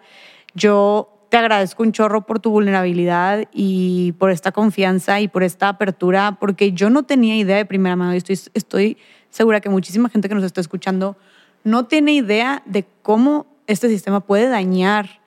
[0.56, 5.70] yo te agradezco un chorro por tu vulnerabilidad y por esta confianza y por esta
[5.70, 8.98] apertura, porque yo no tenía idea de primera mano y estoy, estoy
[9.30, 11.18] segura que muchísima gente que nos está escuchando
[11.64, 15.22] no tiene idea de cómo este sistema puede dañar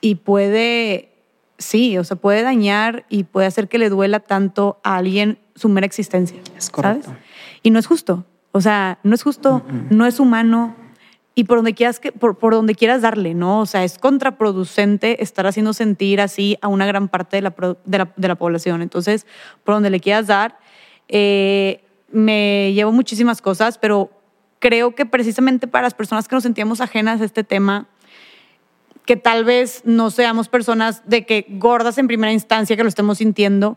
[0.00, 1.12] y puede,
[1.58, 5.68] sí, o sea, puede dañar y puede hacer que le duela tanto a alguien su
[5.68, 6.40] mera existencia.
[6.56, 7.14] Es correcto.
[7.62, 8.24] Y no es justo.
[8.50, 10.76] O sea, no es justo, no es humano,
[11.34, 13.60] y por donde quieras que, por, por, donde quieras darle, ¿no?
[13.60, 17.54] O sea, es contraproducente estar haciendo sentir así a una gran parte de la,
[17.84, 18.82] de la, de la población.
[18.82, 19.26] Entonces,
[19.64, 20.58] por donde le quieras dar,
[21.08, 24.10] eh, me llevo muchísimas cosas, pero
[24.60, 27.88] creo que precisamente para las personas que nos sentíamos ajenas a este tema,
[29.04, 33.18] que tal vez no seamos personas de que gordas en primera instancia que lo estemos
[33.18, 33.76] sintiendo,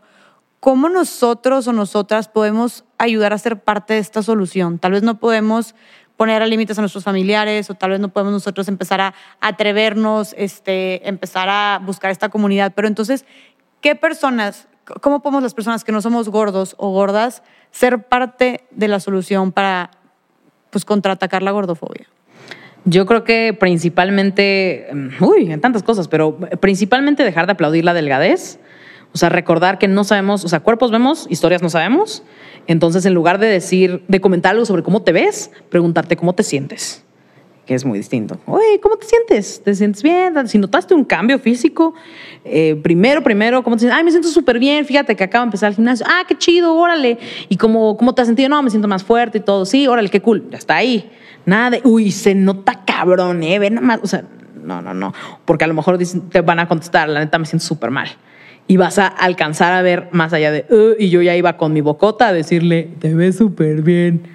[0.60, 4.78] ¿cómo nosotros o nosotras podemos ayudar a ser parte de esta solución?
[4.78, 5.74] Tal vez no podemos
[6.18, 11.08] poner límites a nuestros familiares o tal vez no podemos nosotros empezar a atrevernos, este,
[11.08, 13.24] empezar a buscar esta comunidad, pero entonces,
[13.80, 14.66] ¿qué personas,
[15.00, 19.52] cómo podemos las personas que no somos gordos o gordas ser parte de la solución
[19.52, 19.92] para
[20.70, 22.08] pues contraatacar la gordofobia?
[22.84, 27.94] Yo creo que principalmente, mm, uy, en tantas cosas, pero principalmente dejar de aplaudir la
[27.94, 28.58] delgadez.
[29.14, 32.22] O sea, recordar que no sabemos, o sea, cuerpos vemos, historias no sabemos.
[32.66, 36.42] Entonces, en lugar de decir, de comentar algo sobre cómo te ves, preguntarte cómo te
[36.42, 37.02] sientes,
[37.64, 38.38] que es muy distinto.
[38.46, 39.62] Oye, ¿cómo te sientes?
[39.64, 40.46] ¿Te sientes bien?
[40.46, 41.94] Si notaste un cambio físico,
[42.44, 43.96] eh, primero, primero, ¿cómo te sientes?
[43.96, 46.04] Ay, me siento súper bien, fíjate que acabo de empezar el gimnasio.
[46.08, 47.18] Ah, qué chido, órale.
[47.48, 48.50] ¿Y cómo, cómo te has sentido?
[48.50, 49.64] No, me siento más fuerte y todo.
[49.64, 50.46] Sí, órale, qué cool.
[50.50, 51.10] Ya está ahí.
[51.46, 53.58] Nada de, uy, se nota cabrón, ¿eh?
[53.58, 54.00] Ve nada más.
[54.02, 54.24] O sea,
[54.62, 55.14] no, no, no.
[55.46, 58.10] Porque a lo mejor te van a contestar, la neta me siento súper mal
[58.68, 60.66] y vas a alcanzar a ver más allá de,
[60.98, 64.28] y yo ya iba con mi bocota a decirle, te ves súper bien.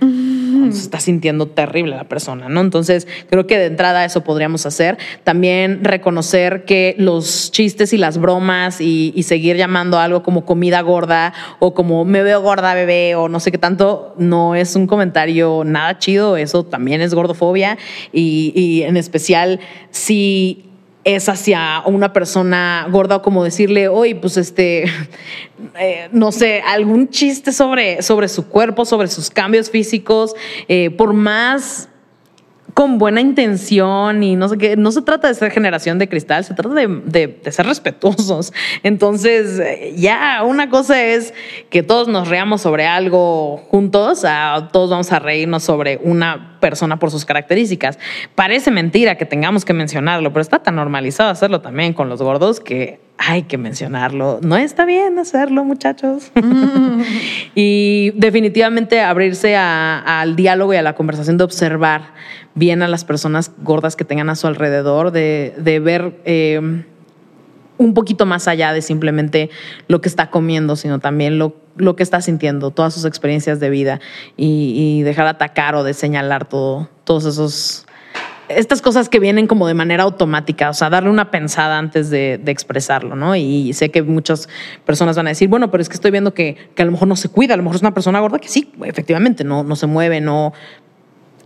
[0.72, 2.61] Se está sintiendo terrible la persona, ¿no?
[2.61, 4.97] Entonces, creo que de entrada eso podríamos hacer.
[5.23, 10.81] También reconocer que los chistes y las bromas y, y seguir llamando algo como comida
[10.81, 14.88] gorda o como me veo gorda, bebé, o no sé qué tanto, no es un
[14.88, 16.38] comentario nada chido.
[16.38, 17.77] Eso también es gordofobia.
[18.11, 19.60] Y, y en especial,
[19.91, 20.72] si
[21.03, 24.85] es hacia una persona gorda o como decirle, oye, pues este,
[25.80, 30.35] eh, no sé, algún chiste sobre, sobre su cuerpo, sobre sus cambios físicos,
[30.67, 31.89] eh, por más
[32.73, 34.75] con buena intención y no sé qué.
[34.75, 38.53] No se trata de ser generación de cristal, se trata de, ser respetuosos.
[38.84, 39.61] Entonces,
[39.95, 41.34] ya una cosa es
[41.69, 46.98] que todos nos reamos sobre algo juntos, a todos vamos a reírnos sobre una persona
[46.98, 47.99] por sus características.
[48.35, 52.61] Parece mentira que tengamos que mencionarlo, pero está tan normalizado hacerlo también con los gordos
[52.61, 54.40] que hay que mencionarlo.
[54.41, 56.31] No está bien hacerlo, muchachos.
[56.35, 57.02] Mm.
[57.56, 62.14] y definitivamente abrirse al diálogo y a la conversación de observar
[62.56, 66.61] bien a las personas gordas que tengan a su alrededor, de, ver eh,
[67.77, 69.49] un poquito más allá de simplemente
[69.90, 73.69] lo que está comiendo, sino también lo, lo que está sintiendo, todas sus experiencias de
[73.69, 73.99] vida
[74.37, 77.85] y, dejar de atacar o de señalar todo, todos esos
[78.49, 82.41] estas cosas que vienen como de manera automática, o sea, darle una pensada antes de,
[82.45, 83.35] expresarlo, ¿no?
[83.35, 84.49] Y sé que muchas
[84.85, 87.07] personas van a decir, bueno, pero es que estoy viendo que, que, a lo mejor
[87.07, 89.75] no se cuida, a lo mejor es una persona gorda que sí, efectivamente, no, no
[89.75, 90.53] se mueve, no,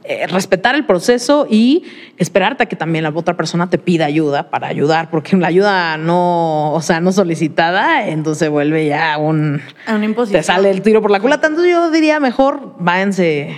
[0.07, 1.83] eh, respetar el proceso y
[2.17, 5.97] esperarte a que también la otra persona te pida ayuda para ayudar, porque la ayuda
[5.97, 9.61] no, o sea, no solicitada, entonces vuelve ya un...
[9.87, 11.47] un te sale el tiro por la culata.
[11.47, 13.57] Entonces yo diría mejor váyanse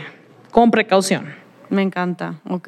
[0.51, 1.33] con precaución.
[1.69, 2.67] Me encanta, ok.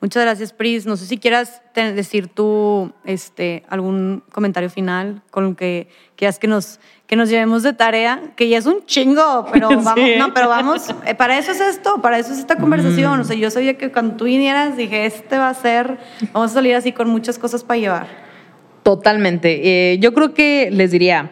[0.00, 0.86] Muchas gracias, Pris.
[0.86, 6.46] No sé si quieras decir tú este, algún comentario final con lo que quieras que
[6.46, 6.78] nos,
[7.08, 10.94] que nos llevemos de tarea, que ya es un chingo, pero vamos, no, pero vamos,
[11.06, 13.18] eh, para eso es esto, para eso es esta conversación.
[13.18, 15.96] O sea, yo sabía que cuando tú vinieras dije, este va a ser,
[16.34, 18.06] vamos a salir así con muchas cosas para llevar.
[18.82, 19.92] Totalmente.
[19.92, 21.30] Eh, yo creo que les diría,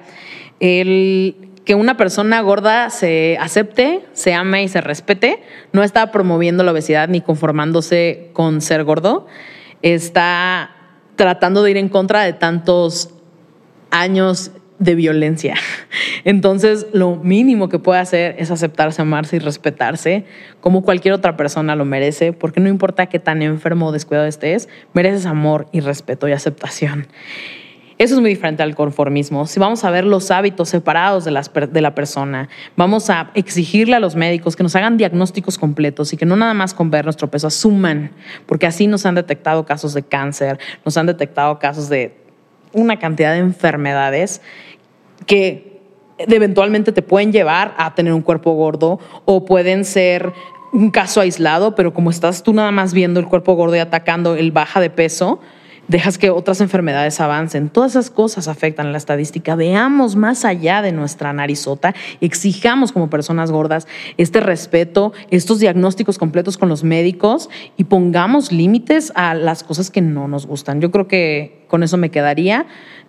[0.60, 5.42] el, que una persona gorda se acepte, se ame y se respete,
[5.72, 9.26] no está promoviendo la obesidad ni conformándose con ser gordo,
[9.82, 10.70] está
[11.16, 13.10] tratando de ir en contra de tantos
[13.90, 15.54] años de violencia.
[16.24, 20.24] Entonces, lo mínimo que puede hacer es aceptarse, amarse y respetarse
[20.60, 24.68] como cualquier otra persona lo merece, porque no importa qué tan enfermo o descuidado estés,
[24.92, 27.06] mereces amor y respeto y aceptación.
[27.98, 29.46] Eso es muy diferente al conformismo.
[29.46, 34.00] Si vamos a ver los hábitos separados de, de, la persona, vamos a exigirle a
[34.00, 37.30] los médicos que nos hagan diagnósticos completos y que no nada más con ver nuestro
[37.30, 38.10] peso asuman,
[38.44, 42.14] porque así nos han detectado casos de cáncer, nos han detectado casos de
[42.74, 44.42] una cantidad de enfermedades
[45.24, 45.80] que
[46.18, 50.32] eventualmente te pueden llevar a tener un cuerpo gordo o pueden ser
[50.72, 54.34] un caso aislado, pero como estás tú nada más viendo el cuerpo gordo y atacando
[54.36, 55.40] el baja de peso,
[55.88, 57.68] dejas que otras enfermedades avancen.
[57.68, 59.54] Todas esas cosas afectan a la estadística.
[59.54, 63.86] Veamos más allá de nuestra narizota, exijamos como personas gordas
[64.16, 70.00] este respeto, estos diagnósticos completos con los médicos y pongamos límites a las cosas que
[70.00, 70.80] no nos gustan.
[70.80, 72.66] Yo creo que con eso me quedaría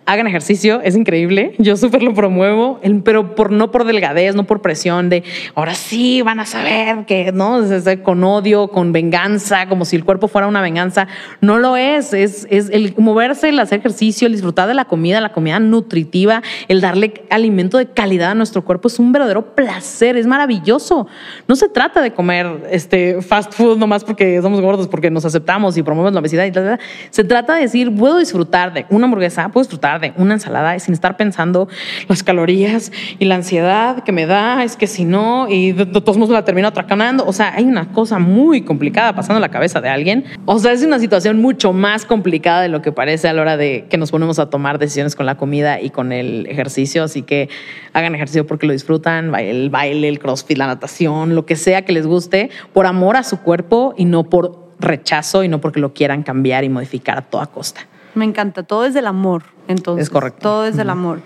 [0.08, 4.62] hagan ejercicio, es increíble, yo súper lo promuevo, pero por, no por delgadez, no por
[4.62, 5.22] presión de
[5.54, 7.60] ahora sí van a saber que, ¿no?
[8.02, 11.08] Con odio, con venganza, como si el cuerpo fuera una venganza.
[11.42, 15.20] No lo es, es, es el moverse, el hacer ejercicio, el disfrutar de la comida,
[15.20, 20.16] la comida nutritiva, el darle alimento de calidad a nuestro cuerpo es un verdadero placer,
[20.16, 21.06] es maravilloso.
[21.46, 25.76] No se trata de comer este fast food nomás porque somos gordos, porque nos aceptamos
[25.76, 26.78] y promovemos la obesidad y tal.
[27.10, 30.94] Se trata de decir, puedo disfrutar de una hamburguesa, puedo disfrutar de una ensalada sin
[30.94, 31.68] estar pensando
[32.08, 36.16] las calorías y la ansiedad que me da, es que si no, y de, todos
[36.16, 37.24] modos la termino atracanando.
[37.26, 40.24] O sea, hay una cosa muy complicada pasando en la cabeza de alguien.
[40.44, 43.56] O sea, es una situación mucho más complicada de lo que parece a la hora
[43.56, 47.04] de que nos ponemos a tomar decisiones con la comida y con el ejercicio.
[47.04, 47.48] Así que
[47.92, 51.92] hagan ejercicio porque lo disfrutan, el baile, el crossfit, la natación, lo que sea que
[51.92, 55.92] les guste, por amor a su cuerpo y no por rechazo y no porque lo
[55.92, 57.80] quieran cambiar y modificar a toda costa.
[58.14, 60.04] Me encanta, todo es del amor, entonces.
[60.04, 60.40] Es correcto.
[60.40, 61.20] Todo es del amor.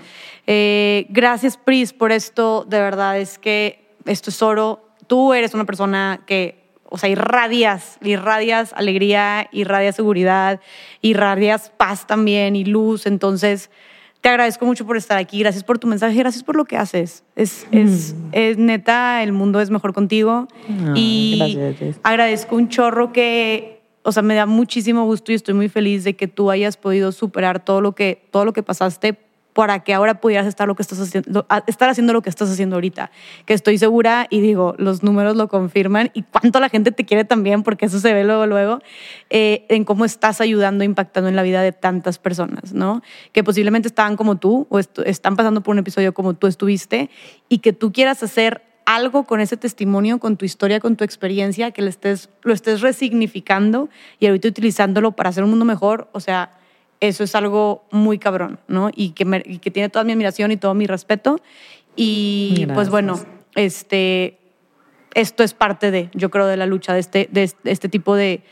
[0.46, 2.66] Eh, gracias, Pris, por esto.
[2.68, 4.88] De verdad, es que esto es oro.
[5.06, 10.60] Tú eres una persona que, o sea, irradias, irradias alegría, irradias seguridad,
[11.00, 13.06] irradias paz también y luz.
[13.06, 13.70] Entonces,
[14.20, 15.40] te agradezco mucho por estar aquí.
[15.40, 17.24] Gracias por tu mensaje, gracias por lo que haces.
[17.34, 20.48] Es, es, es neta, el mundo es mejor contigo.
[20.94, 22.00] y gracias.
[22.02, 26.14] agradezco un chorro que o sea, me da muchísimo gusto y estoy muy feliz de
[26.14, 29.18] que tú hayas podido superar todo lo que, todo lo que pasaste
[29.52, 32.76] para que ahora pudieras estar, lo que estás haciendo, estar haciendo lo que estás haciendo
[32.76, 33.10] ahorita.
[33.44, 37.24] Que estoy segura y digo, los números lo confirman y cuánto la gente te quiere
[37.24, 38.78] también, porque eso se ve luego, luego,
[39.30, 43.02] eh, en cómo estás ayudando, impactando en la vida de tantas personas, ¿no?
[43.32, 47.10] Que posiblemente estaban como tú o están pasando por un episodio como tú estuviste
[47.48, 51.70] y que tú quieras hacer algo con ese testimonio, con tu historia, con tu experiencia,
[51.70, 53.88] que lo estés, lo estés resignificando
[54.18, 56.58] y ahorita utilizándolo para hacer un mundo mejor, o sea,
[57.00, 58.90] eso es algo muy cabrón, ¿no?
[58.94, 61.40] Y que, que tiene toda mi admiración y todo mi respeto.
[61.96, 63.20] Y pues bueno,
[63.56, 64.38] este,
[65.14, 68.42] esto es parte de, yo creo, de la lucha de este, de este tipo de,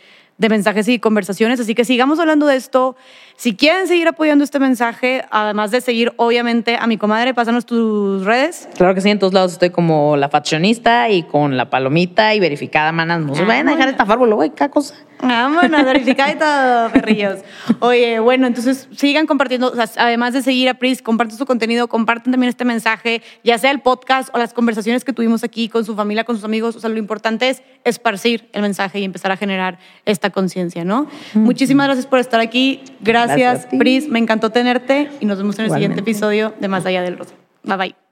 [0.40, 1.60] de mensajes y conversaciones.
[1.60, 2.96] Así que sigamos hablando de esto.
[3.36, 8.24] Si quieren seguir apoyando este mensaje, además de seguir, obviamente, a mi comadre, pásanos tus
[8.24, 8.66] redes.
[8.74, 12.40] Claro que sí, en todos lados estoy como la faccionista y con la palomita y
[12.40, 13.20] verificada, manas.
[13.20, 14.94] No se vayan a dejar estafar, boludo, qué cosa.
[15.22, 17.40] Vámonos, verificada y todo, perrillos.
[17.80, 22.48] Oye, bueno, entonces sigan compartiendo, además de seguir a Pris, compartan su contenido, compartan también
[22.48, 26.24] este mensaje, ya sea el podcast o las conversaciones que tuvimos aquí con su familia,
[26.24, 26.76] con sus amigos.
[26.76, 31.06] O sea, lo importante es esparcir el mensaje y empezar a generar esta conciencia, ¿no?
[31.34, 32.80] Muchísimas gracias por estar aquí.
[33.00, 34.08] Gracias, Pris.
[34.08, 37.34] Me encantó tenerte y nos vemos en el siguiente episodio de Más Allá del Rosa.
[37.62, 38.09] Bye bye.